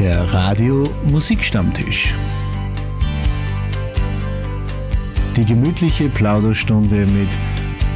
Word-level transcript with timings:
Der 0.00 0.22
Radio 0.32 0.88
Musikstammtisch. 1.04 2.14
Die 5.36 5.44
gemütliche 5.44 6.08
Plauderstunde 6.08 7.04
mit 7.04 7.28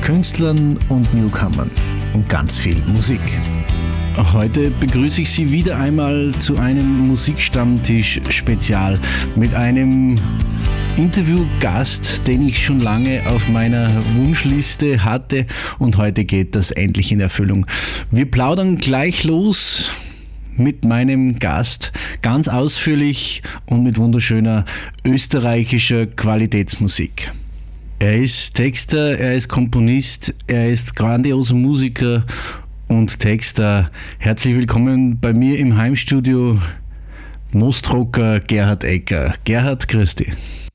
Künstlern 0.03 0.79
und 0.90 1.14
Newcomern 1.14 1.71
und 2.12 2.29
ganz 2.29 2.59
viel 2.59 2.77
Musik. 2.88 3.22
Heute 4.35 4.71
begrüße 4.71 5.22
ich 5.22 5.30
Sie 5.30 5.51
wieder 5.51 5.79
einmal 5.79 6.35
zu 6.40 6.59
einem 6.59 7.09
Musikstammtisch-Spezial 7.09 9.00
mit 9.34 9.55
einem 9.55 10.18
Interviewgast, 10.98 12.21
den 12.27 12.46
ich 12.46 12.62
schon 12.62 12.82
lange 12.82 13.23
auf 13.30 13.48
meiner 13.48 13.91
Wunschliste 14.14 15.02
hatte 15.05 15.46
und 15.79 15.96
heute 15.96 16.27
geht 16.27 16.55
das 16.55 16.71
endlich 16.71 17.12
in 17.12 17.21
Erfüllung. 17.21 17.64
Wir 18.11 18.30
plaudern 18.30 18.77
gleich 18.77 19.25
los 19.25 19.91
mit 20.57 20.84
meinem 20.84 21.39
Gast 21.39 21.93
ganz 22.23 22.48
ausführlich 22.48 23.42
und 23.66 23.83
mit 23.83 23.98
wunderschöner 23.98 24.65
österreichischer 25.06 26.06
Qualitätsmusik. 26.06 27.33
Er 27.98 28.19
ist 28.19 28.55
Texter, 28.55 29.19
er 29.19 29.34
ist 29.34 29.48
Komponist, 29.48 30.34
er 30.47 30.70
ist 30.70 30.97
grandioser 30.97 31.55
Musiker 31.55 32.25
und 32.88 33.19
Texter. 33.19 33.91
Herzlich 34.19 34.55
willkommen 34.55 35.19
bei 35.20 35.33
mir 35.33 35.59
im 35.59 35.77
Heimstudio, 35.77 36.59
Nostrocker 37.52 38.41
Gerhard 38.41 38.84
Ecker. 38.84 39.34
Gerhard, 39.45 39.89
grüß 39.89 40.16
dich. 40.16 40.33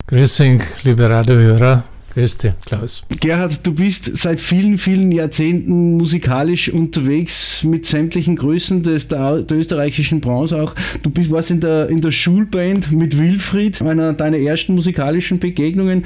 Grüß 0.07 0.37
dich, 0.37 0.61
liebe 0.83 1.09
Radiohörer. 1.09 1.83
Grüß 2.13 2.37
dich, 2.37 2.53
Klaus. 2.65 3.03
Gerhard, 3.19 3.65
du 3.65 3.73
bist 3.73 4.17
seit 4.17 4.39
vielen, 4.39 4.77
vielen 4.77 5.11
Jahrzehnten 5.11 5.97
musikalisch 5.97 6.69
unterwegs 6.69 7.63
mit 7.63 7.85
sämtlichen 7.85 8.35
Größen 8.35 8.81
des, 8.81 9.07
der, 9.07 9.43
der 9.43 9.57
österreichischen 9.57 10.19
Branche 10.19 10.61
auch. 10.61 10.73
Du 11.03 11.11
bist, 11.11 11.29
warst 11.29 11.51
in 11.51 11.61
der, 11.61 11.89
in 11.89 12.01
der 12.01 12.11
Schulband 12.11 12.91
mit 12.91 13.17
Wilfried, 13.17 13.81
einer 13.81 14.13
deiner 14.13 14.37
ersten 14.37 14.73
musikalischen 14.73 15.39
Begegnungen. 15.39 16.03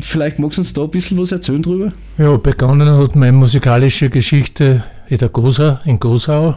Vielleicht 0.00 0.38
magst 0.38 0.58
du 0.58 0.62
uns 0.62 0.74
da 0.74 0.82
ein 0.82 0.90
bisschen 0.90 1.18
was 1.18 1.32
erzählen 1.32 1.62
drüber? 1.62 1.92
Ja, 2.18 2.36
begonnen 2.36 2.88
hat 2.88 3.16
meine 3.16 3.32
musikalische 3.32 4.10
Geschichte 4.10 4.84
in 5.08 5.18
der 5.18 5.30
Gosa, 5.30 5.80
in 5.84 5.98
Gosau. 5.98 6.56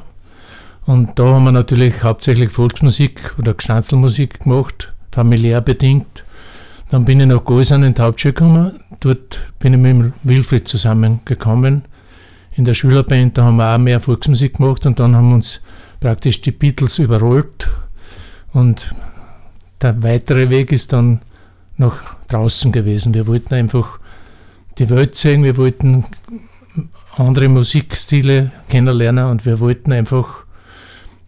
Und 0.85 1.19
da 1.19 1.25
haben 1.25 1.45
wir 1.45 1.51
natürlich 1.51 2.03
hauptsächlich 2.03 2.49
Volksmusik 2.49 3.35
oder 3.37 3.53
Gstanzelmusik 3.53 4.41
gemacht, 4.41 4.93
familiär 5.11 5.61
bedingt. 5.61 6.25
Dann 6.89 7.05
bin 7.05 7.19
ich 7.19 7.27
nach 7.27 7.43
Gosan 7.43 7.83
in 7.83 7.93
die 7.93 8.01
Hauptschule 8.01 8.33
gekommen. 8.33 8.79
Dort 8.99 9.39
bin 9.59 9.73
ich 9.73 9.93
mit 9.93 10.13
Wilfried 10.23 10.67
zusammengekommen. 10.67 11.83
In 12.55 12.65
der 12.65 12.73
Schülerband, 12.73 13.37
da 13.37 13.43
haben 13.43 13.57
wir 13.57 13.75
auch 13.75 13.77
mehr 13.77 14.01
Volksmusik 14.01 14.57
gemacht 14.57 14.85
und 14.85 14.99
dann 14.99 15.15
haben 15.15 15.33
uns 15.33 15.61
praktisch 15.99 16.41
die 16.41 16.51
Beatles 16.51 16.97
überrollt. 16.97 17.69
Und 18.53 18.93
der 19.81 20.01
weitere 20.01 20.49
Weg 20.49 20.71
ist 20.71 20.91
dann 20.91 21.21
nach 21.77 22.01
draußen 22.27 22.71
gewesen. 22.71 23.13
Wir 23.13 23.27
wollten 23.27 23.53
einfach 23.53 23.99
die 24.79 24.89
Welt 24.89 25.15
sehen, 25.15 25.43
wir 25.43 25.57
wollten 25.57 26.05
andere 27.15 27.49
Musikstile 27.49 28.51
kennenlernen 28.67 29.25
und 29.25 29.45
wir 29.45 29.59
wollten 29.59 29.91
einfach, 29.91 30.43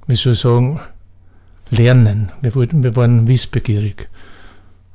wie 0.07 0.15
soll 0.15 0.33
ich 0.33 0.39
sagen, 0.39 0.79
lernen. 1.69 2.31
Wir, 2.41 2.55
wollten, 2.55 2.83
wir 2.83 2.95
waren 2.95 3.27
wissbegierig. 3.27 4.09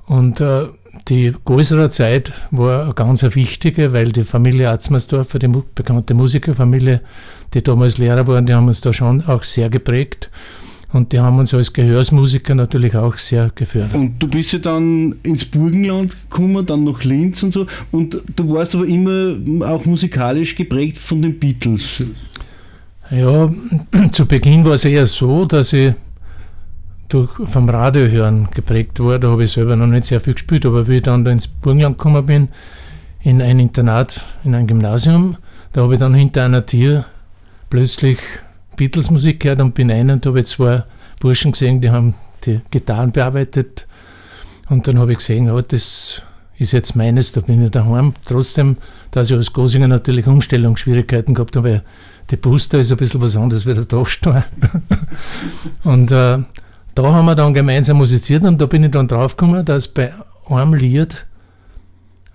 Und 0.07 0.41
äh, 0.41 0.67
die 1.09 1.33
größere 1.45 1.91
Zeit 1.91 2.33
war 2.51 2.85
eine 2.85 2.95
ganz 2.95 3.23
wichtige, 3.23 3.93
weil 3.93 4.13
die 4.13 4.23
Familie 4.23 4.71
Atzmersdorfer, 4.71 5.39
die 5.39 5.49
bekannte 5.75 6.15
Musikerfamilie, 6.15 7.01
die 7.55 7.63
damals 7.63 7.99
Lehrer 7.99 8.27
waren, 8.27 8.47
die 8.47 8.55
haben 8.55 8.69
uns 8.69 8.81
da 8.81 8.93
schon 8.93 9.25
auch 9.27 9.43
sehr 9.43 9.69
geprägt. 9.69 10.31
Und 10.93 11.13
die 11.13 11.19
haben 11.19 11.39
uns 11.39 11.53
als 11.53 11.73
Gehörsmusiker 11.73 12.55
natürlich 12.55 12.95
auch 12.97 13.19
sehr 13.19 13.51
gefördert. 13.55 13.97
Und 13.97 14.23
du 14.23 14.29
bist 14.29 14.53
ja 14.53 14.61
dann 14.61 15.17
ins 15.25 15.45
Burgenland 15.45 16.17
gekommen, 16.23 16.65
dann 16.65 16.85
nach 16.85 17.03
Linz 17.05 17.43
und 17.43 17.53
so. 17.53 17.67
Und 17.91 18.23
du 18.35 18.55
warst 18.55 18.75
aber 18.75 18.87
immer 18.87 19.37
auch 19.69 19.85
musikalisch 19.85 20.55
geprägt 20.55 20.97
von 20.97 21.21
den 21.21 21.39
Beatles. 21.39 22.03
Ja, 23.11 23.53
zu 24.13 24.27
Beginn 24.27 24.65
war 24.65 24.73
es 24.73 24.85
eher 24.85 25.07
so, 25.07 25.45
dass 25.45 25.73
ich 25.73 25.93
durch, 27.09 27.31
vom 27.47 27.69
Radiohören 27.69 28.49
geprägt 28.55 29.01
war. 29.01 29.19
Da 29.19 29.29
habe 29.31 29.45
ich 29.45 29.53
selber 29.53 29.77
noch 29.77 29.87
nicht 29.87 30.05
sehr 30.05 30.21
viel 30.21 30.35
gespielt, 30.35 30.67
aber 30.67 30.89
wie 30.89 30.97
ich 30.97 31.03
dann 31.03 31.25
da 31.25 31.31
ins 31.31 31.49
Burgenland 31.49 31.99
gekommen 31.99 32.27
bin, 32.27 32.49
in 33.23 33.43
ein 33.43 33.59
Internat, 33.59 34.25
in 34.45 34.55
ein 34.55 34.67
Gymnasium, 34.67 35.37
da 35.73 35.83
habe 35.83 35.95
ich 35.95 36.01
dann 36.01 36.15
hinter 36.15 36.45
einer 36.45 36.65
Tür 36.65 37.05
plötzlich 37.71 38.19
Beatles-Musik 38.77 39.41
gehört 39.41 39.61
und 39.61 39.75
bin 39.75 39.91
ein 39.91 40.11
und 40.11 40.25
habe 40.27 40.45
zwei 40.45 40.85
Burschen 41.21 41.53
gesehen, 41.53 41.81
die 41.81 41.91
haben 41.91 42.15
die 42.45 42.61
Gitarren 42.71 43.13
bearbeitet. 43.13 43.87
Und 44.69 44.87
dann 44.87 44.99
habe 44.99 45.13
ich 45.13 45.19
gesehen, 45.19 45.47
ja, 45.47 45.61
das 45.61 46.23
ist 46.59 46.73
jetzt 46.73 46.97
meines, 46.97 47.33
da 47.33 47.41
bin 47.41 47.65
ich 47.65 47.71
daheim. 47.71 48.15
Trotzdem, 48.25 48.77
dass 49.11 49.31
ich 49.31 49.37
als 49.37 49.53
Gosinger 49.53 49.89
natürlich 49.89 50.27
Umstellungsschwierigkeiten 50.27 51.35
gehabt 51.35 51.57
habe, 51.57 51.69
weil 51.69 51.83
die 52.31 52.37
Booster 52.37 52.79
ist 52.79 52.91
ein 52.91 52.99
bisschen 52.99 53.21
was 53.23 53.37
anderes 53.37 53.67
wie 53.67 53.75
der 53.75 53.85
Dachstein. 53.85 54.45
und 55.85 56.11
äh, 56.13 56.39
da 56.97 57.13
haben 57.13 57.27
wir 57.27 57.35
dann 57.35 57.53
gemeinsam 57.53 57.99
musiziert 57.99 58.43
und 58.45 58.59
da 58.59 58.65
bin 58.65 58.83
ich 58.83 58.91
dann 58.91 59.07
draufgekommen, 59.07 59.65
dass 59.65 59.87
bei 59.87 60.13
einem 60.49 60.73
Lied, 60.73 61.27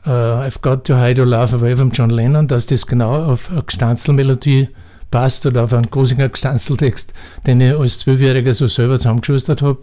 uh, 0.06 0.10
I've 0.10 0.62
Got 0.62 0.86
to 0.86 1.02
Hide 1.02 1.20
Your 1.20 1.28
Love 1.28 1.56
Away 1.58 1.76
von 1.76 1.90
John 1.90 2.12
Lennon, 2.12 2.48
dass 2.48 2.68
das 2.68 2.86
genau 2.86 3.24
auf 3.26 3.50
eine 3.50 3.64
Gestanzelmelodie 3.64 4.70
passt 5.10 5.48
oder 5.48 5.64
auf 5.64 5.74
einen 5.74 5.90
Gosinger 5.90 6.30
Gestanzeltext, 6.30 7.12
den 7.48 7.60
ich 7.60 7.76
als 7.76 8.00
Zwölfjähriger 8.00 8.54
so 8.54 8.68
selber 8.68 9.00
zusammengeschustert 9.00 9.64
habe. 9.64 9.80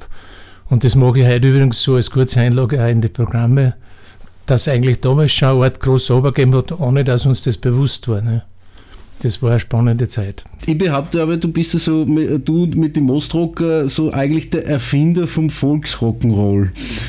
Und 0.70 0.84
das 0.84 0.94
mache 0.94 1.20
ich 1.20 1.26
heute 1.26 1.48
übrigens 1.48 1.82
so 1.82 1.96
als 1.96 2.10
kurze 2.10 2.40
Einlage 2.40 2.82
auch 2.82 2.88
in 2.88 3.00
die 3.00 3.08
Programme, 3.08 3.74
dass 4.46 4.68
eigentlich 4.68 5.00
damals 5.00 5.32
schon 5.32 5.56
eine 5.56 5.64
Art 5.64 5.80
groß 5.80 6.06
gegeben 6.06 6.54
hat, 6.54 6.70
ohne 6.78 7.02
dass 7.02 7.26
uns 7.26 7.42
das 7.42 7.58
bewusst 7.58 8.06
war. 8.06 8.20
Ne? 8.20 8.44
Das 9.22 9.42
war 9.42 9.50
eine 9.50 9.60
spannende 9.60 10.08
Zeit. 10.08 10.44
Ich 10.66 10.78
behaupte 10.78 11.22
aber, 11.22 11.36
du 11.36 11.48
bist 11.48 11.72
ja 11.74 11.80
so, 11.80 12.04
du 12.04 12.66
mit 12.66 12.96
dem 12.96 13.04
Mostrocker 13.04 13.88
so 13.88 14.12
eigentlich 14.12 14.50
der 14.50 14.66
Erfinder 14.66 15.26
vom 15.26 15.48
Volksrock'n'Roll. 15.48 16.68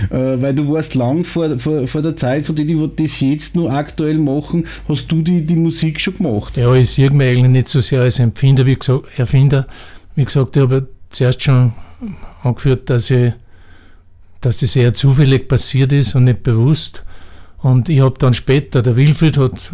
Äh, 0.10 0.42
weil 0.42 0.56
du 0.56 0.72
warst 0.72 0.96
lang 0.96 1.24
vor, 1.24 1.60
vor, 1.60 1.88
vor 1.88 2.02
der 2.02 2.16
Zeit, 2.16 2.46
von 2.46 2.56
denen, 2.56 2.96
die 2.96 3.04
das 3.04 3.20
jetzt 3.20 3.56
nur 3.56 3.72
aktuell 3.72 4.18
machen, 4.18 4.66
hast 4.88 5.12
du 5.12 5.22
die, 5.22 5.42
die 5.42 5.56
Musik 5.56 6.00
schon 6.00 6.16
gemacht. 6.16 6.58
Ja, 6.58 6.74
ich 6.74 6.90
sehe 6.90 7.12
mich 7.12 7.30
eigentlich 7.30 7.52
nicht 7.52 7.68
so 7.68 7.82
sehr 7.82 8.02
als 8.02 8.20
Empfinder, 8.20 8.66
wie 8.66 8.76
gesagt, 8.76 9.20
Erfinder. 9.20 9.68
Wie 10.16 10.26
gesagt, 10.26 10.56
ich 10.56 10.64
habe 10.64 10.88
zuerst 11.10 11.44
schon 11.44 11.74
angeführt, 12.44 12.90
dass, 12.90 13.10
ich, 13.10 13.34
dass 14.42 14.60
das 14.60 14.76
eher 14.76 14.94
zufällig 14.94 15.48
passiert 15.48 15.92
ist 15.92 16.16
und 16.16 16.26
nicht 16.26 16.44
bewusst. 16.44 17.04
Und 17.62 17.90
ich 17.90 18.00
habe 18.00 18.16
dann 18.18 18.34
später, 18.34 18.82
der 18.82 18.96
Wilfried 18.96 19.38
hat 19.38 19.72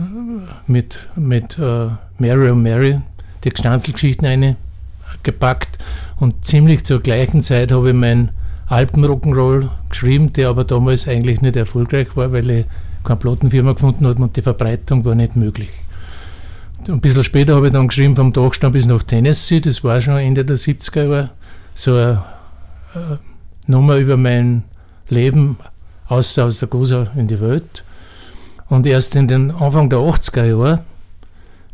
mit, 0.65 0.97
mit 1.15 1.59
uh, 1.59 1.91
Mary 2.17 2.49
und 2.49 2.63
Mary 2.63 2.99
die 3.43 3.49
Gestanzelgeschichten 3.49 4.27
eingepackt 4.27 5.77
und 6.19 6.45
ziemlich 6.45 6.83
zur 6.83 7.01
gleichen 7.01 7.41
Zeit 7.41 7.71
habe 7.71 7.89
ich 7.89 7.95
meinen 7.95 8.31
Alpenrock'n'Roll 8.69 9.69
geschrieben, 9.89 10.33
der 10.33 10.49
aber 10.49 10.63
damals 10.63 11.07
eigentlich 11.07 11.41
nicht 11.41 11.55
erfolgreich 11.55 12.07
war, 12.15 12.31
weil 12.31 12.49
ich 12.49 12.65
keine 13.03 13.17
Plattenfirma 13.17 13.73
gefunden 13.73 14.07
habe 14.07 14.21
und 14.23 14.35
die 14.35 14.41
Verbreitung 14.41 15.05
war 15.05 15.13
nicht 15.13 15.35
möglich. 15.35 15.69
Ein 16.87 17.01
bisschen 17.01 17.23
später 17.23 17.55
habe 17.55 17.67
ich 17.67 17.73
dann 17.73 17.87
geschrieben, 17.87 18.15
vom 18.15 18.33
Dachstein 18.33 18.71
bis 18.71 18.87
nach 18.87 19.03
Tennessee, 19.03 19.59
das 19.59 19.83
war 19.83 20.01
schon 20.01 20.17
Ende 20.17 20.43
der 20.43 20.57
70er 20.57 21.03
Jahre, 21.03 21.29
so 21.75 21.93
eine, 21.93 22.23
eine 22.93 23.19
Nummer 23.67 23.97
über 23.97 24.17
mein 24.17 24.63
Leben 25.09 25.57
außer 26.07 26.45
aus 26.45 26.59
der 26.59 26.67
Gosa 26.67 27.11
in 27.15 27.27
die 27.27 27.39
Welt. 27.39 27.83
Und 28.67 28.87
erst 28.87 29.15
in 29.15 29.27
den 29.27 29.51
Anfang 29.51 29.89
der 29.89 29.99
80er 29.99 30.45
Jahre, 30.45 30.79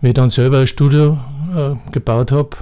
wie 0.01 0.09
ich 0.09 0.13
dann 0.13 0.29
selber 0.29 0.59
ein 0.59 0.67
Studio 0.67 1.19
äh, 1.55 1.91
gebaut 1.91 2.31
habe, 2.31 2.57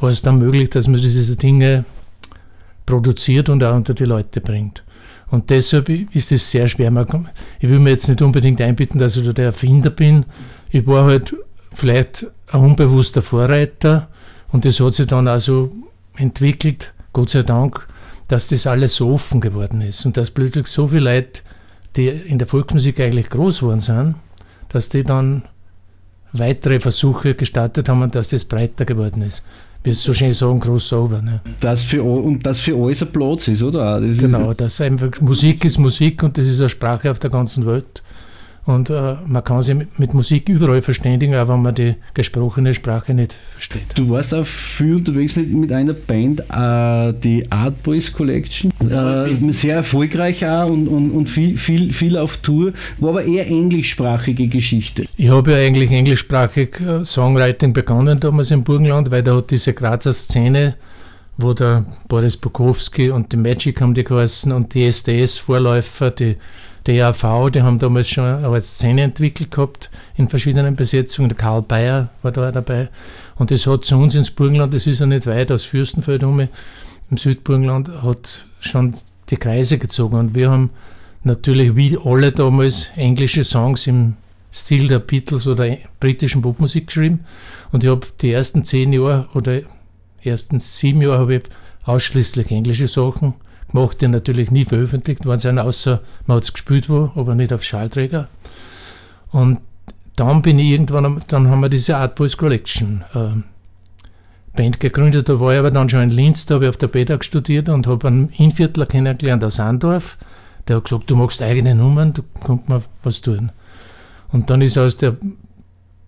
war 0.00 0.10
es 0.10 0.22
dann 0.22 0.38
möglich, 0.38 0.70
dass 0.70 0.88
man 0.88 1.00
diese 1.00 1.36
Dinge 1.36 1.84
produziert 2.86 3.48
und 3.48 3.64
auch 3.64 3.74
unter 3.74 3.94
die 3.94 4.04
Leute 4.04 4.40
bringt. 4.40 4.84
Und 5.30 5.50
deshalb 5.50 5.88
ist 5.88 6.32
es 6.32 6.50
sehr 6.50 6.68
schwer. 6.68 6.92
Ich 7.58 7.68
will 7.68 7.78
mir 7.78 7.90
jetzt 7.90 8.08
nicht 8.08 8.22
unbedingt 8.22 8.60
einbitten, 8.60 8.98
dass 8.98 9.16
ich 9.16 9.24
da 9.24 9.32
der 9.32 9.46
Erfinder 9.46 9.90
bin. 9.90 10.26
Ich 10.70 10.86
war 10.86 11.06
halt 11.06 11.34
vielleicht 11.72 12.26
ein 12.52 12.60
unbewusster 12.60 13.22
Vorreiter 13.22 14.08
und 14.52 14.64
das 14.64 14.78
hat 14.80 14.94
sich 14.94 15.06
dann 15.06 15.26
also 15.26 15.70
entwickelt, 16.16 16.92
Gott 17.12 17.30
sei 17.30 17.42
Dank, 17.42 17.86
dass 18.28 18.48
das 18.48 18.66
alles 18.66 18.94
so 18.96 19.10
offen 19.10 19.40
geworden 19.40 19.80
ist 19.80 20.06
und 20.06 20.16
dass 20.16 20.30
plötzlich 20.30 20.66
so 20.66 20.88
viele 20.88 21.12
Leute, 21.12 21.42
die 21.96 22.08
in 22.08 22.38
der 22.38 22.46
Volksmusik 22.46 23.00
eigentlich 23.00 23.30
groß 23.30 23.60
geworden 23.60 23.80
sind, 23.80 24.16
dass 24.68 24.88
die 24.88 25.04
dann 25.04 25.42
weitere 26.34 26.80
Versuche 26.80 27.34
gestartet 27.34 27.88
haben 27.88 28.02
und 28.02 28.14
dass 28.14 28.28
das 28.28 28.44
breiter 28.44 28.84
geworden 28.84 29.22
ist. 29.22 29.44
Wie 29.82 29.90
es 29.90 30.02
so 30.02 30.14
schön 30.14 30.32
sagen, 30.32 30.60
Crossover. 30.60 31.20
Ne? 31.20 31.40
Das 31.60 31.82
für, 31.82 32.02
und 32.02 32.44
das 32.44 32.60
für 32.60 32.74
alles 32.74 33.02
ein 33.02 33.12
Platz 33.12 33.48
ist, 33.48 33.62
oder? 33.62 34.00
Das 34.00 34.18
genau, 34.18 34.54
das 34.54 34.80
einfach, 34.80 35.20
Musik 35.20 35.64
ist 35.64 35.78
Musik 35.78 36.22
und 36.22 36.38
das 36.38 36.46
ist 36.46 36.60
eine 36.60 36.70
Sprache 36.70 37.10
auf 37.10 37.18
der 37.20 37.30
ganzen 37.30 37.66
Welt. 37.66 38.02
Und 38.66 38.88
äh, 38.88 39.16
man 39.26 39.44
kann 39.44 39.60
sich 39.60 39.76
mit 39.98 40.14
Musik 40.14 40.48
überall 40.48 40.80
verständigen, 40.80 41.34
auch 41.34 41.48
wenn 41.48 41.60
man 41.60 41.74
die 41.74 41.96
gesprochene 42.14 42.72
Sprache 42.72 43.12
nicht 43.12 43.38
versteht. 43.52 43.82
Du 43.94 44.08
warst 44.08 44.34
auch 44.34 44.46
viel 44.46 44.96
unterwegs 44.96 45.36
mit, 45.36 45.52
mit 45.52 45.70
einer 45.70 45.92
Band, 45.92 46.40
äh, 46.40 47.12
die 47.12 47.50
Art 47.52 47.82
Boys 47.82 48.10
Collection. 48.10 48.72
Äh, 48.80 49.52
sehr 49.52 49.76
erfolgreich 49.76 50.46
auch 50.46 50.70
und, 50.70 50.88
und, 50.88 51.10
und 51.10 51.28
viel, 51.28 51.58
viel, 51.58 51.92
viel 51.92 52.16
auf 52.16 52.38
Tour. 52.38 52.72
War 52.98 53.10
aber 53.10 53.24
eher 53.24 53.46
englischsprachige 53.46 54.46
Geschichte. 54.46 55.04
Ich 55.16 55.28
habe 55.28 55.52
ja 55.52 55.58
eigentlich 55.58 55.90
englischsprachig 55.90 56.80
äh, 56.80 57.04
Songwriting 57.04 57.74
begonnen 57.74 58.18
damals 58.18 58.50
im 58.50 58.64
Burgenland, 58.64 59.10
weil 59.10 59.22
da 59.22 59.36
hat 59.36 59.50
diese 59.50 59.74
Grazer 59.74 60.14
Szene 60.14 60.74
wo 61.36 61.52
der 61.52 61.84
Boris 62.08 62.36
Bukowski 62.36 63.10
und 63.10 63.32
die 63.32 63.36
Magic 63.36 63.80
haben 63.80 63.92
die 63.92 64.04
geheißen 64.04 64.52
und 64.52 64.72
die 64.74 64.84
SDS-Vorläufer, 64.84 66.12
die 66.12 66.36
DAV, 66.84 67.50
die 67.50 67.62
haben 67.62 67.78
damals 67.78 68.08
schon 68.08 68.24
eine 68.24 68.60
Szene 68.60 69.02
entwickelt 69.02 69.50
gehabt 69.50 69.90
in 70.16 70.28
verschiedenen 70.28 70.76
Besetzungen. 70.76 71.30
Der 71.30 71.38
Karl 71.38 71.62
Bayer 71.62 72.10
war 72.22 72.32
da 72.32 72.52
dabei. 72.52 72.88
Und 73.36 73.50
das 73.50 73.66
hat 73.66 73.84
zu 73.84 73.96
uns 73.96 74.14
ins 74.14 74.30
Burgenland, 74.30 74.74
das 74.74 74.86
ist 74.86 75.00
ja 75.00 75.06
nicht 75.06 75.26
weit 75.26 75.50
aus 75.50 75.64
Fürstenfeld 75.64 76.22
um, 76.24 76.40
im 76.40 77.16
Südburgenland, 77.16 77.90
hat 78.02 78.44
schon 78.60 78.92
die 79.30 79.36
Kreise 79.36 79.78
gezogen. 79.78 80.18
Und 80.18 80.34
wir 80.34 80.50
haben 80.50 80.70
natürlich 81.22 81.74
wie 81.74 81.98
alle 82.02 82.32
damals 82.32 82.90
englische 82.96 83.44
Songs 83.44 83.86
im 83.86 84.16
Stil 84.52 84.86
der 84.86 85.00
Beatles 85.00 85.46
oder 85.46 85.76
britischen 85.98 86.42
Popmusik 86.42 86.86
geschrieben. 86.88 87.24
Und 87.72 87.82
ich 87.82 87.90
habe 87.90 88.06
die 88.20 88.30
ersten 88.30 88.64
zehn 88.64 88.92
Jahre 88.92 89.28
oder 89.34 89.62
ersten 90.22 90.60
sieben 90.60 91.02
Jahre 91.02 91.18
habe 91.18 91.34
ich 91.36 91.42
ausschließlich 91.84 92.50
englische 92.50 92.88
Sachen 92.88 93.34
gemacht, 93.70 94.00
die 94.00 94.08
natürlich 94.08 94.50
nie 94.50 94.64
veröffentlicht 94.64 95.24
worden 95.26 95.38
sind, 95.38 95.58
außer 95.58 96.00
man 96.26 96.36
hat 96.36 96.44
es 96.44 96.52
gespielt 96.52 96.88
wo, 96.88 97.10
aber 97.14 97.34
nicht 97.34 97.52
auf 97.52 97.62
Schallträger. 97.62 98.28
Und 99.30 99.60
dann 100.16 100.42
bin 100.42 100.58
ich 100.58 100.70
irgendwann, 100.70 101.22
dann 101.28 101.48
haben 101.48 101.60
wir 101.60 101.68
diese 101.68 101.96
Art 101.96 102.14
Boys 102.14 102.36
Collection 102.36 103.04
äh, 103.14 104.56
Band 104.56 104.80
gegründet. 104.80 105.28
Da 105.28 105.40
war 105.40 105.52
ich 105.52 105.58
aber 105.58 105.70
dann 105.70 105.88
schon 105.88 106.02
in 106.02 106.10
Linz, 106.10 106.46
da 106.46 106.54
habe 106.54 106.64
ich 106.64 106.68
auf 106.70 106.76
der 106.76 106.86
BEDAG 106.86 107.24
studiert 107.24 107.68
und 107.68 107.86
habe 107.86 108.06
einen 108.06 108.28
Inviertler 108.30 108.86
kennengelernt 108.86 109.42
aus 109.42 109.60
Andorf. 109.60 110.16
Der 110.68 110.76
hat 110.76 110.84
gesagt, 110.84 111.10
du 111.10 111.16
magst 111.16 111.42
eigene 111.42 111.74
Nummern, 111.74 112.14
du 112.14 112.22
kannst 112.44 112.68
mal 112.68 112.82
was 113.02 113.20
tun. 113.20 113.50
Und 114.32 114.50
dann 114.50 114.62
ist 114.62 114.78
aus 114.78 114.96
der 114.96 115.16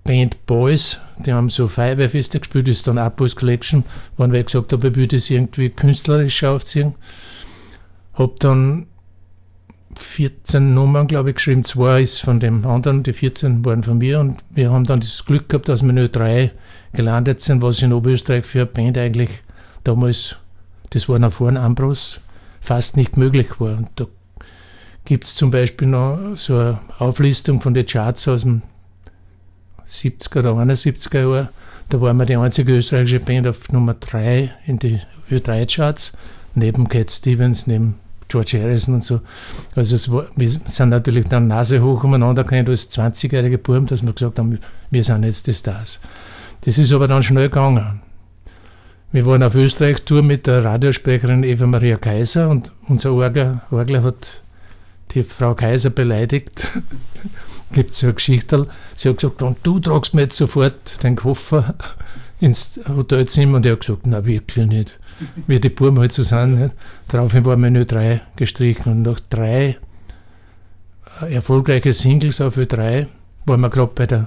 Band 0.05 0.47
Boys, 0.47 1.01
die 1.19 1.33
haben 1.33 1.51
so 1.51 1.69
Feuerwehrfeste 1.69 2.39
gespielt, 2.39 2.69
ist 2.69 2.87
dann 2.87 2.99
Art 2.99 3.17
Boys 3.17 3.35
Collection, 3.35 3.85
weil 4.17 4.35
ich 4.37 4.47
gesagt 4.47 4.73
habe, 4.73 4.89
ich 4.89 4.97
würde 4.97 5.17
das 5.17 5.29
irgendwie 5.29 5.69
künstlerisch 5.69 6.45
aufziehen. 6.45 6.95
Habe 8.17 8.35
dann 8.39 8.87
14 9.95 10.75
Nummern, 10.75 11.07
glaube 11.07 11.31
ich, 11.31 11.37
geschrieben. 11.37 11.65
Zwei 11.65 12.03
ist 12.03 12.21
von 12.21 12.41
dem 12.41 12.67
anderen, 12.67 13.03
die 13.03 13.13
14 13.13 13.65
waren 13.65 13.83
von 13.83 13.99
mir. 13.99 14.21
Und 14.21 14.39
wir 14.51 14.71
haben 14.71 14.85
dann 14.85 15.01
das 15.01 15.25
Glück 15.25 15.49
gehabt, 15.49 15.69
dass 15.69 15.83
wir 15.83 15.93
nur 15.93 16.09
drei 16.09 16.53
gelandet 16.93 17.41
sind, 17.41 17.63
was 17.63 17.83
in 17.83 17.93
Oberösterreich 17.93 18.45
für 18.45 18.61
eine 18.61 18.67
Band 18.67 18.99
eigentlich 18.99 19.31
damals, 19.85 20.37
das 20.91 21.09
war 21.09 21.19
noch 21.19 21.33
vor 21.33 21.51
dem 21.51 21.59
Ambros, 21.59 22.21
fast 22.61 22.97
nicht 22.97 23.17
möglich 23.17 23.61
war. 23.61 23.77
Und 23.77 23.91
da 23.97 24.07
gibt 25.05 25.25
es 25.25 25.35
zum 25.35 25.51
Beispiel 25.51 25.89
noch 25.89 26.37
so 26.37 26.59
eine 26.59 26.81
Auflistung 26.99 27.61
von 27.61 27.75
den 27.75 27.87
Charts 27.87 28.29
aus 28.29 28.43
dem 28.43 28.63
70er 29.87 30.41
oder 30.41 30.53
71er 30.53 31.21
Jahren. 31.21 31.49
Da 31.89 32.01
waren 32.01 32.17
wir 32.17 32.27
die 32.27 32.37
einzige 32.37 32.77
österreichische 32.77 33.21
Band 33.21 33.47
auf 33.47 33.71
Nummer 33.71 33.95
3 33.95 34.53
in 34.67 34.79
die 34.79 35.01
Ö3-Charts, 35.31 36.13
neben 36.55 36.89
Cat 36.89 37.11
Stevens, 37.11 37.67
neben 37.69 37.95
George 38.29 38.59
Harrison 38.61 38.95
und 38.95 39.05
so. 39.05 39.21
Also 39.75 40.13
war, 40.13 40.27
wir 40.37 40.49
sind 40.49 40.89
natürlich 40.89 41.27
dann 41.27 41.49
Nase 41.49 41.83
hoch 41.83 42.05
umeinander 42.05 42.45
gerannt 42.45 42.69
als 42.69 42.91
20-jährige 42.91 43.59
Buben, 43.59 43.87
dass 43.87 44.03
wir 44.03 44.13
gesagt 44.13 44.39
haben, 44.39 44.59
wir 44.91 45.05
sind 45.05 45.25
jetzt 45.25 45.47
die 45.47 45.55
Stars. 45.55 46.01
Das 46.63 46.79
ist 46.79 46.93
aber 46.93 47.09
dann 47.09 47.23
schnell 47.23 47.49
gegangen. 47.49 48.01
Wir 49.13 49.25
waren 49.25 49.43
auf 49.43 49.55
Österreich-Tour 49.55 50.23
mit 50.23 50.47
der 50.47 50.65
Radiosprecherin 50.65 51.45
Eva 51.45 51.67
Maria 51.67 51.97
Kaiser 51.97 52.49
und 52.49 52.73
unser 52.89 53.13
Orgler, 53.13 53.63
Orgler 53.71 54.03
hat 54.03 54.43
die 55.13 55.23
Frau 55.23 55.55
Kaiser 55.55 55.91
beleidigt. 55.91 56.69
Gibt 57.73 57.91
es 57.91 58.01
so 58.01 58.07
eine 58.07 58.15
Geschichte. 58.15 58.67
Sie 58.95 59.09
hat 59.09 59.17
gesagt, 59.17 59.43
und 59.43 59.59
du 59.63 59.79
tragst 59.79 60.15
mir 60.15 60.23
jetzt 60.23 60.37
sofort 60.37 61.03
den 61.03 61.17
Koffer 61.17 61.75
ins 62.41 62.81
Hotelzimmer. 62.89 63.57
Und 63.57 63.67
er 63.67 63.73
hat 63.73 63.81
gesagt, 63.81 64.07
na 64.07 64.25
wirklich 64.25 64.67
nicht 64.67 64.99
wie 65.47 65.61
die 65.61 65.69
Buben 65.69 65.99
halt 65.99 66.13
so 66.13 66.23
sind. 66.23 66.61
Nicht? 66.61 66.75
Daraufhin 67.09 67.45
wir 67.45 67.57
nur 67.57 67.85
drei 67.85 68.21
gestrichen 68.37 68.93
und 68.93 69.03
nach 69.03 69.21
drei 69.31 69.77
äh, 71.23 71.35
erfolgreiche 71.35 71.93
Singles 71.93 72.41
auf 72.41 72.57
Ö3 72.57 73.07
waren 73.47 73.61
wir 73.61 73.71
gerade 73.71 73.93
bei 73.95 74.27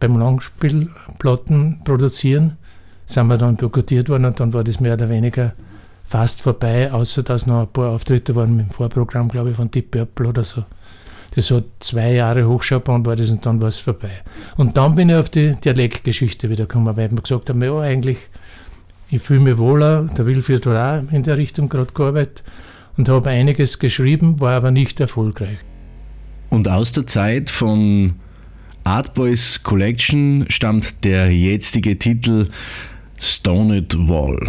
beim 0.00 0.18
Langspielplatten 0.18 1.82
produzieren, 1.84 2.56
sind 3.04 3.26
wir 3.26 3.36
dann 3.36 3.56
boykottiert 3.56 4.08
worden 4.08 4.24
und 4.24 4.40
dann 4.40 4.52
war 4.52 4.64
das 4.64 4.80
mehr 4.80 4.94
oder 4.94 5.10
weniger 5.10 5.52
fast 6.06 6.42
vorbei, 6.42 6.90
außer 6.90 7.22
dass 7.22 7.46
noch 7.46 7.60
ein 7.60 7.68
paar 7.68 7.90
Auftritte 7.90 8.34
waren 8.34 8.58
im 8.58 8.70
Vorprogramm, 8.70 9.28
glaube 9.28 9.50
ich, 9.50 9.56
von 9.56 9.70
Deep 9.70 9.90
Purple 9.90 10.28
oder 10.28 10.42
so. 10.42 10.64
Das 11.34 11.50
hat 11.52 11.64
zwei 11.78 12.14
Jahre 12.14 12.48
Hochschaubahn 12.48 13.06
war 13.06 13.14
das 13.14 13.30
und 13.30 13.46
dann 13.46 13.60
war 13.60 13.68
es 13.68 13.78
vorbei. 13.78 14.10
Und 14.56 14.76
dann 14.76 14.96
bin 14.96 15.10
ich 15.10 15.16
auf 15.16 15.28
die 15.28 15.54
Dialektgeschichte 15.54 16.50
wieder 16.50 16.66
gekommen, 16.66 16.96
weil 16.96 17.10
wir 17.10 17.22
gesagt 17.22 17.50
haben, 17.50 17.62
ja, 17.62 17.78
eigentlich 17.78 18.18
ich 19.10 19.22
fühle 19.22 19.40
mich 19.40 19.58
wohler, 19.58 20.04
der 20.16 20.26
Wilfried 20.26 20.66
hat 20.66 20.76
auch 20.76 21.12
in 21.12 21.22
der 21.22 21.36
Richtung 21.36 21.68
gerade 21.68 21.92
gearbeitet 21.92 22.42
und 22.96 23.08
habe 23.08 23.30
einiges 23.30 23.78
geschrieben, 23.78 24.40
war 24.40 24.52
aber 24.52 24.70
nicht 24.70 25.00
erfolgreich. 25.00 25.58
Und 26.50 26.68
aus 26.68 26.92
der 26.92 27.06
Zeit 27.06 27.50
von 27.50 28.14
Art 28.84 29.14
Boys 29.14 29.62
Collection 29.62 30.46
stammt 30.48 31.04
der 31.04 31.32
jetzige 31.32 31.98
Titel 31.98 32.48
Stoned 33.20 33.96
Wall. 34.08 34.48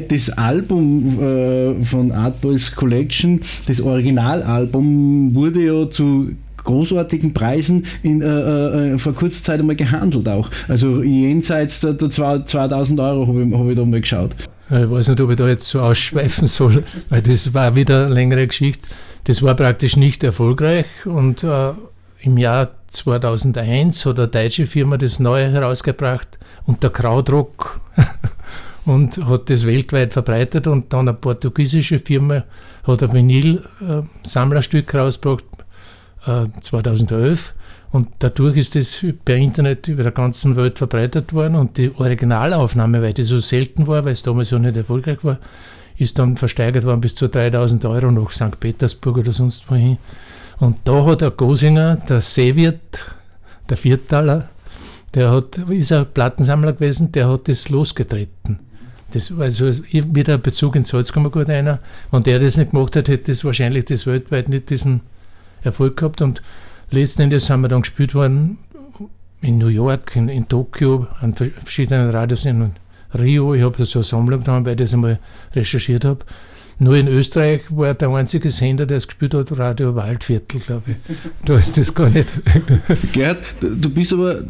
Das 0.00 0.30
Album 0.30 1.20
äh, 1.20 1.84
von 1.84 2.12
Art 2.12 2.40
Boys 2.40 2.74
Collection, 2.74 3.40
das 3.66 3.80
Originalalbum, 3.80 5.34
wurde 5.34 5.64
ja 5.64 5.90
zu 5.90 6.30
großartigen 6.64 7.34
Preisen 7.34 7.86
in, 8.02 8.20
äh, 8.20 8.94
äh, 8.94 8.98
vor 8.98 9.14
kurzer 9.14 9.42
Zeit 9.42 9.60
einmal 9.60 9.76
gehandelt 9.76 10.28
auch. 10.28 10.50
Also 10.68 11.02
jenseits 11.02 11.80
der, 11.80 11.92
der 11.92 12.10
2000 12.10 12.98
Euro 13.00 13.26
habe 13.26 13.44
ich, 13.44 13.52
hab 13.52 13.68
ich 13.68 13.76
da 13.76 13.84
mal 13.84 14.00
geschaut. 14.00 14.34
Ich 14.70 14.90
weiß 14.90 15.08
nicht, 15.08 15.20
ob 15.20 15.30
ich 15.30 15.36
da 15.36 15.46
jetzt 15.46 15.68
so 15.68 15.80
ausschweifen 15.80 16.46
soll, 16.46 16.82
weil 17.10 17.22
das 17.22 17.52
war 17.52 17.76
wieder 17.76 18.06
eine 18.06 18.14
längere 18.14 18.46
Geschichte. 18.46 18.88
Das 19.24 19.42
war 19.42 19.54
praktisch 19.54 19.96
nicht 19.96 20.24
erfolgreich 20.24 20.86
und 21.04 21.44
äh, 21.44 21.72
im 22.20 22.38
Jahr 22.38 22.70
2001 22.88 24.06
hat 24.06 24.18
eine 24.18 24.28
deutsche 24.28 24.66
Firma 24.66 24.96
das 24.96 25.18
Neue 25.18 25.50
herausgebracht 25.50 26.38
unter 26.66 26.90
Kraudruck 26.90 27.80
und 28.86 29.16
hat 29.26 29.50
das 29.50 29.66
weltweit 29.66 30.12
verbreitet 30.12 30.66
und 30.66 30.92
dann 30.92 31.08
eine 31.08 31.16
portugiesische 31.16 31.98
Firma 31.98 32.44
hat 32.86 33.02
ein 33.02 33.12
Vinyl-Sammlerstück 33.12 34.94
rausgebracht, 34.94 35.44
äh, 36.26 36.46
2011 36.60 37.54
und 37.92 38.08
dadurch 38.18 38.56
ist 38.56 38.74
das 38.74 39.04
per 39.24 39.36
Internet 39.36 39.86
über 39.88 40.02
der 40.02 40.12
ganzen 40.12 40.56
Welt 40.56 40.78
verbreitet 40.78 41.32
worden 41.32 41.54
und 41.54 41.78
die 41.78 41.92
Originalaufnahme, 41.94 43.00
weil 43.00 43.12
die 43.12 43.22
so 43.22 43.38
selten 43.38 43.86
war, 43.86 44.04
weil 44.04 44.12
es 44.12 44.22
damals 44.22 44.50
ja 44.50 44.58
nicht 44.58 44.76
erfolgreich 44.76 45.18
war, 45.22 45.38
ist 45.96 46.18
dann 46.18 46.36
versteigert 46.36 46.84
worden 46.84 47.00
bis 47.00 47.14
zu 47.14 47.28
3000 47.28 47.84
Euro 47.84 48.10
nach 48.10 48.30
St. 48.30 48.58
Petersburg 48.58 49.18
oder 49.18 49.32
sonst 49.32 49.70
wohin. 49.70 49.98
Und 50.58 50.78
da 50.84 51.04
hat 51.04 51.20
der 51.20 51.30
Gosinger, 51.30 51.96
der 51.96 52.20
Seewirt, 52.20 53.00
der 53.68 53.76
Viertaler, 53.76 54.48
der 55.14 55.30
hat, 55.30 55.58
ist 55.58 55.92
ein 55.92 56.06
Plattensammler 56.12 56.72
gewesen, 56.72 57.12
der 57.12 57.28
hat 57.28 57.48
das 57.48 57.68
losgetreten. 57.68 58.58
Das, 59.12 59.32
also 59.38 59.66
wieder 59.66 60.34
ein 60.34 60.42
Bezug 60.42 60.76
in 60.76 60.82
Salzkammer 60.82 61.30
gut 61.30 61.48
einer. 61.48 61.78
Wenn 62.10 62.22
der 62.22 62.40
das 62.40 62.56
nicht 62.56 62.70
gemacht 62.72 62.96
hat, 62.96 63.08
hätte 63.08 63.32
das 63.32 63.44
wahrscheinlich 63.44 63.84
das 63.84 64.06
weltweit 64.06 64.48
nicht 64.48 64.70
diesen 64.70 65.02
Erfolg 65.62 65.96
gehabt. 65.96 66.22
Und 66.22 66.42
letzten 66.90 67.22
Endes 67.22 67.46
sind 67.46 67.60
wir 67.60 67.68
dann 67.68 67.82
gespielt 67.82 68.14
worden 68.14 68.58
in 69.40 69.58
New 69.58 69.68
York, 69.68 70.16
in, 70.16 70.28
in 70.28 70.48
Tokio, 70.48 71.06
an 71.20 71.34
verschiedenen 71.34 72.10
Radios 72.10 72.44
in 72.44 72.72
Rio. 73.14 73.54
Ich 73.54 73.62
habe 73.62 73.84
so 73.84 73.98
eine 73.98 74.04
Sammlung 74.04 74.40
getan, 74.40 74.64
weil 74.64 74.72
ich 74.72 74.78
das 74.78 74.94
einmal 74.94 75.18
recherchiert 75.54 76.04
habe. 76.04 76.24
Nur 76.78 76.96
in 76.96 77.06
Österreich 77.06 77.62
war 77.70 77.94
der 77.94 78.08
einzige 78.10 78.50
Sender, 78.50 78.86
der 78.86 78.96
es 78.96 79.06
gespielt 79.06 79.34
hat, 79.34 79.56
Radio 79.58 79.94
Waldviertel, 79.94 80.60
glaube 80.60 80.82
ich. 80.92 80.96
Da 81.44 81.56
ist 81.56 81.78
das 81.78 81.94
gar 81.94 82.10
nicht. 82.10 82.28
Gerhard, 83.12 83.38
du 83.60 83.90
bist 83.90 84.12
aber 84.12 84.44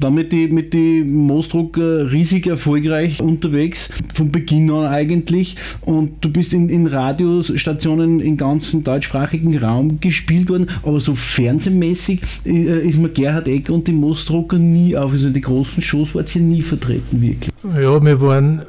da 0.00 0.10
mit 0.10 0.32
den 0.32 0.54
mit 0.54 0.72
die 0.72 1.04
Moosdruck 1.04 1.78
riesig 1.78 2.46
erfolgreich 2.46 3.20
unterwegs, 3.20 3.90
von 4.14 4.32
Beginn 4.32 4.70
an 4.70 4.86
eigentlich. 4.86 5.56
Und 5.82 6.24
du 6.24 6.30
bist 6.30 6.52
in, 6.52 6.68
in 6.68 6.86
Radiostationen 6.86 8.20
im 8.20 8.36
ganzen 8.36 8.82
deutschsprachigen 8.82 9.56
Raum 9.58 10.00
gespielt 10.00 10.50
worden, 10.50 10.68
aber 10.82 11.00
so 11.00 11.14
fernsehmäßig 11.14 12.20
äh, 12.44 12.88
ist 12.88 12.98
mir 12.98 13.10
Gerhard 13.10 13.48
Ecker 13.48 13.74
und 13.74 13.86
die 13.86 13.92
Moosdrucker 13.92 14.58
nie 14.58 14.96
auf. 14.96 15.12
Also 15.12 15.28
in 15.28 15.34
die 15.34 15.40
großen 15.40 15.82
Shows 15.82 16.14
wart 16.14 16.34
ihr 16.34 16.42
nie 16.42 16.62
vertreten, 16.62 17.22
wirklich. 17.22 17.52
Ja, 17.64 18.00
wir 18.00 18.20
waren 18.20 18.64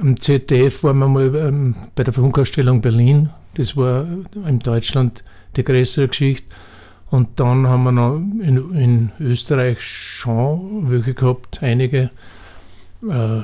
am 0.00 0.18
ZDF 0.18 0.84
waren 0.84 0.98
wir 0.98 1.08
mal 1.08 1.34
ähm, 1.34 1.74
bei 1.96 2.04
der 2.04 2.12
Funkausstellung 2.12 2.80
Berlin. 2.80 3.30
Das 3.54 3.76
war 3.76 4.06
in 4.46 4.60
Deutschland 4.60 5.22
die 5.56 5.64
größere 5.64 6.08
Geschichte. 6.08 6.46
Und 7.10 7.40
dann 7.40 7.66
haben 7.66 7.82
wir 7.82 7.92
noch 7.92 8.16
in, 8.16 8.74
in 8.74 9.10
Österreich 9.18 9.80
schon 9.80 10.90
welche 10.90 11.14
gehabt, 11.14 11.62
einige. 11.62 12.10
Äh, 13.02 13.42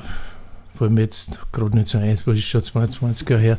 vor 0.74 0.86
allem 0.86 0.98
jetzt 0.98 1.40
gerade 1.52 1.76
nicht 1.76 1.88
so 1.88 1.98
eins, 1.98 2.24
was 2.24 2.38
ist 2.38 2.44
schon 2.44 2.62
22 2.62 3.28
Jahre 3.28 3.42
her. 3.42 3.58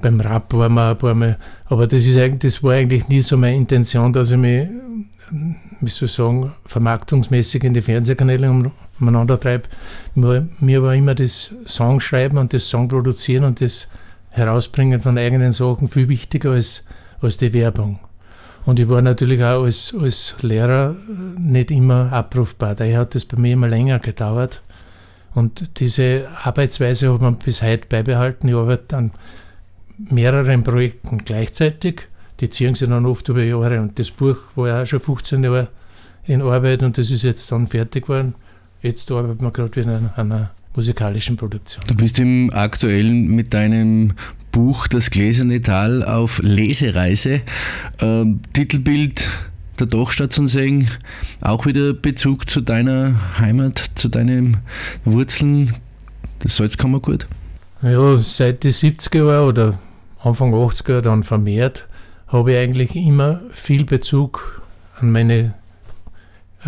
Beim 0.00 0.20
Rap 0.20 0.54
waren 0.54 0.72
wir 0.72 0.90
ein 0.90 0.98
paar 0.98 1.14
Mal. 1.14 1.38
Aber 1.66 1.86
das, 1.86 2.04
ist 2.06 2.44
das 2.44 2.62
war 2.62 2.72
eigentlich 2.72 3.08
nie 3.08 3.20
so 3.20 3.36
meine 3.36 3.56
Intention, 3.56 4.10
dass 4.12 4.30
ich 4.30 4.38
mich, 4.38 4.68
wie 5.80 5.90
soll 5.90 6.06
ich 6.06 6.12
sagen, 6.12 6.52
vermarktungsmäßig 6.64 7.62
in 7.64 7.74
die 7.74 7.82
Fernsehkanäle 7.82 8.50
um, 8.50 8.72
umeinander 9.00 9.38
treibe. 9.38 9.68
Mir, 10.14 10.82
war 10.82 10.94
immer 10.94 11.14
das 11.14 11.54
Songschreiben 11.66 12.38
und 12.38 12.52
das 12.52 12.68
Songproduzieren 12.68 13.44
und 13.44 13.60
das 13.60 13.88
Herausbringen 14.30 15.00
von 15.00 15.18
eigenen 15.18 15.52
Sachen 15.52 15.88
viel 15.88 16.08
wichtiger 16.08 16.52
als, 16.52 16.84
als 17.20 17.36
die 17.36 17.52
Werbung. 17.52 17.98
Und 18.66 18.78
ich 18.78 18.88
war 18.88 19.02
natürlich 19.02 19.42
auch 19.42 19.64
als, 19.64 19.94
als 19.98 20.36
Lehrer 20.42 20.94
nicht 21.38 21.70
immer 21.70 22.12
abrufbar. 22.12 22.74
Daher 22.74 23.00
hat 23.00 23.14
das 23.14 23.24
bei 23.24 23.38
mir 23.38 23.54
immer 23.54 23.68
länger 23.68 23.98
gedauert. 23.98 24.60
Und 25.34 25.80
diese 25.80 26.28
Arbeitsweise 26.42 27.12
hat 27.12 27.20
man 27.20 27.36
bis 27.36 27.62
heute 27.62 27.86
beibehalten. 27.88 28.48
Ich 28.48 28.54
arbeite 28.54 28.96
an 28.96 29.10
mehreren 29.96 30.62
Projekten 30.62 31.24
gleichzeitig. 31.24 32.02
Die 32.40 32.50
ziehen 32.50 32.74
sich 32.74 32.88
dann 32.88 33.06
oft 33.06 33.28
über 33.28 33.42
Jahre. 33.42 33.80
Und 33.80 33.98
das 33.98 34.10
Buch 34.10 34.36
war 34.56 34.68
ja 34.68 34.82
auch 34.82 34.86
schon 34.86 35.00
15 35.00 35.44
Jahre 35.44 35.68
in 36.24 36.42
Arbeit 36.42 36.82
und 36.82 36.96
das 36.96 37.10
ist 37.10 37.22
jetzt 37.22 37.50
dann 37.52 37.66
fertig 37.66 38.04
geworden. 38.04 38.34
Jetzt 38.82 39.10
arbeiten 39.10 39.44
wir 39.44 39.50
gerade 39.50 39.76
wieder 39.76 39.96
an 39.96 40.10
einer 40.16 40.50
musikalischen 40.74 41.36
Produktion. 41.36 41.84
Du 41.86 41.94
bist 41.94 42.18
im 42.18 42.50
aktuellen 42.52 43.28
mit 43.28 43.52
deinem 43.52 44.14
Buch 44.52 44.88
Das 44.88 45.10
gläserne 45.10 45.60
Tal 45.60 46.02
auf 46.02 46.40
Lesereise. 46.42 47.42
Ähm, 48.00 48.40
Titelbild 48.52 49.28
der 49.78 49.86
Dachstation 49.86 50.88
auch 51.40 51.66
wieder 51.66 51.92
Bezug 51.92 52.48
zu 52.48 52.60
deiner 52.60 53.14
Heimat, 53.38 53.90
zu 53.94 54.08
deinen 54.08 54.58
Wurzeln, 55.04 55.74
das 56.40 56.56
Salzkammergut? 56.56 57.26
Ja, 57.82 58.18
seit 58.22 58.62
die 58.62 58.72
70er 58.72 59.26
Jahre 59.26 59.46
oder 59.46 59.78
Anfang 60.22 60.54
80er 60.54 61.00
dann 61.00 61.22
vermehrt, 61.22 61.86
habe 62.28 62.52
ich 62.52 62.58
eigentlich 62.58 62.94
immer 62.94 63.40
viel 63.52 63.84
Bezug 63.84 64.62
an 65.00 65.12
meine 65.12 65.54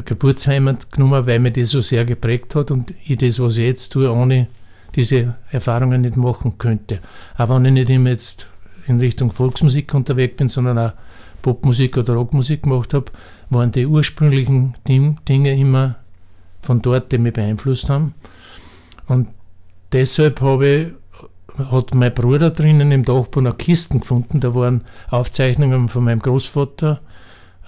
Geburtsheimat 0.01 0.91
genommen, 0.91 1.27
weil 1.27 1.39
mir 1.39 1.51
das 1.51 1.71
so 1.71 1.83
sehr 1.83 2.05
geprägt 2.05 2.55
hat 2.55 2.71
und 2.71 2.95
ich 3.05 3.19
das, 3.19 3.39
was 3.39 3.59
ich 3.59 3.67
jetzt 3.67 3.93
tue, 3.93 4.11
ohne 4.11 4.47
diese 4.95 5.35
Erfahrungen 5.51 6.01
nicht 6.01 6.17
machen 6.17 6.57
könnte. 6.59 7.01
Aber 7.37 7.57
wenn 7.57 7.67
ich 7.67 7.73
nicht 7.73 7.91
immer 7.91 8.11
jetzt 8.11 8.47
in 8.87 9.01
Richtung 9.01 9.33
Volksmusik 9.33 9.93
unterwegs 9.95 10.37
bin, 10.37 10.49
sondern 10.49 10.79
auch 10.79 10.93
Popmusik 11.43 11.97
oder 11.97 12.15
Rockmusik 12.15 12.63
gemacht 12.63 12.95
habe, 12.95 13.07
waren 13.51 13.73
die 13.73 13.87
ursprünglichen 13.87 14.77
Dinge 14.87 15.59
immer 15.59 15.97
von 16.61 16.81
dort, 16.81 17.13
die 17.13 17.19
mich 17.19 17.35
beeinflusst 17.35 17.91
haben. 17.91 18.15
Und 19.09 19.29
deshalb 19.91 20.41
habe 20.41 20.67
ich, 20.67 20.93
hat 21.71 21.95
mein 21.95 22.15
Bruder 22.15 22.51
drinnen 22.51 22.93
im 22.93 23.05
Dachboden 23.05 23.49
eine 23.49 23.57
Kisten 23.57 24.01
gefunden. 24.01 24.41
Da 24.41 24.55
waren 24.55 24.83
Aufzeichnungen 25.11 25.89
von 25.89 26.05
meinem 26.05 26.21
Großvater 26.21 27.01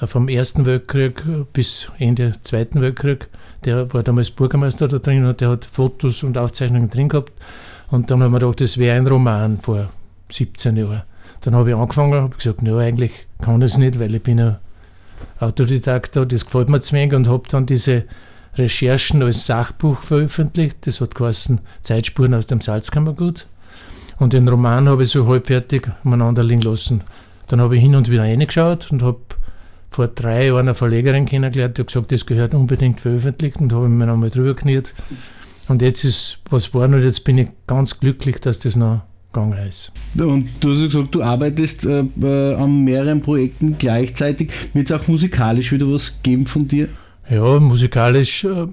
vom 0.06 0.28
Ersten 0.28 0.66
Weltkrieg 0.66 1.22
bis 1.52 1.88
Ende 1.98 2.30
des 2.30 2.42
Zweiten 2.42 2.80
Weltkrieg. 2.80 3.28
Der 3.64 3.92
war 3.92 4.02
damals 4.02 4.30
Bürgermeister 4.30 4.88
da 4.88 4.98
drin 4.98 5.24
und 5.24 5.40
der 5.40 5.50
hat 5.50 5.64
Fotos 5.64 6.22
und 6.22 6.38
Aufzeichnungen 6.38 6.90
drin 6.90 7.08
gehabt. 7.08 7.32
Und 7.90 8.10
dann 8.10 8.22
haben 8.22 8.32
wir 8.32 8.40
gedacht, 8.40 8.60
das 8.60 8.78
wäre 8.78 8.96
ein 8.96 9.06
Roman 9.06 9.58
vor 9.58 9.88
17 10.30 10.76
Jahren. 10.76 11.02
Dann 11.42 11.54
habe 11.54 11.70
ich 11.70 11.76
angefangen, 11.76 12.14
habe 12.14 12.36
gesagt, 12.36 12.62
ja, 12.62 12.76
eigentlich 12.76 13.12
kann 13.40 13.60
ich 13.62 13.72
es 13.72 13.78
nicht, 13.78 14.00
weil 14.00 14.14
ich 14.14 14.22
bin 14.22 14.40
ein 14.40 14.56
Autodidakt 15.40 16.16
da, 16.16 16.24
das 16.24 16.44
gefällt 16.44 16.68
mir 16.68 16.80
zu 16.80 16.94
wenig 16.94 17.14
und 17.14 17.28
habe 17.28 17.48
dann 17.48 17.66
diese 17.66 18.04
Recherchen 18.56 19.22
als 19.22 19.46
Sachbuch 19.46 20.02
veröffentlicht. 20.02 20.86
Das 20.86 21.00
hat 21.00 21.14
geheißen 21.14 21.60
Zeitspuren 21.82 22.34
aus 22.34 22.46
dem 22.46 22.60
Salzkammergut. 22.60 23.46
Und 24.18 24.32
den 24.32 24.48
Roman 24.48 24.88
habe 24.88 25.02
ich 25.02 25.10
so 25.10 25.26
halbfertig 25.26 25.88
umeinander 26.04 26.42
liegen 26.42 26.62
lassen. 26.62 27.02
Dann 27.48 27.60
habe 27.60 27.76
ich 27.76 27.82
hin 27.82 27.94
und 27.94 28.10
wieder 28.10 28.22
reingeschaut 28.22 28.90
und 28.90 29.02
habe 29.02 29.18
vor 29.94 30.08
drei 30.08 30.46
Jahren 30.46 30.66
eine 30.66 30.74
Verlegerin 30.74 31.24
kennengelernt, 31.24 31.76
die 31.76 31.80
hat 31.80 31.86
gesagt, 31.86 32.10
das 32.10 32.26
gehört 32.26 32.52
unbedingt 32.52 33.00
veröffentlicht 33.00 33.58
und 33.60 33.72
habe 33.72 33.88
mir 33.88 34.06
nochmal 34.06 34.30
drüber 34.30 34.54
kniert. 34.54 34.92
Und 35.68 35.82
jetzt 35.82 36.02
ist 36.04 36.38
was 36.50 36.74
war 36.74 36.84
und 36.86 37.02
jetzt 37.02 37.24
bin 37.24 37.38
ich 37.38 37.48
ganz 37.66 38.00
glücklich, 38.00 38.40
dass 38.40 38.58
das 38.58 38.74
noch 38.74 39.02
gegangen 39.32 39.56
ist. 39.66 39.92
Und 40.18 40.48
du 40.60 40.72
hast 40.72 40.82
gesagt, 40.82 41.14
du 41.14 41.22
arbeitest 41.22 41.86
äh, 41.86 42.04
äh, 42.22 42.54
an 42.54 42.82
mehreren 42.82 43.22
Projekten 43.22 43.78
gleichzeitig. 43.78 44.50
Wird 44.72 44.90
es 44.90 44.92
auch 44.92 45.06
musikalisch 45.06 45.70
wieder 45.72 45.90
was 45.90 46.20
geben 46.22 46.46
von 46.46 46.66
dir? 46.66 46.88
Ja, 47.30 47.60
musikalisch 47.60 48.44
äh, 48.44 48.66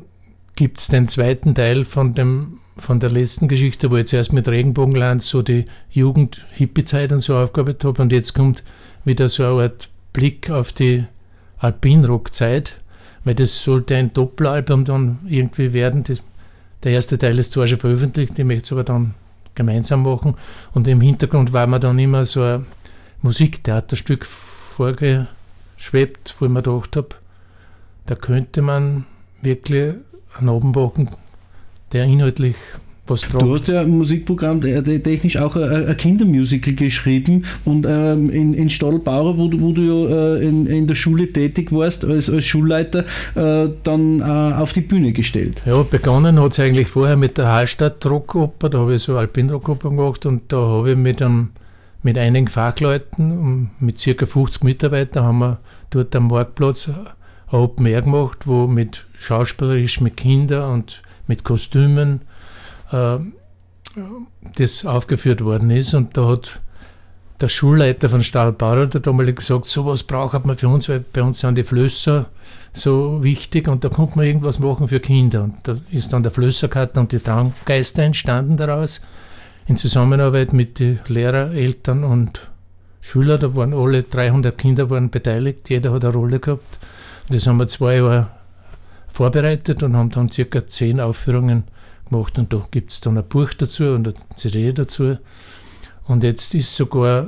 gibt 0.55 0.79
es 0.79 0.87
den 0.87 1.07
zweiten 1.07 1.53
Teil 1.53 1.85
von, 1.85 2.15
dem, 2.15 2.59
von 2.77 2.99
der 2.99 3.11
letzten 3.11 3.47
Geschichte, 3.47 3.91
wo 3.91 3.95
ich 3.97 4.07
zuerst 4.07 4.33
mit 4.33 4.47
Regenbogenland 4.47 5.21
so 5.21 5.43
die 5.43 5.65
Jugend-Hippie-Zeit 5.91 7.11
und 7.11 7.21
so 7.21 7.37
aufgearbeitet 7.37 7.85
habe 7.85 8.01
und 8.01 8.11
jetzt 8.11 8.33
kommt 8.33 8.63
wieder 9.05 9.29
so 9.29 9.45
eine 9.45 9.63
Art 9.63 9.89
Blick 10.13 10.49
auf 10.49 10.73
die 10.73 11.05
Alpinrock-Zeit, 11.61 12.75
weil 13.23 13.35
das 13.35 13.63
sollte 13.63 13.95
ein 13.95 14.13
Doppelalbum 14.13 14.85
dann 14.85 15.19
irgendwie 15.27 15.73
werden. 15.73 16.03
Das, 16.03 16.21
der 16.83 16.93
erste 16.93 17.17
Teil 17.17 17.39
ist 17.39 17.53
zwar 17.53 17.67
schon 17.67 17.79
veröffentlicht, 17.79 18.37
ich 18.37 18.45
möchte 18.45 18.63
es 18.63 18.71
aber 18.71 18.83
dann 18.83 19.13
gemeinsam 19.55 20.03
machen. 20.03 20.35
Und 20.73 20.87
im 20.87 21.01
Hintergrund 21.01 21.53
war 21.53 21.67
mir 21.67 21.79
dann 21.79 21.99
immer 21.99 22.25
so 22.25 22.41
ein 22.41 22.65
Musiktheaterstück 23.21 24.25
vorgeschwebt, 24.25 26.35
wo 26.39 26.45
ich 26.45 26.51
mir 26.51 26.63
gedacht 26.63 26.95
habe, 26.95 27.09
da 28.07 28.15
könnte 28.15 28.61
man 28.61 29.05
wirklich 29.41 29.95
einen 30.37 30.49
Abend 30.49 30.75
machen, 30.75 31.11
der 31.91 32.05
inhaltlich. 32.05 32.55
Du 33.39 33.53
hast 33.53 33.67
ja 33.67 33.83
Musikprogramm 33.83 34.61
technisch 34.61 35.37
auch 35.37 35.55
ein, 35.55 35.87
ein 35.87 35.97
Kindermusical 35.97 36.73
geschrieben 36.73 37.45
und 37.65 37.85
ähm, 37.87 38.29
in, 38.29 38.53
in 38.53 38.69
Stadelbauer, 38.69 39.37
wo 39.37 39.47
du, 39.47 39.59
wo 39.61 39.71
du 39.71 39.81
ja 39.81 40.35
äh, 40.35 40.47
in, 40.47 40.65
in 40.67 40.87
der 40.87 40.95
Schule 40.95 41.31
tätig 41.31 41.71
warst, 41.71 42.05
als, 42.05 42.29
als 42.29 42.45
Schulleiter, 42.45 43.05
äh, 43.35 43.69
dann 43.83 44.21
äh, 44.21 44.23
auf 44.23 44.73
die 44.73 44.81
Bühne 44.81 45.11
gestellt. 45.11 45.61
Ja, 45.65 45.81
begonnen 45.83 46.39
hat 46.39 46.53
es 46.53 46.59
eigentlich 46.59 46.87
vorher 46.87 47.17
mit 47.17 47.37
der 47.37 47.47
Hallstatt 47.47 48.05
Rockoper, 48.05 48.69
da 48.69 48.79
habe 48.79 48.95
ich 48.95 49.03
so 49.03 49.17
Alpin-Rockoper 49.17 49.89
gemacht 49.89 50.25
und 50.25 50.43
da 50.51 50.57
habe 50.57 50.91
ich 50.91 50.97
mit, 50.97 51.21
einem, 51.21 51.49
mit 52.03 52.17
einigen 52.17 52.47
Fachleuten, 52.47 53.71
mit 53.79 53.99
circa 53.99 54.25
50 54.25 54.63
Mitarbeitern, 54.63 55.23
haben 55.23 55.39
wir 55.39 55.59
dort 55.89 56.15
am 56.15 56.27
Marktplatz 56.27 56.89
ein 56.89 57.59
Open 57.59 57.85
Air 57.85 58.01
gemacht, 58.01 58.47
wo 58.47 58.67
mit 58.67 59.05
schauspielerisch 59.19 59.99
mit 59.99 60.17
Kindern 60.17 60.71
und 60.71 61.01
mit 61.27 61.43
Kostümen 61.43 62.21
äh, 62.21 62.30
das 62.91 64.85
aufgeführt 64.85 65.43
worden 65.43 65.71
ist. 65.71 65.93
Und 65.93 66.17
da 66.17 66.27
hat 66.27 66.61
der 67.41 67.49
Schulleiter 67.49 68.09
von 68.09 68.23
Stahlbauer 68.23 68.85
der 68.85 69.01
damals 69.01 69.35
gesagt, 69.35 69.65
sowas 69.65 70.03
braucht 70.03 70.45
man 70.45 70.57
für 70.57 70.67
uns, 70.67 70.87
weil 70.89 70.99
bei 70.99 71.23
uns 71.23 71.39
sind 71.39 71.55
die 71.55 71.63
Flösser 71.63 72.27
so 72.73 73.21
wichtig 73.23 73.67
und 73.67 73.83
da 73.83 73.89
konnte 73.89 74.17
man 74.17 74.25
irgendwas 74.25 74.59
machen 74.59 74.87
für 74.87 74.99
Kinder. 74.99 75.43
Und 75.43 75.55
da 75.63 75.75
ist 75.91 76.13
dann 76.13 76.23
der 76.23 76.31
Flösserkarten 76.31 77.01
und 77.01 77.11
die 77.11 77.19
Traumgeister 77.19 78.03
entstanden 78.03 78.57
daraus, 78.57 79.01
in 79.67 79.77
Zusammenarbeit 79.77 80.53
mit 80.53 80.79
den 80.79 80.99
Lehrer, 81.07 81.51
Eltern 81.51 82.03
und 82.03 82.51
Schülern. 83.01 83.39
Da 83.39 83.55
waren 83.55 83.73
alle 83.73 84.03
300 84.03 84.57
Kinder 84.57 84.89
waren 84.89 85.09
beteiligt, 85.09 85.69
jeder 85.69 85.91
hat 85.91 86.05
eine 86.05 86.13
Rolle 86.13 86.39
gehabt. 86.39 86.79
Das 87.29 87.47
haben 87.47 87.57
wir 87.57 87.67
zwei 87.67 87.97
Jahre 87.97 88.27
vorbereitet 89.11 89.83
und 89.83 89.95
haben 89.95 90.09
dann 90.09 90.29
circa 90.29 90.65
zehn 90.65 90.99
Aufführungen 90.99 91.63
gemacht 92.11 92.37
und 92.37 92.53
da 92.53 92.65
gibt 92.71 92.91
es 92.91 93.01
dann 93.01 93.17
ein 93.17 93.27
Buch 93.27 93.53
dazu 93.53 93.85
und 93.85 94.07
eine 94.07 94.15
CD 94.35 94.71
dazu. 94.73 95.17
Und 96.05 96.23
jetzt 96.23 96.53
ist 96.53 96.75
sogar 96.75 97.27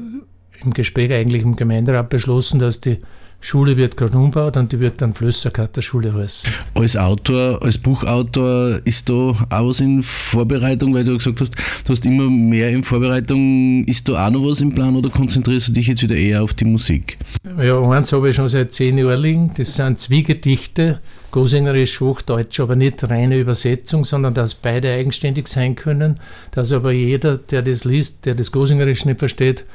im 0.62 0.74
Gespräch 0.74 1.12
eigentlich 1.12 1.44
im 1.44 1.56
Gemeinderat 1.56 2.10
beschlossen, 2.10 2.60
dass 2.60 2.82
die 2.82 3.00
Schule 3.46 3.76
wird 3.76 3.98
gerade 3.98 4.18
umgebaut 4.18 4.56
und 4.56 4.72
die 4.72 4.80
wird 4.80 5.02
dann 5.02 5.14
Flösserkater-Schule 5.14 6.14
heißen. 6.14 6.50
Als 6.76 6.96
Autor, 6.96 7.62
als 7.62 7.78
Buchautor 7.78 8.80
ist 8.86 9.10
da 9.10 9.14
auch 9.14 9.36
was 9.50 9.82
in 9.82 10.02
Vorbereitung, 10.02 10.94
weil 10.94 11.04
du 11.04 11.18
gesagt 11.18 11.42
hast, 11.42 11.54
du 11.54 11.90
hast 11.90 12.06
immer 12.06 12.30
mehr 12.30 12.70
in 12.70 12.84
Vorbereitung. 12.84 13.84
Ist 13.84 14.08
da 14.08 14.26
auch 14.28 14.32
noch 14.32 14.50
was 14.50 14.62
im 14.62 14.74
Plan 14.74 14.96
oder 14.96 15.10
konzentrierst 15.10 15.68
du 15.68 15.74
dich 15.74 15.88
jetzt 15.88 16.02
wieder 16.02 16.16
eher 16.16 16.42
auf 16.42 16.54
die 16.54 16.64
Musik? 16.64 17.18
Ja, 17.62 17.82
eins 17.82 18.14
habe 18.14 18.30
ich 18.30 18.38
schon 18.38 18.48
seit 18.48 18.72
zehn 18.72 18.98
Jahren 18.98 19.22
liegen. 19.22 19.52
Das 19.58 19.76
sind 19.76 20.00
Zwiegedichte, 20.00 21.02
Gosängerisch, 21.32 22.00
Hochdeutsch, 22.00 22.62
aber 22.62 22.78
nicht 22.78 23.04
reine 23.10 23.38
Übersetzung, 23.38 24.06
sondern 24.06 24.34
dass 24.34 24.56
beide 24.56 24.94
eigenständig 24.94 25.50
sein 25.50 25.76
können, 25.76 26.22
dass 26.52 26.72
aber 26.72 26.94
jeder, 26.94 27.40
der 27.40 27.62
das 27.62 27.84
liest, 27.84 28.26
der 28.26 28.36
das 28.36 28.54
Gosängerisch 28.54 29.04
nicht 29.04 29.20
versteht, 29.20 29.66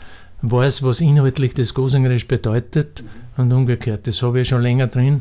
weiß, 0.42 0.82
was 0.82 1.00
inhaltlich 1.00 1.54
das 1.54 1.74
Gosängerisch 1.74 2.28
bedeutet 2.28 3.02
und 3.36 3.52
umgekehrt. 3.52 4.06
Das 4.06 4.22
habe 4.22 4.40
ich 4.40 4.48
schon 4.48 4.62
länger 4.62 4.86
drin, 4.86 5.20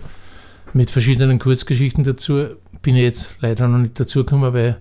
mit 0.74 0.92
verschiedenen 0.92 1.40
Kurzgeschichten 1.40 2.04
dazu. 2.04 2.48
Bin 2.82 2.96
ich 2.96 3.02
jetzt 3.02 3.38
leider 3.42 3.68
noch 3.68 3.80
nicht 3.80 4.00
dazu 4.00 4.24
gekommen, 4.24 4.54
weil 4.54 4.78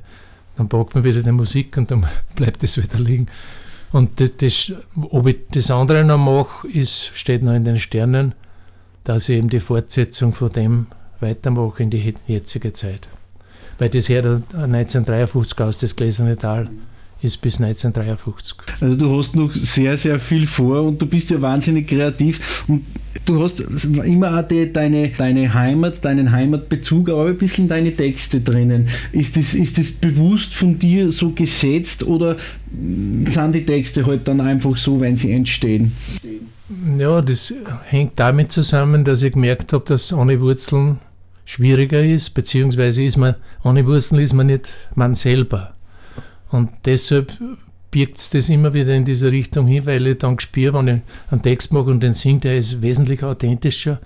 dann 0.57 0.69
packt 0.69 0.95
man 0.95 1.05
wieder 1.05 1.23
die 1.23 1.33
Musik 1.33 1.77
und 1.77 1.91
dann 1.91 2.07
bleibt 2.37 2.63
es 2.63 2.77
wieder 2.77 2.99
liegen. 2.99 3.29
Und 3.93 4.21
das, 4.21 4.31
das, 4.39 4.73
ob 5.11 5.27
ich 5.27 5.39
das 5.53 5.71
andere 5.71 6.05
noch 6.05 6.19
mache, 6.19 6.69
ist, 6.69 7.13
steht 7.15 7.43
noch 7.43 7.55
in 7.55 7.65
den 7.65 7.79
Sternen, 7.79 8.35
dass 9.05 9.29
ich 9.29 9.39
eben 9.39 9.49
die 9.49 9.61
Fortsetzung 9.61 10.33
von 10.33 10.51
dem 10.53 10.87
weitermache 11.21 11.83
in 11.83 11.91
die 11.91 12.15
jetzige 12.27 12.73
Zeit. 12.73 13.09
Weil 13.79 13.89
das 13.91 14.09
her 14.09 14.43
1953 14.53 15.61
aus, 15.61 15.79
das 15.79 15.97
Gläserne 15.97 16.37
Tal 16.37 16.69
ist 17.23 17.41
bis 17.41 17.61
1953. 17.61 18.57
Also 18.81 18.97
du 18.97 19.19
hast 19.19 19.35
noch 19.35 19.53
sehr, 19.53 19.97
sehr 19.97 20.19
viel 20.19 20.47
vor 20.47 20.83
und 20.83 21.01
du 21.01 21.07
bist 21.07 21.31
ja 21.31 21.41
wahnsinnig 21.41 21.89
kreativ 21.89 22.65
und 22.69 22.83
du 23.25 23.43
hast 23.43 23.61
immer 23.61 24.39
auch 24.39 24.47
die, 24.47 24.73
deine, 24.73 25.11
deine 25.11 25.53
Heimat, 25.53 26.05
deinen 26.05 26.31
Heimatbezug, 26.31 27.09
aber 27.09 27.27
ein 27.27 27.39
bisschen 27.39 27.69
deine 27.69 27.95
Texte 27.95 28.41
drinnen. 28.41 28.89
Ist 29.13 29.37
das, 29.37 29.55
ist 29.55 29.79
das 29.79 29.93
bewusst 29.93 30.55
von 30.55 30.79
dir 30.79 31.11
so 31.11 31.31
gesetzt 31.31 32.07
oder 32.07 32.37
sind 33.25 33.55
die 33.55 33.67
Texte 33.67 34.07
halt 34.07 34.29
dann 34.29 34.41
einfach 34.41 34.77
so, 34.77 35.01
wenn 35.01 35.17
sie 35.17 35.33
entstehen? 35.33 35.93
Ja, 36.99 37.23
das 37.23 37.55
hängt 37.85 38.13
damit 38.17 38.53
zusammen, 38.53 39.05
dass 39.05 39.23
ich 39.23 39.33
gemerkt 39.33 39.73
habe, 39.73 39.85
dass 39.87 40.13
ohne 40.13 40.41
Wurzeln 40.41 40.99
schwieriger 41.45 42.05
ist, 42.05 42.31
beziehungsweise 42.31 43.05
ist 43.05 43.17
man, 43.17 43.37
ohne 43.63 43.87
Wurzeln 43.87 44.21
ist 44.21 44.33
man 44.33 44.47
nicht 44.47 44.75
man 44.95 45.15
selber. 45.15 45.76
Und 46.51 46.71
deshalb 46.85 47.33
birgt 47.91 48.19
es 48.19 48.31
das 48.31 48.49
immer 48.49 48.75
wieder 48.75 48.95
in 48.95 49.05
diese 49.05 49.31
Richtung 49.31 49.67
hin, 49.67 49.87
weil 49.87 50.07
ich 50.07 50.19
dann 50.19 50.39
spüre, 50.39 50.75
wenn 50.75 50.89
ich 50.89 51.03
einen 51.31 51.43
Text 51.43 51.73
mache 51.73 51.91
und 51.91 52.03
den 52.03 52.15
singe, 52.15 52.41
der 52.41 52.59
ist 52.59 52.83
wesentlich 52.83 53.23
authentischer. 53.23 54.01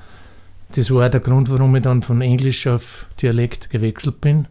Das 0.74 0.90
war 0.90 1.06
auch 1.06 1.10
der 1.10 1.20
Grund, 1.20 1.50
warum 1.50 1.74
ich 1.76 1.82
dann 1.82 2.02
von 2.02 2.20
Englisch 2.20 2.66
auf 2.66 3.06
Dialekt 3.20 3.70
gewechselt 3.70 4.20
bin. 4.20 4.46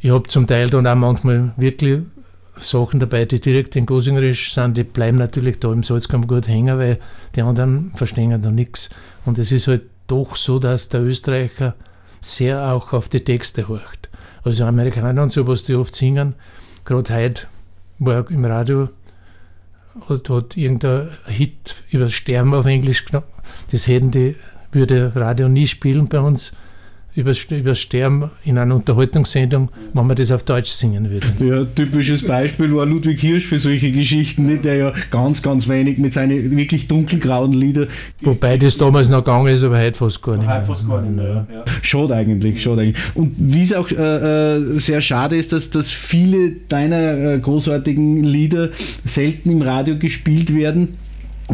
ich 0.00 0.10
habe 0.10 0.28
zum 0.28 0.46
Teil 0.46 0.70
dann 0.70 0.86
auch 0.86 0.94
manchmal 0.94 1.52
wirklich 1.56 2.02
Sachen 2.58 3.00
dabei, 3.00 3.24
die 3.24 3.40
direkt 3.40 3.74
in 3.76 3.86
Gosingerisch 3.86 4.52
sind, 4.52 4.76
die 4.76 4.84
bleiben 4.84 5.18
natürlich 5.18 5.58
da 5.58 5.72
im 5.72 5.82
Salzkammer 5.82 6.26
gut 6.26 6.46
hängen, 6.46 6.78
weil 6.78 6.98
die 7.34 7.42
anderen 7.42 7.92
verstehen 7.94 8.40
da 8.40 8.50
nichts. 8.50 8.90
Und 9.24 9.38
es 9.38 9.50
ist 9.50 9.66
halt 9.66 9.82
doch 10.06 10.36
so, 10.36 10.58
dass 10.58 10.88
der 10.88 11.02
Österreicher 11.02 11.74
sehr 12.20 12.72
auch 12.72 12.92
auf 12.92 13.08
die 13.08 13.24
Texte 13.24 13.68
horcht. 13.68 14.08
Also 14.44 14.64
Amerikaner 14.64 15.22
und 15.22 15.32
so, 15.32 15.46
was 15.46 15.64
die 15.64 15.74
oft 15.74 15.94
singen, 15.94 16.34
gerade 16.84 17.14
heute 17.14 17.46
war 17.98 18.30
im 18.30 18.44
Radio, 18.44 18.88
hat, 20.08 20.30
hat 20.30 20.56
irgendein 20.56 21.10
Hit 21.26 21.82
über 21.90 22.08
Sterben 22.08 22.54
auf 22.54 22.66
Englisch 22.66 23.04
genommen. 23.04 23.26
Das 23.70 23.86
hätten 23.86 24.10
die, 24.10 24.36
würde 24.72 25.12
Radio 25.14 25.48
nie 25.48 25.66
spielen 25.66 26.08
bei 26.08 26.20
uns 26.20 26.56
über, 27.14 27.32
über 27.50 27.74
Sterben 27.74 28.30
in 28.44 28.58
einer 28.58 28.74
Unterhaltungssendung, 28.74 29.70
wenn 29.92 30.06
man 30.06 30.16
das 30.16 30.30
auf 30.30 30.42
Deutsch 30.42 30.70
singen 30.70 31.10
würde. 31.10 31.26
Ja, 31.50 31.64
typisches 31.64 32.24
Beispiel 32.24 32.74
war 32.74 32.86
Ludwig 32.86 33.20
Hirsch 33.20 33.46
für 33.46 33.58
solche 33.58 33.90
Geschichten, 33.90 34.46
nicht? 34.46 34.64
der 34.64 34.76
ja 34.76 34.92
ganz, 35.10 35.42
ganz 35.42 35.68
wenig 35.68 35.98
mit 35.98 36.12
seinen 36.12 36.56
wirklich 36.56 36.86
dunkelgrauen 36.86 37.52
Liedern. 37.52 37.88
Wobei 38.20 38.56
das 38.56 38.76
damals 38.76 39.08
noch 39.08 39.24
gegangen 39.24 39.48
ist, 39.48 39.64
aber 39.64 39.80
heute 39.80 39.96
fast 39.96 40.22
gar 40.22 40.36
nicht 40.36 40.46
mehr. 40.46 40.62
Fast 40.62 40.88
gar 40.88 41.02
nicht 41.02 41.16
mehr. 41.16 41.46
Ja. 41.52 41.64
Schade 41.82 42.14
eigentlich, 42.14 42.62
schade 42.62 42.82
eigentlich. 42.82 42.96
Und 43.14 43.34
wie 43.38 43.62
es 43.62 43.72
auch 43.72 43.90
äh, 43.90 43.94
äh, 44.56 44.60
sehr 44.78 45.00
schade 45.00 45.36
ist, 45.36 45.52
dass, 45.52 45.70
dass 45.70 45.90
viele 45.90 46.52
deiner 46.68 47.34
äh, 47.34 47.38
großartigen 47.38 48.22
Lieder 48.22 48.68
selten 49.04 49.50
im 49.50 49.62
Radio 49.62 49.98
gespielt 49.98 50.54
werden 50.54 50.96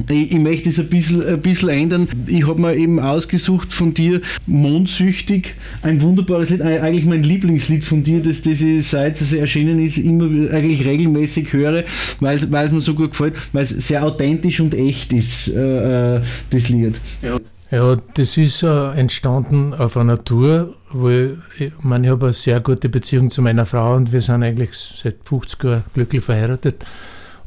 ich, 0.08 0.32
ich 0.32 0.38
möchte 0.38 0.68
es 0.68 0.78
ein 0.78 0.88
bisschen, 0.88 1.26
ein 1.26 1.40
bisschen 1.40 1.68
ändern. 1.68 2.08
Ich 2.26 2.46
habe 2.46 2.60
mir 2.60 2.74
eben 2.74 3.00
ausgesucht 3.00 3.72
von 3.72 3.94
dir 3.94 4.20
Mondsüchtig, 4.46 5.54
ein 5.82 6.00
wunderbares 6.02 6.50
Lied, 6.50 6.62
eigentlich 6.62 7.04
mein 7.04 7.22
Lieblingslied 7.22 7.84
von 7.84 8.02
dir, 8.02 8.22
das, 8.22 8.42
das 8.42 8.60
ich 8.60 8.86
seit 8.86 9.20
es 9.20 9.32
erschienen 9.32 9.84
ist, 9.84 9.98
immer 9.98 10.24
eigentlich 10.52 10.84
regelmäßig 10.84 11.52
höre, 11.52 11.84
weil 12.20 12.36
es 12.36 12.72
mir 12.72 12.80
so 12.80 12.94
gut 12.94 13.10
gefällt, 13.10 13.34
weil 13.52 13.64
es 13.64 13.70
sehr 13.70 14.04
authentisch 14.04 14.60
und 14.60 14.74
echt 14.74 15.12
ist, 15.12 15.48
äh, 15.48 16.16
äh 16.16 16.20
das 16.50 16.68
Lied. 16.68 17.00
Ja. 17.22 17.38
Ja, 17.70 17.96
das 18.14 18.36
ist 18.36 18.62
äh, 18.62 18.92
entstanden 18.92 19.74
auf 19.74 19.96
einer 19.96 20.22
Tour, 20.22 20.74
wo 20.92 21.08
ich, 21.08 21.32
ich 21.58 21.72
meine, 21.80 22.06
ich 22.06 22.10
habe 22.12 22.26
eine 22.26 22.32
sehr 22.32 22.60
gute 22.60 22.88
Beziehung 22.88 23.28
zu 23.28 23.42
meiner 23.42 23.66
Frau 23.66 23.96
und 23.96 24.12
wir 24.12 24.20
sind 24.20 24.44
eigentlich 24.44 24.70
seit 24.72 25.16
50 25.24 25.64
Jahren 25.64 25.82
glücklich 25.92 26.22
verheiratet. 26.22 26.84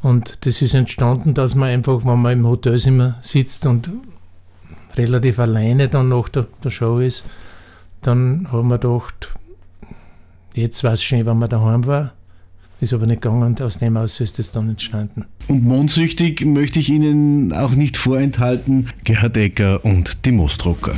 Und 0.01 0.45
das 0.45 0.61
ist 0.61 0.73
entstanden, 0.73 1.33
dass 1.33 1.55
man 1.55 1.69
einfach, 1.69 2.05
wenn 2.05 2.21
man 2.21 2.33
im 2.33 2.47
Hotelzimmer 2.47 3.17
sitzt 3.21 3.65
und 3.65 3.89
relativ 4.95 5.39
alleine 5.39 5.87
dann 5.87 6.09
nach 6.09 6.29
der, 6.29 6.47
der 6.63 6.69
Show 6.69 6.99
ist, 6.99 7.23
dann 8.01 8.47
haben 8.51 8.69
wir 8.69 8.77
gedacht, 8.77 9.33
jetzt 10.53 10.83
war 10.83 10.93
es 10.93 11.03
schön, 11.03 11.25
wenn 11.25 11.37
man 11.37 11.49
daheim 11.49 11.85
war. 11.85 12.13
Ist 12.81 12.93
aber 12.93 13.07
nicht 13.07 13.21
gegangen 13.21 13.43
und 13.43 13.61
aus 13.61 13.79
dem 13.79 13.97
aus 13.97 14.21
ist 14.21 14.39
das 14.39 14.53
dann 14.53 14.69
entstanden. 14.69 15.25
Und 15.49 15.65
mondsüchtig 15.65 16.45
möchte 16.45 16.79
ich 16.79 16.89
Ihnen 16.89 17.51
auch 17.51 17.71
nicht 17.71 17.97
vorenthalten. 17.97 18.87
Gerhard 19.03 19.35
Ecker 19.35 19.83
und 19.83 20.25
die 20.25 20.31
Moosdrucker. 20.31 20.93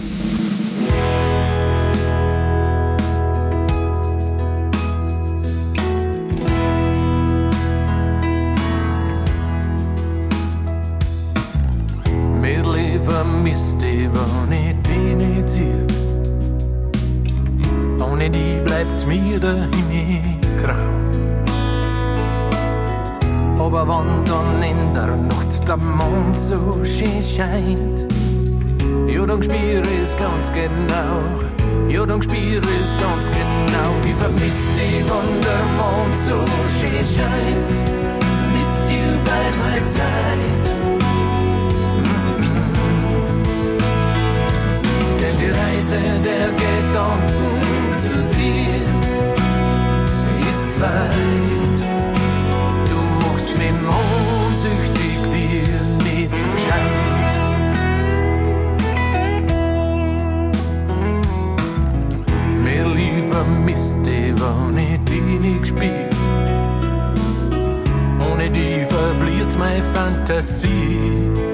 Die 14.91 15.15
nicht 15.15 15.49
sehe. 15.49 15.87
Ohne 17.99 18.29
die 18.29 18.61
bleibt 18.63 19.05
mir 19.07 19.39
der 19.39 19.67
Himmel 19.73 20.21
grau. 20.61 20.91
Aber 23.65 23.87
wenn 23.87 24.25
dann 24.25 24.63
in 24.63 24.93
der 24.93 25.15
Nacht 25.17 25.67
der 25.67 25.77
Mond 25.77 26.35
so 26.35 26.83
schön 26.83 27.21
scheint, 27.21 28.05
ja, 29.07 29.25
dann 29.25 29.43
spür 29.43 29.83
es 30.01 30.17
ganz 30.17 30.51
genau. 30.53 31.21
Ja, 31.89 32.05
dann 32.05 32.21
spür 32.21 32.61
es 32.81 32.95
ganz 32.99 33.29
genau. 33.29 33.91
Ich 34.05 34.15
vermiss 34.15 34.67
dich, 34.75 35.03
wenn 35.11 35.41
der 35.47 35.63
Mond 35.77 36.15
so 36.15 36.37
schön 36.79 37.03
scheint. 37.03 37.71
Miss 38.53 38.91
you 38.91 39.05
by 39.25 39.45
my 39.59 39.79
side. 39.79 40.80
Zu 48.01 48.09
dir 48.09 48.81
ist 50.49 50.81
weit. 50.81 51.79
Du 52.89 52.99
machst 53.21 53.49
mich 53.49 53.75
mondsüchtig 53.89 55.13
wie 55.31 55.61
nicht 56.03 56.31
gescheit. 56.31 57.33
Mir 62.63 62.87
lieber 62.87 63.43
Mist, 63.65 63.99
wenn 64.07 64.77
ich 64.79 64.99
die 65.05 65.37
nicht 65.47 65.67
spiel. 65.67 66.09
Ohne 68.31 68.49
die 68.49 68.83
verbliert 68.89 69.55
meine 69.59 69.83
Fantasie. 69.83 71.50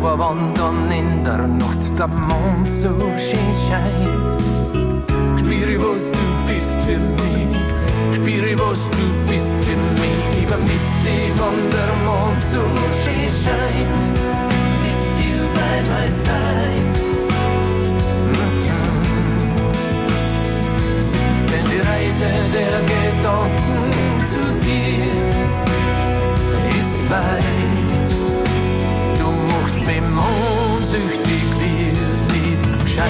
Dann 0.00 0.90
in 0.92 1.24
der 1.24 1.46
Nacht 1.48 1.98
der 1.98 2.06
Mond 2.06 2.68
so 2.68 2.88
schön 3.18 3.52
scheint, 3.66 4.40
spür 5.40 5.68
ich, 5.68 5.82
was 5.82 6.12
du 6.12 6.18
bist 6.46 6.78
für 6.82 6.98
mich. 6.98 7.56
Spür 8.14 8.44
ich, 8.46 8.58
was 8.58 8.88
du 8.90 9.02
bist 9.28 9.52
für 9.64 9.76
mich. 9.76 10.40
Ich 10.40 10.46
vermiss 10.46 10.92
dich, 11.04 11.32
wenn 11.34 11.70
der 11.72 11.92
Mond 12.06 12.40
so 12.40 12.62
schön 13.02 13.28
scheint. 13.42 14.04
Miss 14.84 15.02
you 15.20 15.38
by 15.54 15.76
my 15.90 16.08
side. 16.10 16.94
Mhm. 18.32 18.68
Denn 21.50 21.66
die 21.72 21.80
Reise 21.80 22.30
der 22.54 22.76
Gedanken 22.92 24.24
zu 24.24 24.40
dir 24.64 25.12
ist 26.80 27.10
weit 27.10 27.87
machst 29.68 29.86
mich 29.86 30.00
mondsüchtig 30.00 31.44
wie 31.60 31.92
nicht 32.32 32.84
gescheit. 32.84 33.04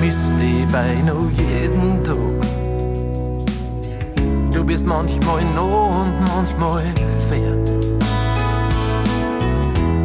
Misst 0.00 0.32
die 0.38 0.64
Beine 0.70 1.14
jeden 1.36 2.04
Tag 2.04 2.25
bist 4.66 4.84
manchmal 4.84 5.44
nah 5.44 6.02
und 6.02 6.20
manchmal 6.26 6.82
fern. 7.28 7.64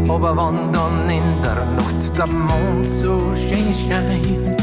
Aber 0.08 0.38
wenn 0.38 0.72
dann 0.72 1.10
in 1.10 1.42
der 1.42 1.66
Nacht 1.66 2.18
der 2.18 2.28
Mond 2.28 2.86
so 2.86 3.34
schön 3.36 3.74
scheint, 3.74 4.62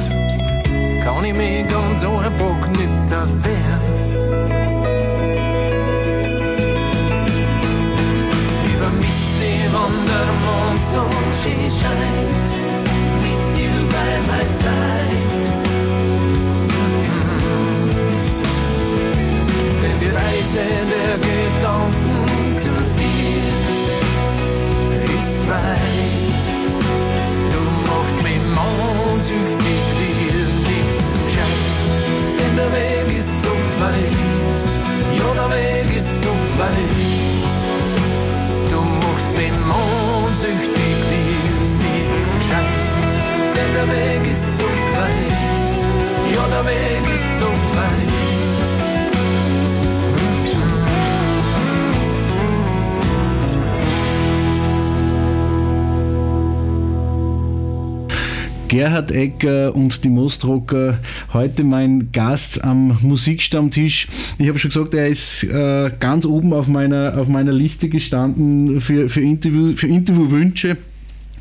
kann 1.03 1.25
ich 1.25 1.35
mich 1.35 1.67
ganz 1.69 2.05
einfach 2.05 2.69
nicht 2.69 3.11
erwehren. 3.11 3.98
Gerhard 58.89 59.11
Ecker 59.11 59.77
und 59.77 60.03
die 60.03 60.09
Mostrocker, 60.09 60.99
heute 61.35 61.63
mein 61.63 62.11
Gast 62.11 62.65
am 62.65 62.97
Musikstammtisch. 63.03 64.09
Ich 64.39 64.49
habe 64.49 64.59
schon 64.59 64.71
gesagt, 64.71 64.95
er 64.95 65.09
ist 65.09 65.45
äh, 65.45 65.91
ganz 66.01 66.25
oben 66.25 66.55
auf 66.55 66.69
meiner, 66.69 67.19
auf 67.19 67.29
meiner 67.29 67.53
Liste 67.53 67.91
gestanden 67.91 68.81
für, 68.81 69.11
für, 69.11 69.21
Interview, 69.21 69.77
für 69.77 69.89
Interviewwünsche. 69.89 70.79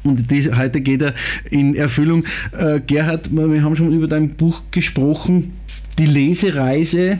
Und 0.03 0.29
das, 0.29 0.57
heute 0.57 0.81
geht 0.81 1.01
er 1.01 1.13
in 1.49 1.75
Erfüllung. 1.75 2.25
Äh, 2.51 2.81
Gerhard, 2.85 3.29
wir 3.31 3.63
haben 3.63 3.77
schon 3.77 3.93
über 3.93 4.09
dein 4.09 4.31
Buch 4.31 4.63
gesprochen. 4.71 5.53
Die 5.99 6.05
Lesereise 6.05 7.17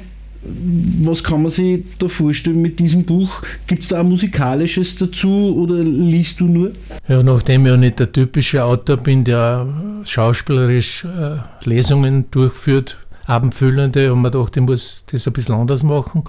was 1.02 1.24
kann 1.24 1.42
man 1.42 1.52
sich 1.52 1.84
da 2.00 2.08
vorstellen 2.08 2.62
mit 2.62 2.80
diesem 2.80 3.04
Buch? 3.04 3.42
Gibt 3.68 3.84
es 3.84 3.90
da 3.90 4.00
ein 4.00 4.10
musikalisches 4.10 4.96
dazu 4.96 5.56
oder 5.58 5.76
liest 5.76 6.40
du 6.40 6.46
nur? 6.46 6.72
Ja, 7.08 7.22
nachdem 7.22 7.66
ich 7.66 7.72
ja 7.72 7.78
nicht 7.78 8.00
der 8.00 8.12
typische 8.12 8.64
Autor 8.64 8.98
bin, 8.98 9.24
der 9.24 9.68
schauspielerisch 10.04 11.06
äh, 11.06 11.38
Lesungen 11.68 12.32
durchführt, 12.32 12.98
abendfüllende, 13.26 14.14
und 14.14 14.22
man 14.22 14.32
dachte, 14.32 14.60
ich 14.60 14.66
muss 14.66 15.04
das 15.12 15.28
ein 15.28 15.34
bisschen 15.34 15.56
anders 15.56 15.84
machen 15.84 16.24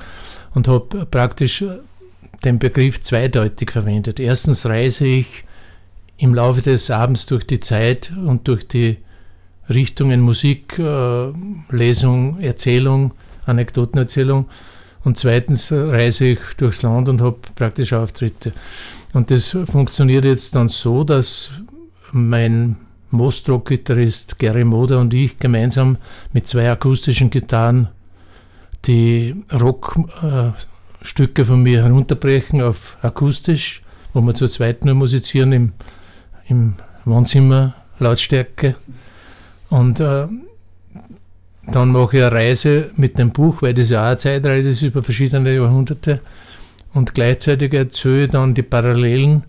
und 0.55 0.67
habe 0.67 1.07
praktisch 1.07 1.63
äh, 1.63 1.79
den 2.45 2.59
Begriff 2.59 3.01
zweideutig 3.01 3.71
verwendet. 3.71 4.21
Erstens 4.21 4.67
reise 4.67 5.07
ich 5.07 5.45
im 6.19 6.35
Laufe 6.35 6.63
des 6.63 6.91
Abends 6.91 7.27
durch 7.27 7.47
die 7.47 7.61
Zeit 7.61 8.13
und 8.25 8.49
durch 8.49 8.67
die 8.67 8.99
Richtungen 9.69 10.21
Musik, 10.21 10.79
äh, 10.79 11.33
Lesung, 11.71 12.41
Erzählung, 12.41 13.13
Anekdotenerzählung. 13.49 14.47
Und 15.05 15.17
zweitens 15.17 15.73
reise 15.73 16.27
ich 16.27 16.39
durchs 16.57 16.83
Land 16.83 17.09
und 17.09 17.21
habe 17.21 17.39
praktisch 17.55 17.93
Auftritte. 17.93 18.53
Und 19.13 19.31
das 19.31 19.57
funktioniert 19.71 20.25
jetzt 20.25 20.55
dann 20.55 20.69
so, 20.69 21.05
dass 21.05 21.51
mein 22.13 22.77
Mostrock-Gitarrist 23.11 24.39
Gary 24.39 24.65
Moder 24.65 24.99
und 25.01 25.15
ich 25.15 25.39
gemeinsam 25.39 25.97
mit 26.33 26.47
zwei 26.47 26.71
akustischen 26.71 27.31
Gitarren 27.31 27.89
die 28.85 29.35
Rockstücke 29.53 31.45
von 31.45 31.63
mir 31.63 31.85
herunterbrechen 31.85 32.61
auf 32.63 32.99
akustisch, 33.03 33.83
wo 34.13 34.21
wir 34.21 34.35
zu 34.35 34.49
zweit 34.49 34.85
nur 34.85 34.95
musizieren 34.95 35.53
im, 35.53 35.73
im 36.49 36.75
Wohnzimmer 37.05 37.75
Lautstärke. 37.99 38.75
Und 39.71 40.01
äh, 40.01 40.27
dann 41.73 41.93
mache 41.93 42.17
ich 42.17 42.23
eine 42.23 42.33
Reise 42.33 42.91
mit 42.97 43.19
dem 43.19 43.31
Buch, 43.31 43.63
weil 43.63 43.75
das 43.75 43.91
ja 43.91 44.03
auch 44.03 44.07
eine 44.09 44.17
Zeitreise 44.17 44.71
ist 44.71 44.83
über 44.83 45.03
verschiedene 45.03 45.55
Jahrhunderte. 45.55 46.21
Und 46.95 47.15
gleichzeitig 47.15 47.75
erzähle 47.75 48.25
ich 48.25 48.31
dann 48.31 48.55
die 48.55 48.63
Parallelen 48.63 49.45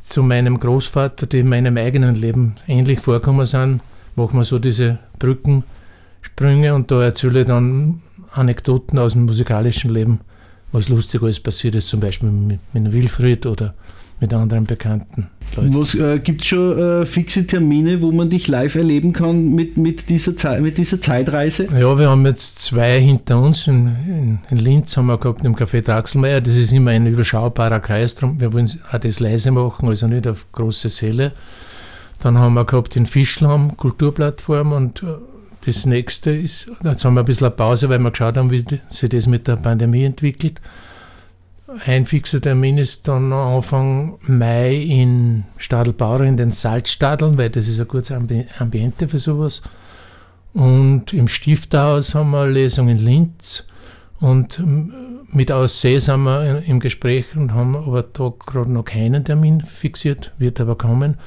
zu 0.00 0.22
meinem 0.22 0.60
Großvater, 0.60 1.26
die 1.26 1.40
in 1.40 1.48
meinem 1.48 1.76
eigenen 1.76 2.14
Leben 2.14 2.56
ähnlich 2.66 3.00
vorkommen 3.00 3.46
sind. 3.46 3.80
Machen 4.16 4.38
wir 4.38 4.44
so 4.44 4.58
diese 4.58 4.98
Brückensprünge 5.18 6.74
und 6.74 6.90
da 6.90 7.02
erzähle 7.02 7.40
ich 7.40 7.46
dann 7.46 8.02
Anekdoten 8.32 8.98
aus 8.98 9.14
dem 9.14 9.24
musikalischen 9.24 9.90
Leben, 9.92 10.20
was 10.72 10.88
lustig 10.88 11.22
alles 11.22 11.40
passiert 11.40 11.74
ist, 11.74 11.88
zum 11.88 12.00
Beispiel 12.00 12.30
mit, 12.30 12.60
mit 12.72 12.92
Wilfried 12.92 13.46
oder 13.46 13.74
mit 14.20 14.34
anderen 14.34 14.64
bekannten 14.64 15.28
Leuten. 15.56 16.00
äh, 16.00 16.18
Gibt 16.18 16.42
es 16.42 16.48
schon 16.48 16.78
äh, 16.78 17.06
fixe 17.06 17.46
Termine, 17.46 18.00
wo 18.02 18.12
man 18.12 18.30
dich 18.30 18.48
live 18.48 18.74
erleben 18.74 19.12
kann 19.12 19.54
mit, 19.54 19.76
mit, 19.76 20.08
dieser, 20.08 20.36
Zeit, 20.36 20.60
mit 20.60 20.78
dieser 20.78 21.00
Zeitreise? 21.00 21.68
Ja, 21.78 21.98
wir 21.98 22.08
haben 22.08 22.26
jetzt 22.26 22.60
zwei 22.60 23.00
hinter 23.00 23.40
uns. 23.40 23.66
In, 23.66 23.86
in, 24.06 24.38
in 24.50 24.58
Linz 24.58 24.96
haben 24.96 25.06
wir 25.06 25.18
gehabt 25.18 25.44
im 25.44 25.56
Café 25.56 25.82
Draxelmeier. 25.82 26.40
Das 26.40 26.56
ist 26.56 26.72
immer 26.72 26.92
ein 26.92 27.06
überschaubarer 27.06 27.80
Kreis. 27.80 28.14
Drum, 28.14 28.40
wir 28.40 28.52
wollen 28.52 28.70
auch 28.92 28.98
das 28.98 29.20
leise 29.20 29.50
machen, 29.50 29.88
also 29.88 30.06
nicht 30.06 30.26
auf 30.26 30.46
große 30.52 30.88
Säle. 30.88 31.32
Dann 32.20 32.38
haben 32.38 32.54
wir 32.54 32.64
gehabt 32.64 32.96
in 32.96 33.06
Fischlamm 33.06 33.76
Kulturplattform 33.76 34.72
und 34.72 35.02
äh, 35.02 35.06
das 35.66 35.84
nächste 35.84 36.30
ist, 36.30 36.70
jetzt 36.82 37.04
haben 37.04 37.14
wir 37.14 37.20
ein 37.20 37.26
bisschen 37.26 37.46
eine 37.46 37.54
Pause, 37.54 37.88
weil 37.88 37.98
wir 37.98 38.10
geschaut 38.10 38.36
haben, 38.36 38.50
wie 38.50 38.64
sich 38.88 39.08
das 39.10 39.26
mit 39.26 39.46
der 39.46 39.56
Pandemie 39.56 40.04
entwickelt. 40.04 40.60
Ein 41.86 42.04
fixer 42.04 42.40
Termin 42.40 42.78
ist 42.78 43.06
dann 43.06 43.32
Anfang 43.32 44.18
Mai 44.22 44.74
in 44.74 45.44
Stadelbauer 45.56 46.22
in 46.22 46.36
den 46.36 46.50
Salzstadeln, 46.50 47.38
weil 47.38 47.50
das 47.50 47.68
ist 47.68 47.78
ein 47.78 47.86
gutes 47.86 48.10
Ambiente 48.10 49.06
für 49.06 49.20
sowas. 49.20 49.62
Und 50.52 51.12
im 51.12 51.28
Stifterhaus 51.28 52.14
haben 52.14 52.30
wir 52.30 52.40
eine 52.40 52.50
Lesung 52.50 52.88
in 52.88 52.98
Linz. 52.98 53.68
Und 54.18 54.60
mit 55.32 55.52
Aussee 55.52 56.00
sind 56.00 56.24
wir 56.24 56.64
im 56.66 56.80
Gespräch 56.80 57.36
und 57.36 57.54
haben 57.54 57.76
aber 57.76 58.02
da 58.02 58.32
gerade 58.46 58.72
noch 58.72 58.84
keinen 58.84 59.24
Termin 59.24 59.60
fixiert, 59.60 60.32
wird 60.38 60.60
aber 60.60 60.76
kommen. 60.76 61.18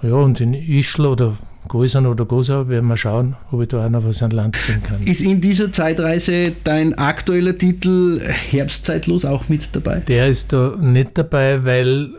Ja, 0.00 0.14
und 0.14 0.40
in 0.40 0.54
Ischl 0.54 1.06
oder 1.06 1.36
Gäusern 1.72 2.04
oder 2.04 2.26
Gosau 2.26 2.68
werden 2.68 2.86
wir 2.86 2.98
schauen, 2.98 3.34
ob 3.50 3.62
ich 3.62 3.68
da 3.68 3.86
auch 3.86 3.88
noch 3.88 4.04
was 4.04 4.22
an 4.22 4.30
Land 4.30 4.56
ziehen 4.56 4.82
kann. 4.82 5.02
Ist 5.06 5.22
in 5.22 5.40
dieser 5.40 5.72
Zeitreise 5.72 6.52
dein 6.64 6.92
aktueller 6.98 7.56
Titel 7.56 8.20
Herbstzeitlos 8.20 9.24
auch 9.24 9.48
mit 9.48 9.74
dabei? 9.74 10.00
Der 10.00 10.28
ist 10.28 10.52
da 10.52 10.76
nicht 10.78 11.16
dabei, 11.16 11.64
weil 11.64 12.10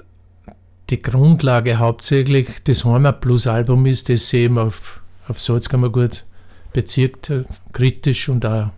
die 0.89 0.99
Grundlage 0.99 1.77
hauptsächlich 1.77 2.47
das 2.63 2.83
Heimat 2.83 3.21
Plus 3.21 3.45
Album 3.45 3.85
ist, 3.85 4.09
das 4.09 4.29
sie 4.29 4.37
eben 4.37 4.57
auf, 4.57 5.01
auf 5.27 5.39
Salzkammergut 5.39 6.25
bezirkt, 6.73 7.29
äh, 7.29 7.43
kritisch 7.73 8.29
und 8.29 8.47
auch 8.47 8.71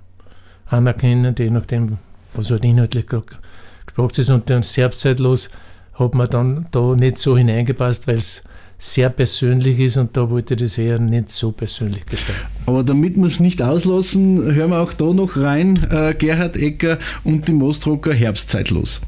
anerkennen, 0.66 1.34
je 1.40 1.52
nachdem, 1.52 2.00
was 2.34 2.52
halt 2.52 2.66
inhaltlich 2.66 3.06
gesprochen 3.06 4.14
ist. 4.18 4.30
Und 4.30 4.50
dann 4.50 4.62
Herbstzeitlos 4.62 5.50
hat 5.94 6.16
man 6.16 6.30
dann 6.30 6.66
da 6.72 6.98
nicht 6.98 7.18
so 7.18 7.38
hineingepasst, 7.38 8.10
weil 8.10 8.18
es 8.18 8.44
sehr 8.78 9.10
persönlich 9.10 9.80
ist 9.80 9.98
und 9.98 10.16
da 10.16 10.30
wollte 10.30 10.54
ich 10.54 10.62
das 10.62 10.78
eher 10.78 11.00
nicht 11.00 11.32
so 11.32 11.52
persönlich 11.52 12.06
gestalten. 12.06 12.42
Aber 12.66 12.84
damit 12.84 13.16
wir 13.16 13.26
es 13.26 13.40
nicht 13.40 13.62
auslassen, 13.62 14.54
hören 14.54 14.72
wir 14.72 14.80
auch 14.80 14.94
da 14.94 15.06
noch 15.06 15.38
rein. 15.38 15.80
Äh, 15.92 16.14
Gerhard 16.16 16.58
Ecker 16.58 16.98
und 17.24 17.48
die 17.48 17.54
Mostrocker 17.54 18.14
Herbstzeitlos. 18.14 19.02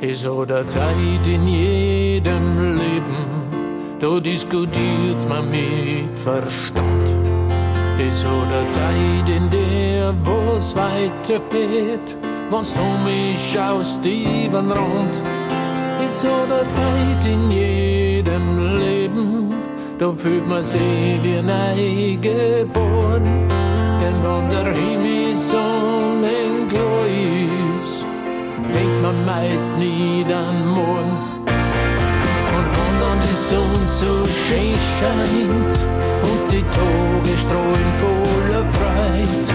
Ist 0.00 0.26
oder 0.26 0.64
Zeit 0.64 1.26
in 1.26 1.46
jedem 1.46 2.78
Leben, 2.78 3.16
da 3.98 4.20
diskutiert 4.20 5.28
man 5.28 5.50
mit 5.50 6.16
Verstand 6.18 6.97
ist 8.00 8.24
oder 8.24 8.66
Zeit, 8.68 9.28
in 9.28 9.50
der 9.50 10.14
wo's 10.24 10.74
weitergeht, 10.76 12.16
wenn's 12.50 12.72
du 12.72 12.80
mich 13.04 13.38
schaust, 13.52 14.04
über 14.04 14.58
Rand. 14.58 15.14
Ist 16.04 16.24
oder 16.24 16.68
Zeit 16.68 17.24
in 17.26 17.50
jedem 17.50 18.78
Leben, 18.78 19.54
da 19.98 20.12
fühlt 20.12 20.46
man 20.46 20.62
sich 20.62 21.18
wie 21.22 21.42
neu 21.42 22.16
geboren. 22.20 23.48
Denn 24.00 24.16
wenn 24.22 24.48
der 24.48 24.72
Himmel 24.74 25.34
sonnenklar 25.34 27.06
ist, 27.82 28.06
denkt 28.74 29.02
man 29.02 29.24
meist 29.26 29.72
nie 29.76 30.24
an 30.32 30.68
morgen. 30.68 31.16
Und 32.56 32.68
wenn 32.76 32.94
dann 33.00 33.20
die 33.28 33.34
Sonne 33.34 33.86
so 33.86 34.24
schön 34.46 34.78
scheint, 34.98 36.07
die 36.50 36.62
Tage 36.62 37.36
strahlen 37.36 37.92
voller 38.02 38.64
Freude. 38.76 39.52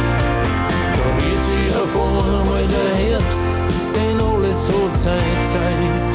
Da 0.98 1.06
wird 1.18 1.44
sich 1.50 1.68
auf 1.76 1.94
einmal 1.96 2.66
der 2.68 2.92
Herbst, 2.96 3.48
denn 3.96 4.20
alles 4.20 4.68
hat 4.68 4.98
seine 4.98 5.38
Zeit. 5.52 6.12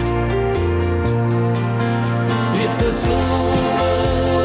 Wird 2.55 2.81
der 2.81 2.93
Sommer 2.93 3.97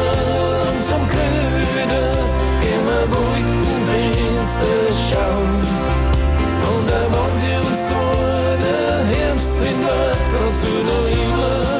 langsam 0.63 1.01
gehen 1.09 2.85
wir 2.87 3.03
Wolkenfenster 3.11 4.79
schauen. 5.09 5.59
Und 6.71 6.89
er 6.89 7.07
wann 7.11 7.35
wir 7.43 7.59
uns 7.59 7.89
so 7.89 8.03
der 8.63 9.05
Herbst 9.11 9.57
hindert, 9.57 10.17
kannst 10.31 10.63
du 10.63 10.71
noch 10.89 11.05
immer 11.05 11.78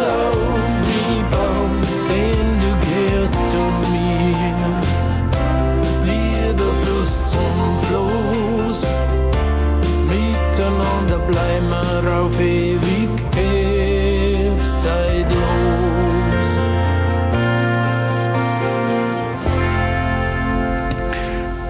blæmar 11.29 12.05
á 12.17 12.19
fyrir 12.37 12.78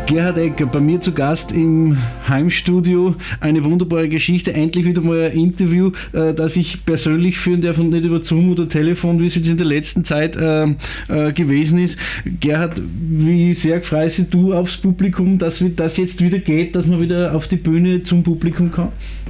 Gerhard 0.09 0.39
Ecker, 0.39 0.65
bei 0.65 0.79
mir 0.79 0.99
zu 0.99 1.11
Gast 1.11 1.51
im 1.51 1.95
Heimstudio. 2.27 3.15
Eine 3.41 3.63
wunderbare 3.63 4.09
Geschichte. 4.09 4.51
Endlich 4.51 4.85
wieder 4.85 5.01
mal 5.01 5.25
ein 5.25 5.33
Interview, 5.33 5.91
äh, 6.13 6.33
das 6.33 6.55
ich 6.55 6.83
persönlich 6.83 7.37
führen 7.37 7.61
darf 7.61 7.77
und 7.77 7.91
nicht 7.91 8.05
über 8.05 8.23
Zoom 8.23 8.49
oder 8.49 8.67
Telefon, 8.67 9.21
wie 9.21 9.27
es 9.27 9.35
jetzt 9.35 9.47
in 9.47 9.57
der 9.57 9.67
letzten 9.67 10.03
Zeit 10.03 10.35
äh, 10.35 10.63
äh, 11.09 11.31
gewesen 11.33 11.77
ist. 11.77 11.99
Gerhard, 12.39 12.81
wie 12.81 13.53
sehr 13.53 13.83
freust 13.83 14.33
du 14.33 14.51
aufs 14.51 14.77
Publikum, 14.77 15.37
dass 15.37 15.63
das 15.75 15.97
jetzt 15.97 16.23
wieder 16.23 16.39
geht, 16.39 16.75
dass 16.75 16.87
man 16.87 16.99
wieder 16.99 17.35
auf 17.35 17.47
die 17.47 17.57
Bühne 17.57 18.01
zum 18.01 18.23
Publikum 18.23 18.71
kann? 18.71 18.87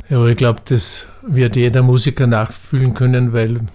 Ja, 0.09 0.25
ich 0.27 0.37
glaube, 0.37 0.61
das 0.63 1.07
wird 1.27 1.57
jeder 1.57 1.83
Musiker 1.83 2.25
nachfühlen 2.25 2.93
können, 2.93 3.33
weil, 3.33 3.67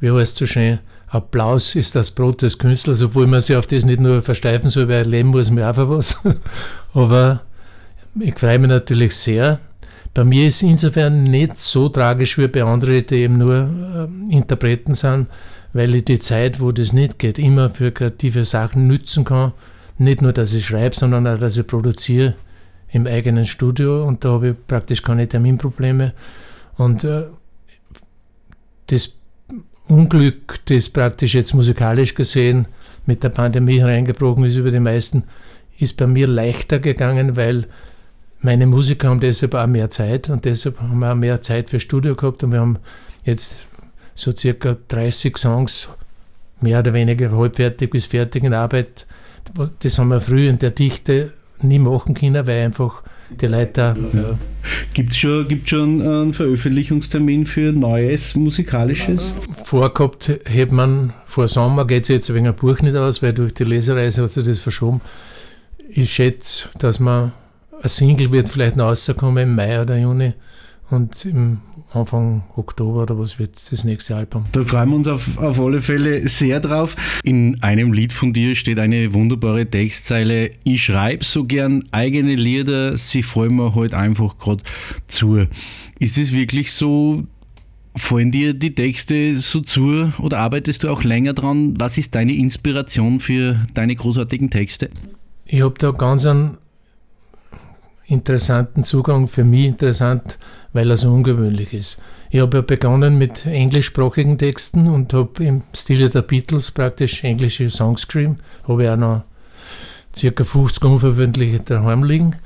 wie 0.00 0.10
heißt 0.10 0.32
es 0.32 0.38
so 0.38 0.46
schön, 0.46 0.78
Applaus 1.14 1.76
ist 1.76 1.94
das 1.94 2.10
Brot 2.10 2.42
des 2.42 2.58
Künstlers, 2.58 3.00
obwohl 3.00 3.28
man 3.28 3.40
sich 3.40 3.54
auf 3.54 3.68
das 3.68 3.84
nicht 3.84 4.00
nur 4.00 4.20
versteifen 4.20 4.68
soll, 4.68 4.88
weil 4.88 5.06
leben 5.06 5.28
muss 5.28 5.48
man 5.48 5.62
auch 5.62 5.88
was. 5.88 6.20
Aber 6.92 7.42
ich 8.18 8.36
freue 8.36 8.58
mich 8.58 8.68
natürlich 8.68 9.14
sehr. 9.14 9.60
Bei 10.12 10.24
mir 10.24 10.48
ist 10.48 10.62
insofern 10.62 11.22
nicht 11.22 11.56
so 11.58 11.88
tragisch 11.88 12.36
wie 12.36 12.48
bei 12.48 12.64
anderen, 12.64 13.06
die 13.06 13.14
eben 13.14 13.38
nur 13.38 13.54
äh, 13.54 14.34
Interpreten 14.34 14.94
sind, 14.94 15.28
weil 15.72 15.94
ich 15.94 16.04
die 16.04 16.18
Zeit, 16.18 16.60
wo 16.60 16.72
das 16.72 16.92
nicht 16.92 17.20
geht, 17.20 17.38
immer 17.38 17.70
für 17.70 17.92
kreative 17.92 18.44
Sachen 18.44 18.88
nützen 18.88 19.24
kann. 19.24 19.52
Nicht 19.98 20.20
nur, 20.20 20.32
dass 20.32 20.52
ich 20.52 20.66
schreibe, 20.66 20.96
sondern 20.96 21.28
auch, 21.28 21.38
dass 21.38 21.56
ich 21.56 21.66
produziere 21.66 22.34
im 22.90 23.06
eigenen 23.06 23.44
Studio 23.44 24.04
und 24.04 24.24
da 24.24 24.30
habe 24.30 24.48
ich 24.50 24.54
praktisch 24.66 25.02
keine 25.02 25.28
Terminprobleme. 25.28 26.12
Und 26.76 27.04
äh, 27.04 27.24
das 28.88 29.12
Unglück, 29.88 30.60
das 30.66 30.88
praktisch 30.88 31.34
jetzt 31.34 31.54
musikalisch 31.54 32.14
gesehen 32.14 32.66
mit 33.06 33.22
der 33.22 33.28
Pandemie 33.28 33.80
hereingebrochen 33.80 34.44
ist 34.44 34.56
über 34.56 34.70
die 34.70 34.80
meisten, 34.80 35.24
ist 35.78 35.96
bei 35.96 36.06
mir 36.06 36.26
leichter 36.26 36.78
gegangen, 36.78 37.36
weil 37.36 37.66
meine 38.40 38.66
Musiker 38.66 39.08
haben 39.08 39.20
deshalb 39.20 39.54
auch 39.54 39.66
mehr 39.66 39.90
Zeit 39.90 40.30
und 40.30 40.44
deshalb 40.44 40.80
haben 40.80 40.98
wir 40.98 41.12
auch 41.12 41.16
mehr 41.16 41.42
Zeit 41.42 41.70
für 41.70 41.80
Studio 41.80 42.14
gehabt 42.14 42.42
und 42.44 42.52
wir 42.52 42.60
haben 42.60 42.78
jetzt 43.24 43.66
so 44.14 44.32
circa 44.32 44.76
30 44.88 45.36
Songs 45.36 45.88
mehr 46.60 46.78
oder 46.78 46.94
weniger 46.94 47.30
halbfertig 47.32 47.90
bis 47.90 48.06
fertig 48.06 48.44
in 48.44 48.54
Arbeit. 48.54 49.06
Das 49.80 49.98
haben 49.98 50.08
wir 50.08 50.20
früh 50.20 50.48
in 50.48 50.58
der 50.58 50.70
Dichte 50.70 51.32
nie 51.60 51.78
machen 51.78 52.14
können, 52.14 52.46
weil 52.46 52.64
einfach 52.64 53.02
die 53.30 53.46
Leute. 53.46 53.94
Ja. 54.12 54.38
Gibt 54.92 55.12
es 55.12 55.18
schon, 55.18 55.48
gibt's 55.48 55.70
schon 55.70 56.00
einen 56.00 56.34
Veröffentlichungstermin 56.34 57.46
für 57.46 57.72
Neues 57.72 58.34
Musikalisches? 58.34 59.32
Vorgehabt 59.64 60.30
hätte 60.44 60.74
man 60.74 61.12
vor 61.26 61.48
Sommer, 61.48 61.86
geht 61.86 62.04
es 62.04 62.08
jetzt 62.08 62.32
wegen 62.32 62.46
ein 62.46 62.54
Buch 62.54 62.80
nicht 62.80 62.96
aus, 62.96 63.22
weil 63.22 63.32
durch 63.32 63.54
die 63.54 63.64
Lesereise 63.64 64.22
hat 64.22 64.30
sich 64.30 64.46
das 64.46 64.60
verschoben. 64.60 65.00
Ich 65.88 66.12
schätze, 66.12 66.68
dass 66.78 66.98
man 67.00 67.32
ein 67.82 67.88
Single 67.88 68.32
wird 68.32 68.48
vielleicht 68.48 68.76
noch 68.76 68.86
rauskommen 68.86 69.42
im 69.42 69.54
Mai 69.54 69.80
oder 69.80 69.98
Juni 69.98 70.32
und 70.90 71.24
im 71.24 71.58
Anfang 71.94 72.42
Oktober 72.56 73.02
oder 73.02 73.18
was 73.18 73.38
wird 73.38 73.56
das 73.70 73.84
nächste 73.84 74.16
Album. 74.16 74.44
Da 74.52 74.64
freuen 74.64 74.90
wir 74.90 74.96
uns 74.96 75.08
auf, 75.08 75.38
auf 75.38 75.60
alle 75.60 75.80
Fälle 75.80 76.26
sehr 76.28 76.60
drauf. 76.60 76.96
In 77.22 77.62
einem 77.62 77.92
Lied 77.92 78.12
von 78.12 78.32
dir 78.32 78.54
steht 78.54 78.78
eine 78.78 79.12
wunderbare 79.14 79.66
Textzeile. 79.66 80.50
Ich 80.64 80.84
schreibe 80.84 81.24
so 81.24 81.44
gern 81.44 81.84
eigene 81.92 82.34
Lieder, 82.34 82.96
sie 82.96 83.22
fallen 83.22 83.56
mir 83.56 83.74
halt 83.74 83.94
einfach 83.94 84.38
gerade 84.38 84.62
zu. 85.06 85.46
Ist 85.98 86.18
es 86.18 86.32
wirklich 86.32 86.72
so, 86.72 87.24
fallen 87.96 88.30
dir 88.30 88.54
die 88.54 88.74
Texte 88.74 89.38
so 89.38 89.60
zu 89.60 90.12
oder 90.18 90.38
arbeitest 90.38 90.82
du 90.82 90.88
auch 90.88 91.04
länger 91.04 91.32
dran? 91.32 91.74
Was 91.78 91.98
ist 91.98 92.14
deine 92.14 92.34
Inspiration 92.34 93.20
für 93.20 93.60
deine 93.74 93.94
großartigen 93.94 94.50
Texte? 94.50 94.90
Ich 95.46 95.62
habe 95.62 95.74
da 95.78 95.90
ganz 95.92 96.24
einen 96.26 96.58
interessanten 98.06 98.84
Zugang, 98.84 99.28
für 99.28 99.44
mich 99.44 99.66
interessant, 99.66 100.38
weil 100.72 100.90
er 100.90 100.96
so 100.96 101.12
ungewöhnlich 101.12 101.72
ist. 101.72 102.00
Ich 102.30 102.40
habe 102.40 102.58
ja 102.58 102.62
begonnen 102.62 103.16
mit 103.16 103.46
englischsprachigen 103.46 104.38
Texten 104.38 104.88
und 104.88 105.14
habe 105.14 105.44
im 105.44 105.62
Stile 105.74 106.10
der 106.10 106.22
Beatles 106.22 106.70
praktisch 106.70 107.22
englische 107.22 107.70
Songs 107.70 108.06
geschrieben. 108.06 108.38
Habe 108.66 108.84
ich 108.84 108.88
auch 108.90 108.96
noch 108.96 109.22
circa 110.14 110.44
50 110.44 110.84
unveröffentlichte 110.84 111.74
daheim 111.74 112.04
liegen 112.04 112.36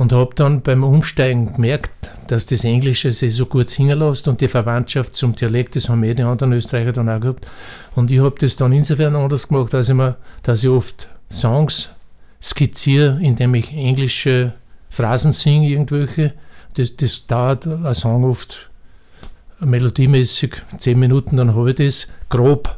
und 0.00 0.12
habe 0.12 0.34
dann 0.34 0.62
beim 0.62 0.82
Umsteigen 0.82 1.54
gemerkt, 1.54 2.10
dass 2.28 2.46
das 2.46 2.64
Englische 2.64 3.12
sich 3.12 3.34
so 3.34 3.46
gut 3.46 3.68
singen 3.68 3.98
lässt 3.98 4.28
und 4.28 4.40
die 4.40 4.48
Verwandtschaft 4.48 5.14
zum 5.14 5.34
Dialekt, 5.36 5.76
das 5.76 5.88
haben 5.88 6.04
eh 6.04 6.14
die 6.14 6.22
anderen 6.22 6.52
Österreicher 6.52 6.92
dann 6.92 7.08
auch 7.08 7.20
gehabt. 7.20 7.46
Und 7.94 8.10
ich 8.10 8.20
habe 8.20 8.36
das 8.38 8.56
dann 8.56 8.72
insofern 8.72 9.16
anders 9.16 9.48
gemacht, 9.48 9.74
dass 9.74 9.88
ich, 9.88 9.94
mir, 9.94 10.16
dass 10.42 10.62
ich 10.62 10.70
oft 10.70 11.08
Songs 11.30 11.90
skizziere, 12.42 13.18
indem 13.20 13.54
ich 13.54 13.72
englische 13.72 14.54
Phrasen 14.90 15.32
singe, 15.32 15.68
irgendwelche. 15.68 16.34
Das, 16.74 16.96
das 16.96 17.26
dauert 17.26 17.66
ein 17.66 17.94
Song 17.94 18.24
oft 18.24 18.70
melodiemäßig 19.60 20.52
zehn 20.78 20.98
Minuten, 20.98 21.36
dann 21.36 21.54
habe 21.54 21.70
ich 21.70 21.76
das 21.76 22.08
grob. 22.28 22.76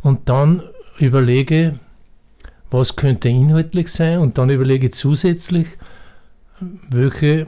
Und 0.00 0.28
dann 0.28 0.62
überlege, 0.98 1.78
was 2.70 2.96
könnte 2.96 3.28
inhaltlich 3.28 3.88
sein 3.88 4.18
und 4.18 4.38
dann 4.38 4.50
überlege 4.50 4.90
zusätzlich, 4.90 5.66
welche 6.90 7.46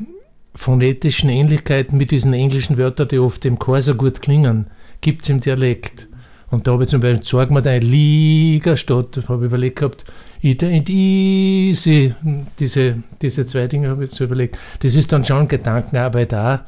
phonetischen 0.55 1.30
Ähnlichkeiten 1.30 1.97
mit 1.97 2.11
diesen 2.11 2.32
englischen 2.32 2.78
Wörtern, 2.78 3.09
die 3.09 3.18
oft 3.18 3.45
im 3.45 3.59
Chor 3.59 3.80
so 3.80 3.95
gut 3.95 4.20
klingen, 4.20 4.66
gibt 5.01 5.22
es 5.22 5.28
im 5.28 5.41
Dialekt. 5.41 6.09
Und 6.51 6.66
da 6.66 6.72
habe 6.72 6.84
ich 6.84 6.89
zum 6.89 7.01
Beispiel, 7.01 7.24
sag 7.24 7.51
mir 7.51 7.62
deine 7.62 7.84
Liga 7.84 8.76
statt, 8.76 9.20
habe 9.28 9.45
ich 9.45 9.51
überlegt 9.51 9.76
gehabt, 9.76 10.05
Und 10.43 10.91
Easy, 10.91 12.14
diese, 12.59 12.97
diese 13.20 13.47
zwei 13.47 13.66
Dinge 13.66 13.89
habe 13.89 14.05
ich 14.05 14.12
so 14.12 14.24
überlegt. 14.24 14.59
Das 14.80 14.95
ist 14.95 15.11
dann 15.11 15.24
schon 15.24 15.49
Gedankenarbeit 15.49 16.32
da, 16.32 16.64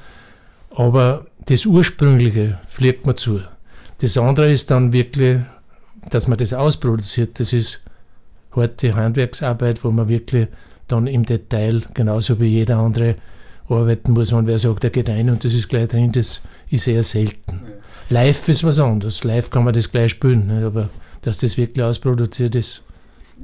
aber 0.75 1.27
das 1.47 1.67
Ursprüngliche 1.67 2.59
fliegt 2.69 3.07
mir 3.07 3.15
zu. 3.15 3.41
Das 3.99 4.17
andere 4.17 4.51
ist 4.51 4.71
dann 4.71 4.93
wirklich, 4.93 5.41
dass 6.11 6.27
man 6.27 6.39
das 6.39 6.53
ausproduziert. 6.53 7.39
Das 7.39 7.53
ist 7.53 7.81
harte 8.53 8.95
Handwerksarbeit, 8.95 9.85
wo 9.85 9.91
man 9.91 10.09
wirklich 10.09 10.49
dann 10.89 11.07
im 11.07 11.25
Detail, 11.25 11.83
genauso 11.95 12.41
wie 12.41 12.47
jeder 12.47 12.79
andere, 12.79 13.17
arbeiten 13.69 14.13
muss. 14.13 14.33
Und 14.33 14.47
wer 14.47 14.59
sagt, 14.59 14.83
der 14.83 14.91
geht 14.91 15.09
ein 15.09 15.31
und 15.31 15.45
das 15.45 15.55
ist 15.55 15.69
gleich 15.69 15.89
drin, 15.89 16.11
das 16.13 16.43
ist 16.71 16.89
eher 16.89 17.03
selten. 17.03 17.61
Live 18.09 18.49
ist 18.49 18.65
was 18.65 18.81
anderes. 18.81 19.23
Live 19.23 19.51
kann 19.51 19.65
man 19.65 19.75
das 19.75 19.93
gleich 19.93 20.11
spielen, 20.11 20.51
aber 20.65 20.89
dass 21.23 21.39
das 21.39 21.57
wirklich 21.57 21.85
ausproduziert 21.85 22.55
ist, 22.57 22.83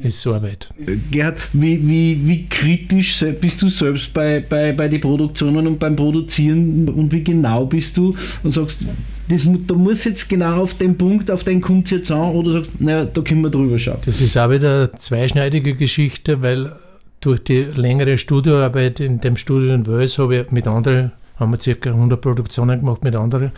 ist 0.00 0.26
Arbeit. 0.26 0.68
Gerhard, 1.10 1.38
wie, 1.52 1.86
wie, 1.88 2.20
wie 2.26 2.46
kritisch 2.48 3.24
bist 3.40 3.62
du 3.62 3.68
selbst 3.68 4.12
bei, 4.12 4.40
bei, 4.40 4.72
bei 4.72 4.88
den 4.88 5.00
Produktionen 5.00 5.66
und 5.66 5.78
beim 5.78 5.96
Produzieren 5.96 6.88
und 6.88 7.12
wie 7.12 7.24
genau 7.24 7.64
bist 7.64 7.96
du 7.96 8.14
und 8.42 8.50
sagst, 8.52 8.80
das, 9.28 9.48
da 9.66 9.74
muss 9.74 10.04
jetzt 10.04 10.28
genau 10.28 10.62
auf 10.62 10.74
den 10.74 10.96
Punkt, 10.96 11.30
auf 11.30 11.44
den 11.44 11.60
kommt 11.60 11.86
es 11.86 11.90
jetzt 11.92 12.10
an 12.10 12.34
oder 12.34 12.52
sagst, 12.52 12.80
naja, 12.80 13.04
da 13.06 13.20
können 13.22 13.40
wir 13.42 13.50
drüber 13.50 13.78
schauen. 13.78 13.98
Das 14.04 14.20
ist 14.20 14.36
auch 14.36 14.50
wieder 14.50 14.90
eine 14.90 14.92
zweischneidige 14.92 15.74
Geschichte, 15.74 16.42
weil 16.42 16.72
durch 17.20 17.42
die 17.42 17.62
längere 17.62 18.18
Studioarbeit 18.18 19.00
in 19.00 19.20
dem 19.20 19.36
Studio 19.36 19.74
in 19.74 19.86
Wales 19.86 20.18
habe 20.18 20.36
ich 20.36 20.50
mit 20.50 20.66
anderen, 20.66 21.12
haben 21.36 21.52
wir 21.52 21.74
ca. 21.74 21.90
100 21.90 22.20
Produktionen 22.20 22.80
gemacht 22.80 23.02
mit 23.02 23.16
anderen, 23.16 23.52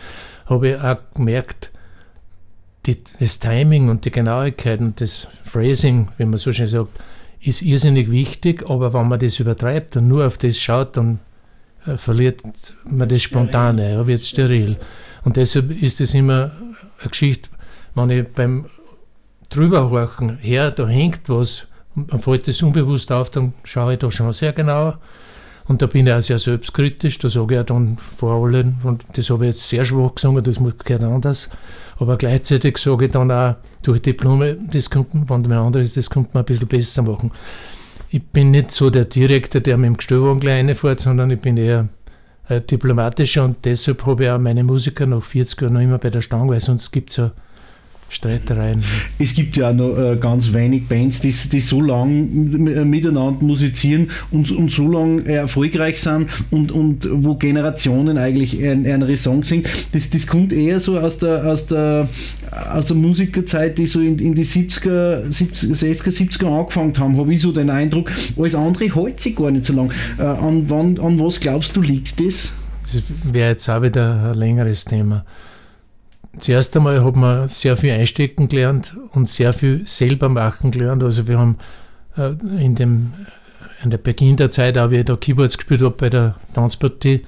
habe 0.45 0.69
ich 0.69 0.75
auch 0.77 0.97
gemerkt, 1.13 1.69
die, 2.95 3.03
das 3.19 3.39
Timing 3.39 3.89
und 3.89 4.05
die 4.05 4.11
Genauigkeit 4.11 4.79
und 4.79 4.99
das 5.01 5.27
Phrasing, 5.43 6.09
wie 6.17 6.25
man 6.25 6.37
so 6.37 6.51
schön 6.51 6.67
sagt, 6.67 6.89
ist 7.41 7.61
irrsinnig 7.61 8.11
wichtig, 8.11 8.69
aber 8.69 8.93
wenn 8.93 9.07
man 9.07 9.19
das 9.19 9.39
übertreibt 9.39 9.95
und 9.97 10.07
nur 10.07 10.25
auf 10.25 10.37
das 10.37 10.57
schaut, 10.57 10.97
dann 10.97 11.19
äh, 11.85 11.97
verliert 11.97 12.41
man 12.83 13.07
das 13.07 13.21
Spontane, 13.21 13.93
ja, 13.93 14.07
wird 14.07 14.23
steril. 14.23 14.77
Und 15.23 15.37
deshalb 15.37 15.71
ist 15.81 16.01
es 16.01 16.13
immer 16.13 16.51
eine 16.99 17.09
Geschichte, 17.09 17.49
wenn 17.95 18.09
ich 18.09 18.27
beim 18.27 18.65
Drüberhorchen 19.49 20.37
her, 20.37 20.71
da 20.71 20.87
hängt 20.87 21.27
was, 21.27 21.67
man 21.95 22.19
fällt 22.19 22.47
das 22.47 22.61
unbewusst 22.61 23.11
auf, 23.11 23.29
dann 23.29 23.53
schaue 23.63 23.93
ich 23.93 23.99
da 23.99 24.11
schon 24.11 24.31
sehr 24.33 24.53
genau 24.53 24.95
und 25.69 25.83
da 25.83 25.85
bin 25.85 26.07
ich 26.07 26.13
auch 26.13 26.21
sehr 26.21 26.39
selbstkritisch, 26.39 27.19
da 27.19 27.29
sage 27.29 27.53
ich 27.53 27.61
auch 27.61 27.65
dann 27.65 27.97
vor 27.97 28.43
allen, 28.43 28.79
und 28.83 29.05
das 29.13 29.29
habe 29.29 29.45
ich 29.45 29.55
jetzt 29.55 29.69
sehr 29.69 29.85
schwach 29.85 30.15
gesungen, 30.15 30.43
das 30.43 30.57
gehört 30.57 31.03
anders. 31.03 31.47
Aber 31.99 32.17
gleichzeitig 32.17 32.79
sage 32.79 33.05
ich 33.05 33.11
dann 33.11 33.31
auch, 33.31 33.55
durch 33.83 34.01
Diplome, 34.01 34.57
das 34.73 34.89
kommt, 34.89 35.13
wenn 35.13 35.41
man 35.43 35.51
anderes 35.51 35.93
das 35.93 36.09
könnte 36.09 36.31
man 36.33 36.41
ein 36.41 36.45
bisschen 36.45 36.67
besser 36.67 37.03
machen. 37.03 37.31
Ich 38.09 38.23
bin 38.23 38.49
nicht 38.49 38.71
so 38.71 38.89
der 38.89 39.05
Direktor, 39.05 39.61
der 39.61 39.77
mit 39.77 39.89
dem 39.89 39.97
Gestellwagen 39.97 40.39
gleich 40.39 40.65
reinfährt, 40.65 40.99
sondern 41.01 41.29
ich 41.29 41.39
bin 41.39 41.55
eher 41.55 41.87
äh, 42.47 42.61
diplomatischer 42.61 43.43
und 43.45 43.63
deshalb 43.63 44.07
habe 44.07 44.23
ich 44.23 44.29
auch 44.31 44.39
meine 44.39 44.63
Musiker 44.63 45.05
nach 45.05 45.21
40 45.21 45.61
Jahren 45.61 45.73
noch 45.75 45.81
immer 45.81 45.99
bei 45.99 46.09
der 46.09 46.23
Stange, 46.23 46.49
weil 46.49 46.59
sonst 46.61 46.89
gibt 46.89 47.11
es 47.11 47.17
ja 47.17 47.31
Streitereien. 48.09 48.83
Es 49.19 49.33
gibt 49.33 49.55
ja 49.57 49.71
noch 49.71 49.97
äh, 49.97 50.17
ganz 50.17 50.53
wenig 50.53 50.87
Bands, 50.87 51.21
die, 51.21 51.31
die 51.31 51.59
so 51.59 51.79
lang 51.81 52.89
miteinander 52.89 53.43
musizieren 53.43 54.09
und, 54.31 54.51
und 54.51 54.71
so 54.71 54.87
lang 54.87 55.25
äh, 55.25 55.35
erfolgreich 55.35 55.99
sind 55.99 56.27
und, 56.49 56.71
und 56.71 57.07
wo 57.11 57.35
Generationen 57.35 58.17
eigentlich 58.17 58.61
einen 58.63 59.15
Song 59.15 59.43
singen. 59.43 59.65
Das, 59.91 60.09
das 60.09 60.27
kommt 60.27 60.53
eher 60.53 60.79
so 60.79 60.97
aus 60.97 61.19
der, 61.19 61.45
aus 61.45 61.67
der, 61.67 62.07
aus 62.71 62.87
der 62.87 62.97
Musikerzeit, 62.97 63.77
die 63.77 63.85
so 63.85 63.99
in, 63.99 64.17
in 64.17 64.33
die 64.33 64.45
70er, 64.45 65.31
70, 65.31 65.71
60er, 65.71 66.09
70er 66.09 66.59
angefangen 66.59 66.97
haben, 66.97 67.17
habe 67.17 67.33
ich 67.33 67.41
so 67.41 67.51
den 67.51 67.69
Eindruck. 67.69 68.11
Alles 68.37 68.55
andere 68.55 68.93
hält 68.93 69.19
sich 69.19 69.35
gar 69.35 69.51
nicht 69.51 69.65
so 69.65 69.73
lang. 69.73 69.91
Äh, 70.17 70.23
an, 70.23 70.65
wann, 70.69 70.99
an 70.99 71.19
was 71.19 71.39
glaubst 71.39 71.75
du, 71.75 71.81
liegt 71.81 72.19
das? 72.19 72.51
Das 72.91 73.03
wäre 73.23 73.51
jetzt 73.51 73.69
auch 73.69 73.83
wieder 73.83 74.31
ein 74.31 74.37
längeres 74.37 74.85
Thema. 74.85 75.23
Zuerst 76.39 76.75
einmal 76.75 77.03
hat 77.03 77.15
man 77.15 77.47
sehr 77.49 77.77
viel 77.77 77.91
einstecken 77.91 78.47
gelernt 78.47 78.95
und 79.11 79.29
sehr 79.29 79.53
viel 79.53 79.85
selber 79.85 80.29
machen 80.29 80.71
gelernt. 80.71 81.03
Also 81.03 81.27
wir 81.27 81.37
haben 81.37 81.57
äh, 82.17 82.31
in, 82.63 82.75
dem, 82.75 83.13
in 83.83 83.89
der 83.89 83.97
Beginn 83.97 84.37
der 84.37 84.49
Zeit, 84.49 84.77
auch 84.77 84.91
wie 84.91 84.97
ich 84.97 85.05
da 85.05 85.15
Keyboards 85.15 85.57
gespielt 85.57 85.81
habe 85.81 85.95
bei 85.97 86.09
der 86.09 86.35
Tanzpartie, 86.53 87.25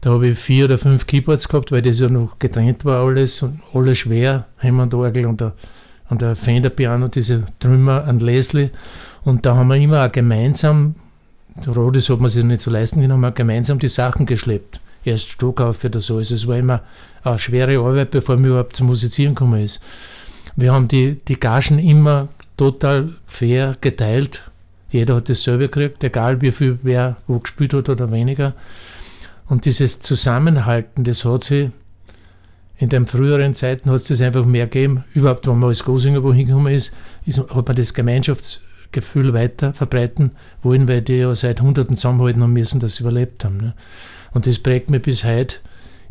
da 0.00 0.10
habe 0.10 0.28
ich 0.28 0.38
vier 0.38 0.64
oder 0.64 0.78
fünf 0.78 1.06
Keyboards 1.06 1.48
gehabt, 1.48 1.72
weil 1.72 1.82
das 1.82 2.00
ja 2.00 2.08
noch 2.08 2.38
getrennt 2.38 2.84
war 2.84 3.04
alles 3.04 3.42
und 3.42 3.60
alles 3.74 3.98
schwer, 3.98 4.46
Hammond-Orgel 4.58 5.26
und 5.26 5.40
der, 5.40 5.52
und 6.08 6.22
der 6.22 6.36
Fender-Piano, 6.36 7.08
diese 7.08 7.44
Trümmer 7.58 8.04
an 8.04 8.20
Leslie. 8.20 8.70
Und 9.24 9.44
da 9.44 9.56
haben 9.56 9.68
wir 9.68 9.76
immer 9.76 10.06
auch 10.06 10.12
gemeinsam, 10.12 10.94
das 11.56 12.08
hat 12.08 12.20
man 12.20 12.30
sich 12.30 12.44
nicht 12.44 12.62
so 12.62 12.70
leisten 12.70 13.00
können, 13.00 13.12
haben 13.12 13.20
wir 13.20 13.32
gemeinsam 13.32 13.78
die 13.78 13.88
Sachen 13.88 14.24
geschleppt 14.24 14.80
erst 15.04 15.30
Stockauf 15.30 15.84
oder 15.84 16.00
so. 16.00 16.18
Also 16.18 16.34
es 16.34 16.46
war 16.46 16.56
immer 16.56 16.82
eine 17.24 17.38
schwere 17.38 17.78
Arbeit, 17.78 18.10
bevor 18.10 18.36
man 18.36 18.46
überhaupt 18.46 18.76
zum 18.76 18.86
Musizieren 18.88 19.34
gekommen 19.34 19.64
ist. 19.64 19.80
Wir 20.56 20.72
haben 20.72 20.88
die, 20.88 21.16
die 21.26 21.38
Gagen 21.38 21.78
immer 21.78 22.28
total 22.56 23.14
fair 23.26 23.76
geteilt. 23.80 24.50
Jeder 24.90 25.16
hat 25.16 25.28
dasselbe 25.28 25.68
gekriegt, 25.68 26.02
egal 26.02 26.40
wie 26.40 26.52
viel 26.52 26.78
wer 26.82 27.16
wo 27.26 27.38
gespielt 27.38 27.74
hat 27.74 27.88
oder 27.88 28.10
weniger. 28.10 28.54
Und 29.48 29.64
dieses 29.64 30.00
Zusammenhalten, 30.00 31.04
das 31.04 31.24
hat 31.24 31.44
sich 31.44 31.70
in 32.80 32.88
den 32.88 33.04
früheren 33.04 33.54
Zeiten 33.54 33.90
hat 33.90 34.10
es 34.10 34.20
einfach 34.22 34.46
mehr 34.46 34.66
gegeben. 34.66 35.04
Überhaupt, 35.12 35.46
wenn 35.46 35.58
man 35.58 35.68
als 35.68 35.84
Gosinger 35.84 36.22
wohin 36.22 36.46
gekommen 36.46 36.72
ist, 36.72 36.94
ist, 37.26 37.38
hat 37.38 37.68
man 37.68 37.76
das 37.76 37.92
Gemeinschaftsgefühl 37.92 39.34
weiter 39.34 39.74
verbreiten 39.74 40.30
wollen, 40.62 40.88
weil 40.88 41.02
die 41.02 41.16
ja 41.16 41.34
seit 41.34 41.60
Hunderten 41.60 41.96
zusammenhalten 41.96 42.42
haben 42.42 42.54
müssen, 42.54 42.80
dass 42.80 42.94
sie 42.94 43.02
überlebt 43.02 43.44
haben. 43.44 43.58
Ne? 43.58 43.74
Und 44.32 44.46
das 44.46 44.58
prägt 44.58 44.88
mich 44.88 45.02
bis 45.02 45.24
heute. 45.24 45.56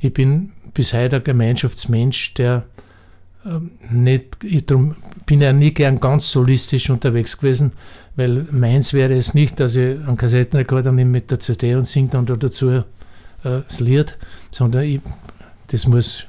Ich 0.01 0.13
bin 0.13 0.51
bis 0.73 0.93
heute 0.93 1.17
ein 1.17 1.23
Gemeinschaftsmensch, 1.23 2.33
der 2.35 2.63
ähm, 3.45 3.71
nicht, 3.89 4.43
ich 4.43 4.65
drum 4.65 4.95
bin 5.25 5.41
ja 5.41 5.53
nie 5.53 5.73
gern 5.73 5.99
ganz 5.99 6.31
solistisch 6.31 6.89
unterwegs 6.89 7.37
gewesen, 7.37 7.71
weil 8.15 8.45
meins 8.51 8.93
wäre 8.93 9.13
es 9.15 9.33
nicht, 9.33 9.59
dass 9.59 9.75
ich 9.75 9.99
einen 9.99 10.17
Kassettenrekorder 10.17 10.91
nehme 10.91 11.11
mit 11.11 11.31
der 11.31 11.39
CD 11.39 11.75
und 11.75 11.85
singe 11.85 12.09
dann 12.09 12.25
da 12.25 12.35
dazu 12.35 12.69
äh, 12.69 12.83
das 13.43 13.79
Lied, 13.79 14.17
sondern 14.51 14.83
ich, 14.83 15.01
das 15.67 15.87
muss 15.87 16.25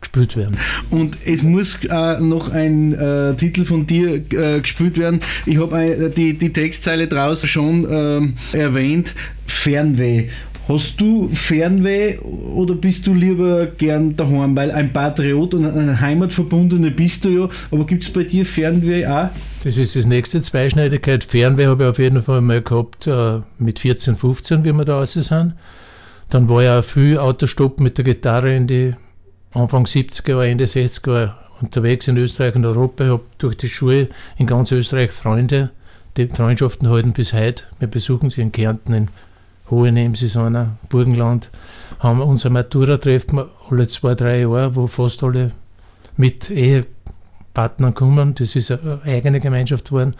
gespielt 0.00 0.36
werden. 0.36 0.56
Und 0.90 1.16
es 1.24 1.42
muss 1.42 1.78
äh, 1.84 2.20
noch 2.20 2.50
ein 2.50 2.92
äh, 2.92 3.34
Titel 3.34 3.64
von 3.64 3.86
dir 3.86 4.14
äh, 4.14 4.60
gespielt 4.60 4.98
werden. 4.98 5.20
Ich 5.46 5.58
habe 5.58 5.80
äh, 5.80 6.10
die, 6.10 6.36
die 6.36 6.52
Textzeile 6.52 7.06
draußen 7.06 7.48
schon 7.48 7.86
ähm, 7.88 8.34
erwähnt, 8.52 9.14
Fernweh. 9.46 10.28
Hast 10.68 11.00
du 11.00 11.28
Fernweh 11.32 12.18
oder 12.18 12.74
bist 12.74 13.06
du 13.08 13.14
lieber 13.14 13.66
gern 13.66 14.14
daheim? 14.14 14.56
Weil 14.56 14.70
ein 14.70 14.92
Patriot 14.92 15.54
und 15.54 15.64
ein 15.64 16.00
Heimatverbundener 16.00 16.90
bist 16.90 17.24
du 17.24 17.28
ja, 17.30 17.48
aber 17.72 17.84
gibt 17.84 18.04
es 18.04 18.12
bei 18.12 18.22
dir 18.22 18.46
Fernweh 18.46 19.04
auch? 19.06 19.28
Das 19.64 19.76
ist 19.76 19.96
das 19.96 20.06
nächste 20.06 20.40
Zweischneidigkeit. 20.40 21.24
Fernweh 21.24 21.66
habe 21.66 21.82
ich 21.84 21.90
auf 21.90 21.98
jeden 21.98 22.22
Fall 22.22 22.40
mal 22.42 22.62
gehabt 22.62 23.08
äh, 23.08 23.40
mit 23.58 23.80
14, 23.80 24.14
15, 24.14 24.64
wie 24.64 24.72
wir 24.72 24.84
da 24.84 24.98
raus 24.98 25.14
sind. 25.14 25.54
Dann 26.30 26.48
war 26.48 26.62
ja 26.62 26.80
viel 26.82 27.18
Autostopp 27.18 27.80
mit 27.80 27.98
der 27.98 28.04
Gitarre 28.04 28.54
in 28.54 28.68
die 28.68 28.94
Anfang 29.52 29.84
70er 29.84 30.30
Jahre, 30.30 30.48
Ende 30.48 30.64
60er 30.64 31.12
Jahre 31.12 31.34
unterwegs 31.60 32.06
in 32.06 32.16
Österreich 32.16 32.54
und 32.54 32.64
Europa. 32.64 33.04
Ich 33.04 33.10
habe 33.10 33.22
durch 33.38 33.56
die 33.56 33.68
Schule 33.68 34.08
in 34.38 34.46
ganz 34.46 34.70
Österreich 34.70 35.10
Freunde. 35.10 35.70
Die 36.16 36.28
Freundschaften 36.28 36.88
halten 36.88 37.12
bis 37.12 37.32
heute. 37.32 37.64
Wir 37.80 37.88
besuchen 37.88 38.30
sie 38.30 38.42
in 38.42 38.52
Kärnten, 38.52 38.92
in 38.92 39.08
Hohe 39.72 39.90
Nebensaison, 39.90 40.76
Burgenland, 40.90 41.48
haben 41.98 42.20
unser 42.20 42.50
Matura-Treffen 42.50 43.44
alle 43.70 43.88
zwei, 43.88 44.14
drei 44.14 44.40
Jahre, 44.40 44.76
wo 44.76 44.86
fast 44.86 45.22
alle 45.22 45.52
mit 46.18 46.50
Ehepartnern 46.50 47.94
kommen. 47.94 48.34
Das 48.34 48.54
ist 48.54 48.70
eine 48.70 49.00
eigene 49.04 49.40
Gemeinschaft 49.40 49.86
geworden. 49.86 50.14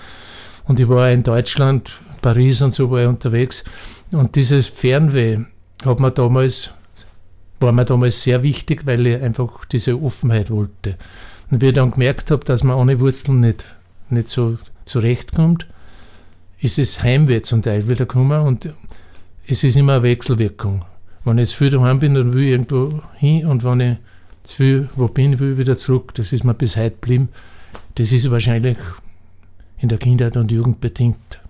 Und 0.67 0.81
ich 0.81 0.89
war 0.89 1.11
in 1.11 1.23
Deutschland, 1.23 2.01
Paris 2.23 2.63
und 2.63 2.73
so 2.73 2.91
war 2.91 3.03
ich 3.03 3.09
unterwegs. 3.09 3.63
Und 4.11 4.37
dieses 4.37 4.69
Fernweh 4.69 5.41
hat 5.85 6.01
mir 6.01 6.13
damals, 6.13 6.73
war 7.61 7.73
mir 7.73 7.85
damals 7.85 8.23
sehr 8.23 8.43
wichtig, 8.43 8.87
weil 8.87 9.07
ich 9.07 9.21
einfach 9.21 9.67
diese 9.67 10.01
Offenheit 10.01 10.51
wollte. 10.51 10.97
Und 11.51 11.61
wie 11.61 11.67
ich 11.67 11.75
dann 11.75 11.91
gemerkt 11.91 12.31
habe, 12.31 12.43
dass 12.47 12.65
man 12.65 12.79
ohne 12.79 12.99
Wurzeln 13.01 13.41
nicht, 13.41 13.67
nicht 14.09 14.29
so 14.29 14.57
zurechtkommt, 14.87 15.67
ist 16.63 16.79
es 16.79 17.03
Heimweh 17.03 17.43
zum 17.43 17.61
Teil 17.61 17.87
wieder 17.89 18.07
gekommen. 18.07 18.41
Und 18.47 18.73
es 19.47 19.65
ist 19.65 19.77
immer 19.77 19.95
eine 19.95 20.03
Wechselwirkung. 20.03 20.85
Wenn 21.25 21.39
ich 21.39 21.51
jetzt 21.51 21.55
viel 21.55 21.71
daheim 21.71 21.99
bin, 21.99 22.15
dann 22.15 22.33
will 22.33 22.45
ich 22.45 22.51
irgendwo 22.51 23.01
hin 23.15 23.47
und 23.47 23.65
wenn 23.65 23.81
ich 23.81 23.97
zu 24.45 24.57
viel 24.57 24.89
wo 24.97 25.09
bin, 25.09 25.39
will 25.39 25.53
ich 25.53 25.59
wieder 25.59 25.77
zurück. 25.77 26.15
Das 26.15 26.33
ist 26.33 26.45
mir 26.45 26.55
bis 26.55 26.77
heute 26.77 26.93
geblieben. 26.93 27.29
Das 27.95 28.13
ist 28.13 28.31
wahrscheinlich 28.31 28.77
in 29.79 29.89
der 29.89 29.99
Kindheit 29.99 30.37
und 30.37 30.51
Jugend 30.51 30.81
bedingt 30.81 31.41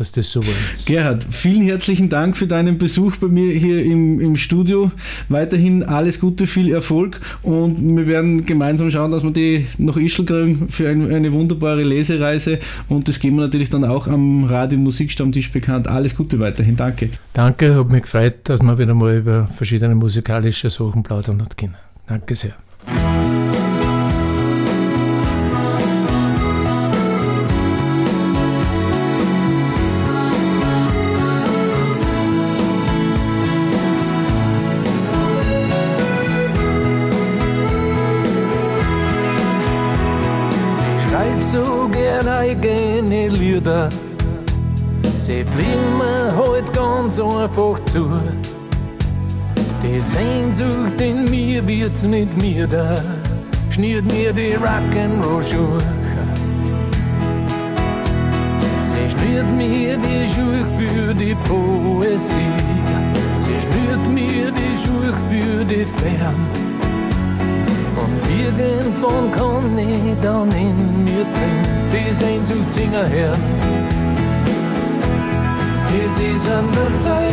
dass 0.00 0.12
das 0.12 0.30
so 0.32 0.40
war. 0.40 0.54
Gerhard, 0.86 1.26
vielen 1.30 1.62
herzlichen 1.62 2.08
Dank 2.08 2.36
für 2.36 2.46
deinen 2.46 2.78
Besuch 2.78 3.16
bei 3.16 3.28
mir 3.28 3.52
hier 3.52 3.84
im, 3.84 4.18
im 4.18 4.36
Studio. 4.36 4.90
Weiterhin 5.28 5.82
alles 5.82 6.18
Gute, 6.20 6.46
viel 6.46 6.72
Erfolg 6.72 7.20
und 7.42 7.96
wir 7.96 8.06
werden 8.06 8.46
gemeinsam 8.46 8.90
schauen, 8.90 9.10
dass 9.10 9.22
wir 9.22 9.30
die 9.30 9.66
nach 9.76 9.96
Ischl 9.96 10.24
kriegen 10.24 10.68
für 10.70 10.88
ein, 10.88 11.12
eine 11.12 11.32
wunderbare 11.32 11.82
Lesereise 11.82 12.58
und 12.88 13.08
das 13.08 13.20
geben 13.20 13.36
wir 13.36 13.42
natürlich 13.42 13.68
dann 13.68 13.84
auch 13.84 14.08
am 14.08 14.44
Radio 14.44 14.78
Musikstammtisch 14.78 15.52
bekannt. 15.52 15.86
Alles 15.86 16.16
Gute 16.16 16.40
weiterhin, 16.40 16.76
danke. 16.76 17.10
Danke, 17.34 17.76
hat 17.76 17.90
mich 17.90 18.02
gefreut, 18.02 18.36
dass 18.44 18.60
wir 18.60 18.78
wieder 18.78 18.94
mal 18.94 19.18
über 19.18 19.48
verschiedene 19.56 19.94
musikalische 19.94 20.70
Sachen 20.70 21.02
plaudern 21.02 21.46
können. 21.56 21.74
Danke 22.06 22.34
sehr. 22.34 22.54
Einfach 47.50 47.80
zu. 47.84 48.08
Die 49.82 50.00
Sehnsucht 50.00 51.00
in 51.00 51.24
mir 51.24 51.66
wird 51.66 52.02
mit 52.04 52.36
mir 52.40 52.66
da, 52.66 52.94
schnürt 53.70 54.04
mir 54.04 54.32
die 54.32 54.54
Rock'n'Roll-Schuhe. 54.54 55.78
Sie 58.82 59.10
schnürt 59.10 59.50
mir 59.56 59.96
die 59.96 60.28
Schuhe 60.32 60.64
für 60.78 61.14
die 61.14 61.34
Poesie. 61.48 62.36
Sie 63.40 63.58
schnürt 63.60 64.04
mir 64.12 64.52
die 64.52 64.76
Schuhe 64.82 65.12
für 65.28 65.64
die 65.64 65.84
Fern. 65.84 66.34
Und 68.02 68.22
irgendwann 68.44 69.32
kann 69.32 69.78
ich 69.78 70.20
dann 70.22 70.50
in 70.52 71.04
mir 71.04 71.24
drin 71.34 71.60
die 71.92 72.12
Sehnsucht 72.12 72.70
singen 72.70 73.08
hören. 73.08 73.69
Es 75.92 76.18
ist 76.20 76.48
an 76.48 76.66
der 76.72 76.98
Zeit. 76.98 77.32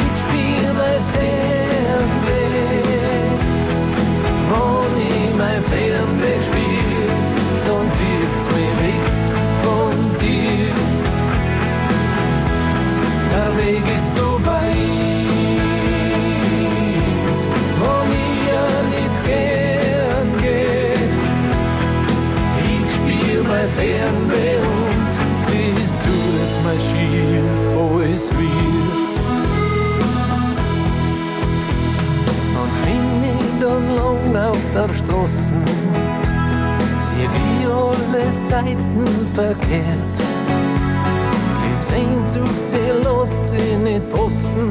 Ich 0.00 0.18
spiel 0.20 0.66
mein 0.74 1.02
Fernweh. 1.12 2.42
Wenn 4.50 4.96
ich 5.00 5.30
mein 5.38 5.62
Fernweh 5.62 6.40
spiel, 6.42 7.08
dann 7.66 7.86
zieht's 7.90 8.46
mich 8.50 8.74
weg 8.82 9.04
von 9.62 9.94
dir. 10.18 10.74
Der 13.32 13.50
Weg 13.64 13.84
ist 13.94 14.08
so 14.16 14.26
weit, 14.44 14.51
verkehrt. 39.34 40.16
Die 41.64 41.76
Sehnsucht, 41.76 42.66
sie 42.66 42.90
lässt 43.02 43.46
sie 43.46 43.76
nicht 43.82 44.06
fassen, 44.14 44.70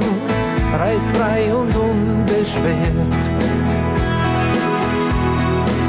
reist 0.80 1.12
frei 1.12 1.54
und 1.54 1.76
unbeschwert. 1.76 3.24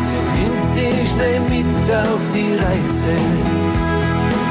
Sie 0.09 0.23
nimmt 0.39 0.77
dich 0.77 1.11
schnell 1.11 1.41
mit 1.41 1.91
auf 1.91 2.31
die 2.33 2.55
Reise, 2.55 3.17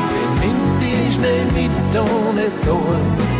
sie 0.05 0.45
nimmt 0.45 0.81
dich 0.81 1.15
schnell 1.15 1.45
mit 1.53 1.99
ohne 1.99 2.49
Sorge. 2.49 3.31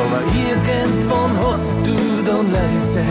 Aber 0.00 0.22
irgendwann 0.32 1.32
hast 1.46 1.74
du 1.84 1.96
dann 2.24 2.50
leise 2.52 3.02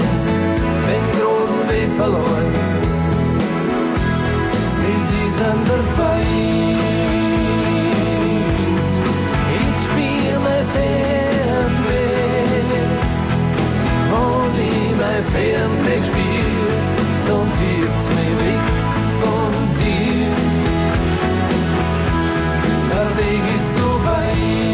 den 0.87 1.05
großen 1.13 1.69
Weg 1.69 1.95
verloren. 1.95 2.88
An 5.01 5.63
der 5.65 5.83
Zeit, 5.91 6.25
ich 9.55 9.77
spiel 9.85 10.33
mein 10.43 10.65
Fernweh. 10.73 12.09
Wenn 14.11 14.53
ich 14.59 14.91
mein 14.99 15.23
Fernweh 15.23 16.01
spiel, 16.03 16.67
dann 17.25 17.47
zieht's 17.53 18.07
mich 18.09 18.33
weg 18.43 18.65
von 19.21 19.51
dir. 19.79 20.31
Der 22.91 23.09
Weg 23.17 23.43
ist 23.55 23.69
so 23.77 23.89
weit, 24.03 24.68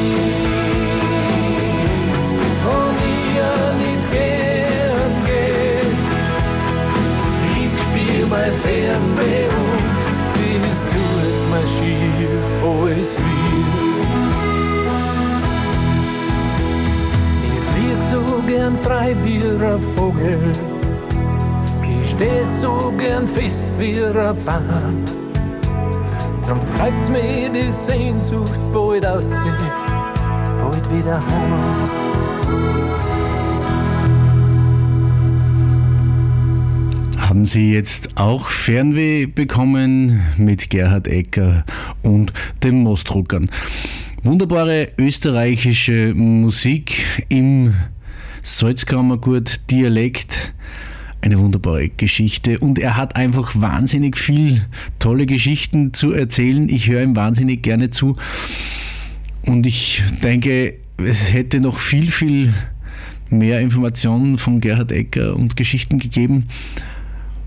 alles 12.65 13.19
weh. 13.19 13.85
Ich 17.43 17.61
flieg 17.71 18.01
so 18.01 18.41
gern 18.47 18.75
frei 18.75 19.15
wie 19.23 19.37
ein 19.37 19.79
Vogel. 19.95 20.51
Ich 22.03 22.11
steh 22.11 22.43
so 22.43 22.93
gern 22.97 23.27
fest 23.27 23.71
wie 23.77 23.95
ein 24.03 24.35
Baum. 24.45 25.03
Drum 26.45 26.59
treibt 26.77 27.09
mir 27.09 27.49
die 27.49 27.71
Sehnsucht 27.71 28.61
bald 28.71 29.05
aus 29.05 29.31
sich, 29.31 29.65
bald 30.59 30.91
wieder 30.91 31.19
heim. 31.19 32.05
Haben 37.17 37.45
Sie 37.45 37.73
jetzt 37.73 38.09
auch 38.15 38.47
Fernweh 38.47 39.25
bekommen 39.25 40.21
mit 40.37 40.69
Gerhard 40.69 41.07
Ecker 41.07 41.65
und 42.05 42.33
den 42.63 42.83
Moosdruckern? 42.83 43.45
Wunderbare 44.23 44.89
österreichische 44.97 46.13
Musik 46.15 47.05
im 47.29 47.75
Salzkammergut-Dialekt. 48.43 50.53
Eine 51.21 51.39
wunderbare 51.39 51.89
Geschichte 51.89 52.59
und 52.59 52.77
er 52.77 52.97
hat 52.97 53.15
einfach 53.15 53.53
wahnsinnig 53.55 54.17
viel 54.17 54.65
tolle 54.99 55.25
Geschichten 55.25 55.93
zu 55.93 56.11
erzählen. 56.11 56.69
Ich 56.69 56.87
höre 56.87 57.01
ihm 57.01 57.15
wahnsinnig 57.15 57.63
gerne 57.63 57.89
zu 57.89 58.15
und 59.45 59.65
ich 59.65 60.03
denke, 60.23 60.75
es 60.97 61.33
hätte 61.33 61.59
noch 61.59 61.79
viel, 61.79 62.11
viel 62.11 62.53
mehr 63.29 63.59
Informationen 63.59 64.37
von 64.37 64.61
Gerhard 64.61 64.91
Ecker 64.91 65.35
und 65.35 65.55
Geschichten 65.55 65.99
gegeben. 65.99 66.45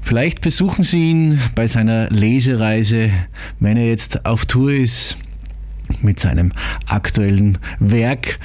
Vielleicht 0.09 0.41
besuchen 0.41 0.85
Sie 0.85 1.11
ihn 1.11 1.39
bei 1.55 1.67
seiner 1.67 2.09
Lesereise, 2.09 3.11
wenn 3.61 3.77
er 3.77 3.89
jetzt 3.89 4.25
auf 4.25 4.47
Tour 4.47 4.71
ist 4.73 5.19
mit 6.01 6.19
seinem 6.19 6.51
aktuellen 6.87 7.59
Werk 7.79 8.39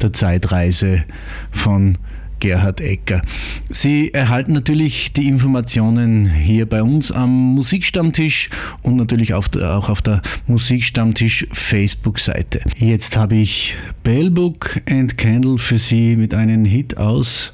der 0.00 0.14
Zeitreise 0.14 1.04
von 1.50 1.98
Gerhard 2.40 2.80
Ecker. 2.80 3.22
Sie 3.68 4.12
erhalten 4.12 4.52
natürlich 4.52 5.12
die 5.12 5.28
Informationen 5.28 6.26
hier 6.28 6.66
bei 6.66 6.82
uns 6.82 7.10
am 7.12 7.54
Musikstammtisch 7.54 8.50
und 8.82 8.96
natürlich 8.96 9.34
auch 9.34 9.48
auf 9.90 10.02
der 10.02 10.22
Musikstammtisch 10.46 11.46
Facebook-Seite. 11.52 12.60
Jetzt 12.76 13.16
habe 13.16 13.36
ich 13.36 13.76
Bellbook 14.02 14.80
and 14.88 15.16
Candle 15.16 15.58
für 15.58 15.78
Sie 15.78 16.16
mit 16.16 16.34
einem 16.34 16.64
Hit 16.64 16.96
aus 16.96 17.52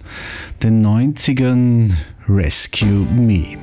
den 0.62 0.84
90ern 0.84 1.92
Rescue 2.28 3.06
Me. 3.16 3.58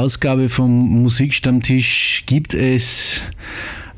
Ausgabe 0.00 0.48
vom 0.48 1.02
Musikstammtisch 1.02 2.22
gibt 2.24 2.54
es 2.54 3.20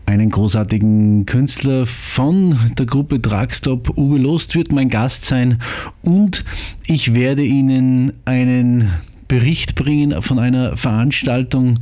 einen 0.05 0.30
großartigen 0.30 1.26
Künstler 1.26 1.86
von 1.86 2.57
der 2.76 2.86
Gruppe 2.86 3.20
Drugstop. 3.20 3.96
Uwe 3.96 4.18
Lost 4.18 4.57
wird 4.57 4.72
mein 4.72 4.88
Gast 4.88 5.26
sein 5.26 5.59
und 6.03 6.44
ich 6.88 7.14
werde 7.14 7.44
Ihnen 7.44 8.14
einen 8.24 8.90
Bericht 9.28 9.76
bringen 9.76 10.20
von 10.22 10.40
einer 10.40 10.76
Veranstaltung, 10.76 11.78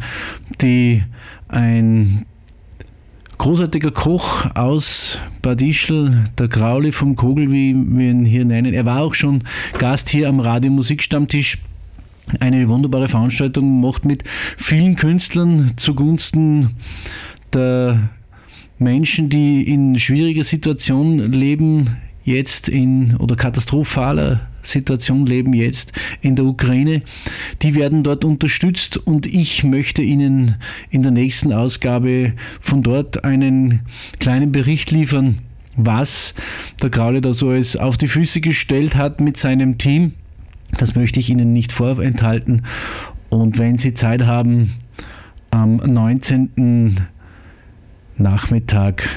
die 0.60 1.02
ein 1.48 2.26
großartiger 3.38 3.90
Koch 3.90 4.54
aus 4.54 5.18
Bad 5.40 5.62
Ischl, 5.62 6.26
der 6.38 6.48
Grauli 6.48 6.92
vom 6.92 7.16
Kogel, 7.16 7.50
wie 7.50 7.74
wir 7.74 8.10
ihn 8.10 8.26
hier 8.26 8.44
nennen. 8.44 8.74
Er 8.74 8.84
war 8.84 9.00
auch 9.00 9.14
schon 9.14 9.44
Gast 9.78 10.10
hier 10.10 10.28
am 10.28 10.40
Radio 10.40 10.70
Musikstammtisch 10.70 11.56
eine 12.38 12.68
wunderbare 12.68 13.08
Veranstaltung, 13.08 13.80
macht 13.80 14.04
mit 14.04 14.24
vielen 14.56 14.96
Künstlern 14.96 15.72
zugunsten 15.76 16.70
der 17.52 18.10
Menschen, 18.78 19.28
die 19.28 19.62
in 19.62 19.98
schwieriger 19.98 20.44
Situation 20.44 21.18
leben, 21.32 21.96
jetzt 22.24 22.68
in 22.68 23.16
oder 23.16 23.36
katastrophaler 23.36 24.40
Situation 24.62 25.26
leben 25.26 25.52
jetzt 25.52 25.92
in 26.20 26.36
der 26.36 26.44
Ukraine. 26.44 27.02
Die 27.62 27.74
werden 27.74 28.02
dort 28.02 28.24
unterstützt 28.24 28.96
und 28.96 29.26
ich 29.26 29.64
möchte 29.64 30.02
Ihnen 30.02 30.56
in 30.90 31.02
der 31.02 31.12
nächsten 31.12 31.52
Ausgabe 31.52 32.34
von 32.60 32.82
dort 32.82 33.24
einen 33.24 33.80
kleinen 34.18 34.52
Bericht 34.52 34.90
liefern, 34.90 35.38
was 35.76 36.34
der 36.82 36.90
Graule 36.90 37.20
da 37.20 37.32
so 37.32 37.50
alles 37.50 37.76
auf 37.76 37.96
die 37.96 38.08
Füße 38.08 38.40
gestellt 38.40 38.96
hat 38.96 39.20
mit 39.20 39.36
seinem 39.36 39.78
Team. 39.78 40.12
Das 40.78 40.94
möchte 40.94 41.20
ich 41.20 41.30
Ihnen 41.30 41.52
nicht 41.52 41.72
vorenthalten. 41.72 42.62
Und 43.28 43.58
wenn 43.58 43.78
Sie 43.78 43.94
Zeit 43.94 44.26
haben, 44.26 44.72
am 45.50 45.76
19. 45.76 46.96
Nachmittag 48.16 49.08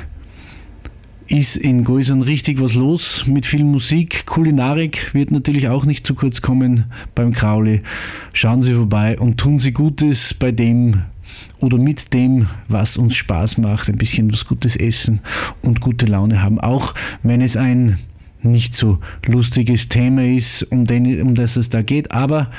ist 1.27 1.55
in 1.55 1.83
Goisern 1.83 2.21
richtig 2.21 2.61
was 2.61 2.75
los 2.75 3.25
mit 3.27 3.45
viel 3.45 3.63
Musik. 3.63 4.25
Kulinarik 4.25 5.13
wird 5.13 5.31
natürlich 5.31 5.67
auch 5.67 5.85
nicht 5.85 6.05
zu 6.05 6.15
kurz 6.15 6.41
kommen 6.41 6.85
beim 7.15 7.31
Krauli. 7.31 7.81
Schauen 8.33 8.61
Sie 8.61 8.73
vorbei 8.73 9.17
und 9.19 9.37
tun 9.37 9.59
Sie 9.59 9.71
Gutes 9.71 10.33
bei 10.33 10.51
dem 10.51 11.03
oder 11.59 11.77
mit 11.77 12.13
dem, 12.13 12.47
was 12.67 12.97
uns 12.97 13.15
Spaß 13.15 13.57
macht. 13.57 13.89
Ein 13.89 13.97
bisschen 13.97 14.31
was 14.31 14.45
Gutes 14.45 14.75
essen 14.75 15.21
und 15.61 15.81
gute 15.81 16.05
Laune 16.05 16.41
haben. 16.41 16.59
Auch 16.59 16.93
wenn 17.23 17.41
es 17.41 17.57
ein 17.57 17.97
nicht 18.43 18.73
so 18.73 18.99
lustiges 19.25 19.89
Thema 19.89 20.23
ist, 20.25 20.63
um, 20.63 20.85
den, 20.85 21.21
um 21.21 21.35
das 21.35 21.55
es 21.55 21.69
da 21.69 21.81
geht, 21.81 22.11
aber 22.11 22.49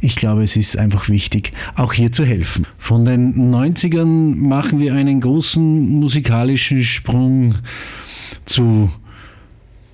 ich 0.00 0.16
glaube, 0.16 0.42
es 0.42 0.56
ist 0.56 0.76
einfach 0.76 1.08
wichtig, 1.08 1.52
auch 1.74 1.92
hier 1.92 2.12
zu 2.12 2.24
helfen. 2.24 2.66
Von 2.78 3.04
den 3.04 3.34
90ern 3.52 4.36
machen 4.36 4.78
wir 4.78 4.94
einen 4.94 5.20
großen 5.20 6.00
musikalischen 6.00 6.82
Sprung 6.84 7.54
zu 8.44 8.90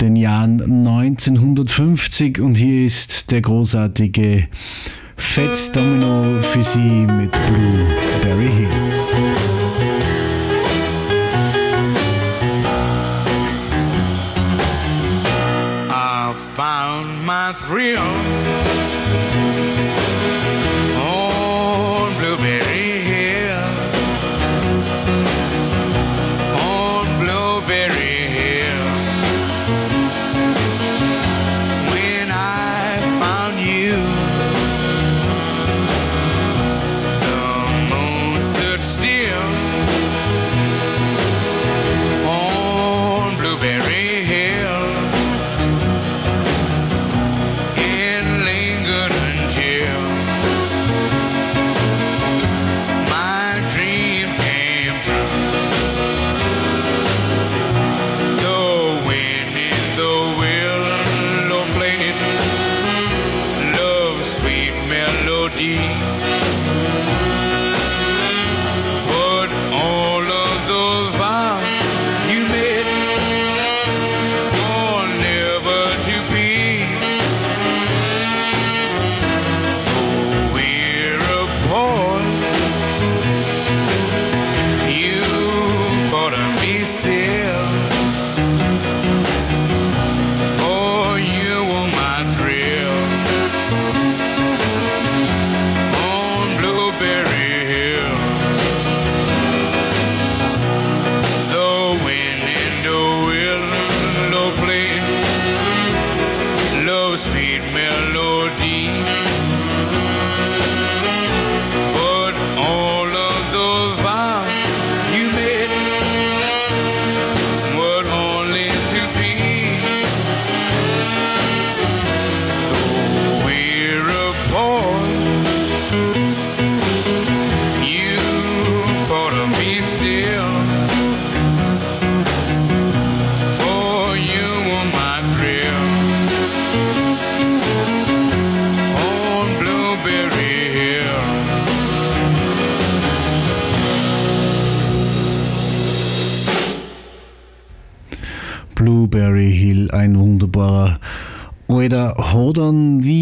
den 0.01 0.17
Jahren 0.17 0.63
1950 0.63 2.41
und 2.41 2.57
hier 2.57 2.85
ist 2.85 3.31
der 3.31 3.41
großartige 3.41 4.49
Fats 5.17 5.73
Domino 5.73 6.41
für 6.43 6.63
Sie 6.63 6.79
mit 6.79 7.33
Blueberry 7.33 8.49
Hill. 8.49 9.28
My 17.49 17.55
thrill 17.55 18.58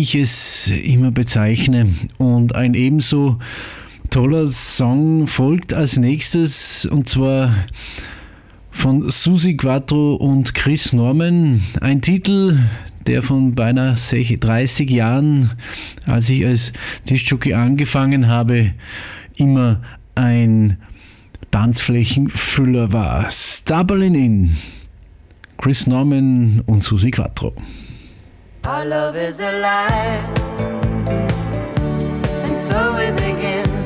ich 0.06 0.14
es 0.14 0.68
immer 0.68 1.10
bezeichne. 1.10 1.88
Und 2.18 2.54
ein 2.54 2.74
ebenso 2.74 3.38
toller 4.10 4.46
Song 4.46 5.26
folgt 5.26 5.74
als 5.74 5.96
nächstes 5.96 6.86
und 6.86 7.08
zwar 7.08 7.52
von 8.70 9.10
Susi 9.10 9.56
Quattro 9.56 10.14
und 10.14 10.54
Chris 10.54 10.92
Norman. 10.92 11.60
Ein 11.80 12.02
Titel, 12.02 12.56
der 13.06 13.22
von 13.22 13.56
beinahe 13.56 13.94
30 13.94 14.90
Jahren, 14.90 15.50
als 16.06 16.30
ich 16.30 16.46
als 16.46 16.72
Tischjockey 17.06 17.54
angefangen 17.54 18.28
habe, 18.28 18.74
immer 19.36 19.82
ein 20.14 20.76
Tanzflächenfüller 21.50 22.92
war. 22.92 23.26
Stubbling 23.32 24.14
In. 24.14 24.56
Chris 25.58 25.86
Norman 25.88 26.62
und 26.66 26.84
Susi 26.84 27.10
Quattro. 27.10 27.54
Our 28.66 28.84
love 28.84 29.16
is 29.16 29.38
alive. 29.38 30.24
And 32.44 32.58
so 32.58 32.94
we 32.98 33.12
begin. 33.12 33.85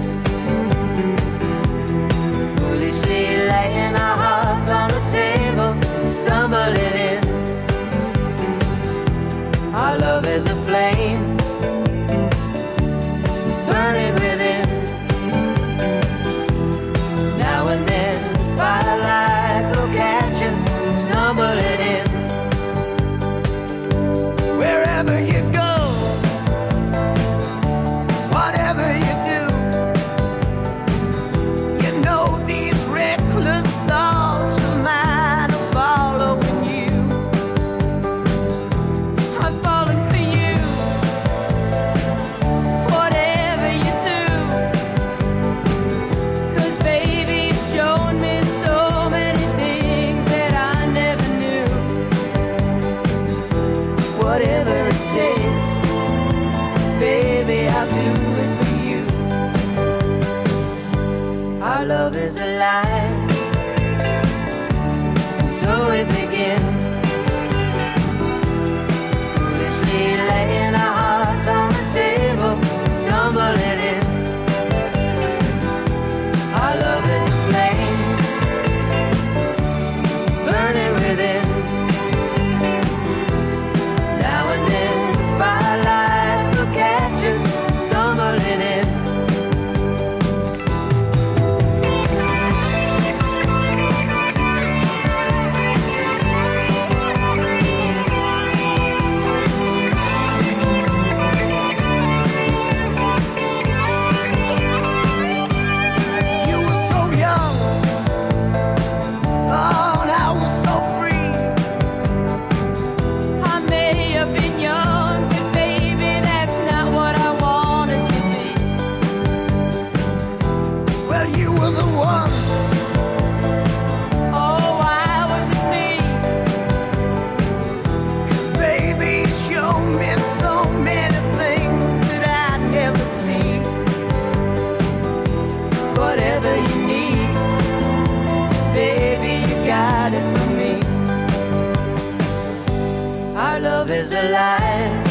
is 144.01 144.13
alive. 144.15 145.09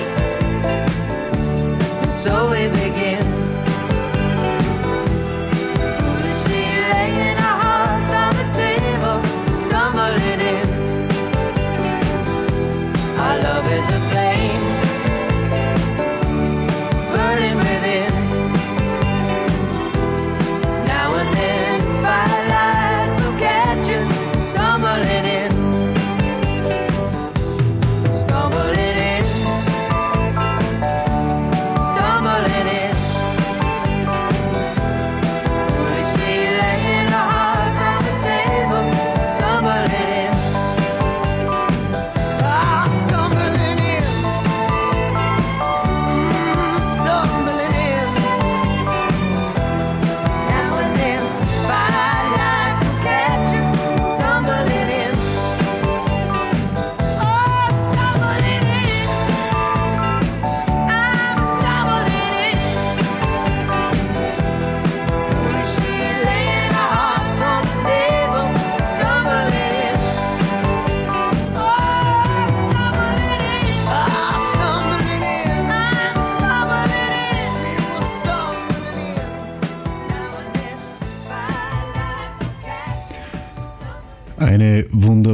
And 2.02 2.14
so 2.14 2.50
we 2.50 2.79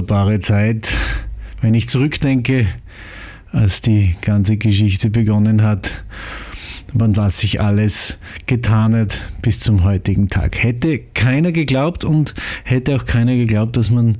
wunderbare 0.05 0.39
Zeit. 0.39 0.95
Wenn 1.61 1.73
ich 1.73 1.89
zurückdenke, 1.89 2.67
als 3.51 3.81
die 3.81 4.15
ganze 4.21 4.57
Geschichte 4.57 5.09
begonnen 5.09 5.63
hat, 5.63 6.03
und 6.93 7.17
was 7.17 7.39
sich 7.39 7.59
alles 7.59 8.19
getan 8.45 8.95
hat 8.95 9.19
bis 9.41 9.59
zum 9.59 9.83
heutigen 9.83 10.29
Tag. 10.29 10.63
Hätte 10.63 10.99
keiner 11.13 11.51
geglaubt 11.51 12.05
und 12.05 12.35
hätte 12.63 12.95
auch 12.95 13.05
keiner 13.05 13.35
geglaubt, 13.35 13.75
dass 13.75 13.89
man 13.89 14.17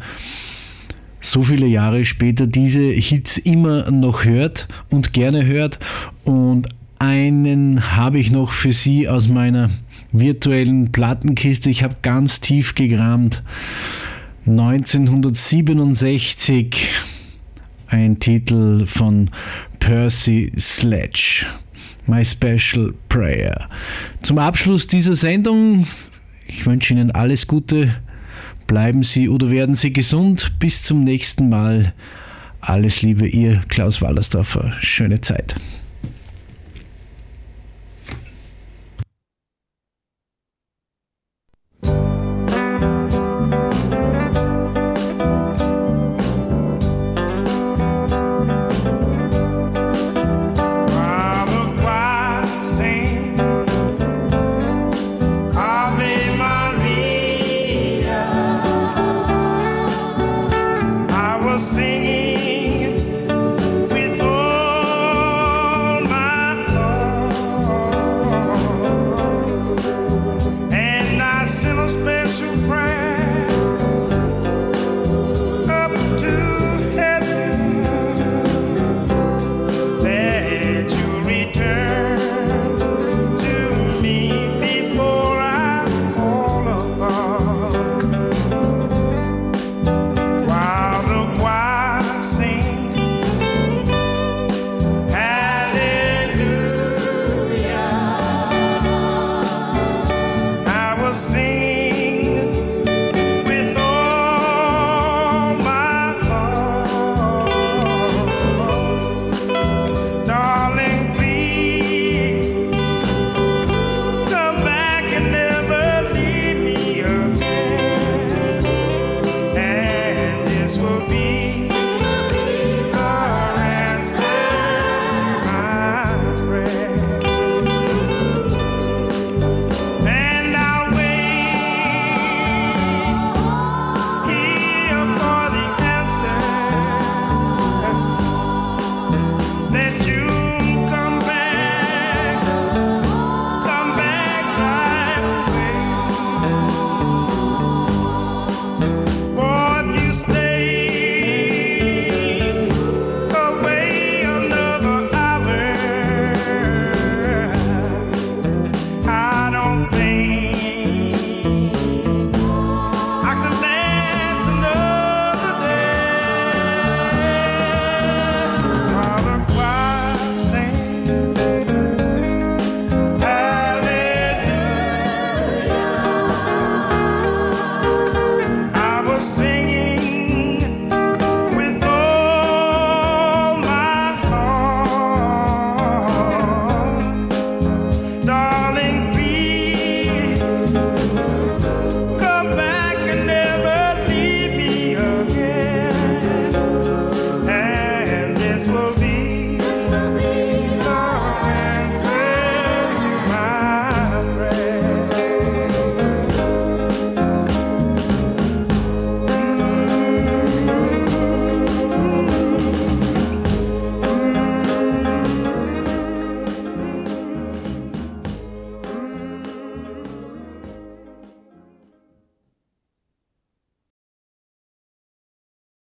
so 1.21 1.43
viele 1.43 1.67
Jahre 1.67 2.03
später 2.03 2.47
diese 2.47 2.81
Hits 2.81 3.37
immer 3.37 3.89
noch 3.91 4.25
hört 4.25 4.67
und 4.89 5.13
gerne 5.13 5.45
hört. 5.45 5.79
Und 6.25 6.67
einen 6.99 7.95
habe 7.95 8.19
ich 8.19 8.29
noch 8.31 8.51
für 8.51 8.73
Sie 8.73 9.07
aus 9.07 9.29
meiner 9.29 9.69
virtuellen 10.11 10.91
Plattenkiste. 10.91 11.69
Ich 11.69 11.83
habe 11.83 11.95
ganz 12.01 12.41
tief 12.41 12.75
gegramt 12.75 13.41
1967 14.47 16.89
ein 17.87 18.19
Titel 18.19 18.85
von 18.85 19.31
Percy 19.79 20.51
Sledge. 20.57 21.47
My 22.05 22.23
Special 22.23 22.93
Prayer. 23.09 23.67
Zum 24.21 24.37
Abschluss 24.37 24.85
dieser 24.85 25.15
Sendung, 25.15 25.87
ich 26.45 26.67
wünsche 26.67 26.93
Ihnen 26.93 27.09
alles 27.11 27.47
Gute, 27.47 27.95
bleiben 28.67 29.01
Sie 29.01 29.29
oder 29.29 29.49
werden 29.49 29.73
Sie 29.73 29.91
gesund. 29.91 30.59
Bis 30.59 30.83
zum 30.83 31.03
nächsten 31.03 31.49
Mal. 31.49 31.95
Alles 32.61 33.01
Liebe, 33.01 33.27
Ihr 33.27 33.61
Klaus 33.67 33.99
Wallersdorfer. 34.01 34.73
Schöne 34.79 35.21
Zeit. 35.21 35.55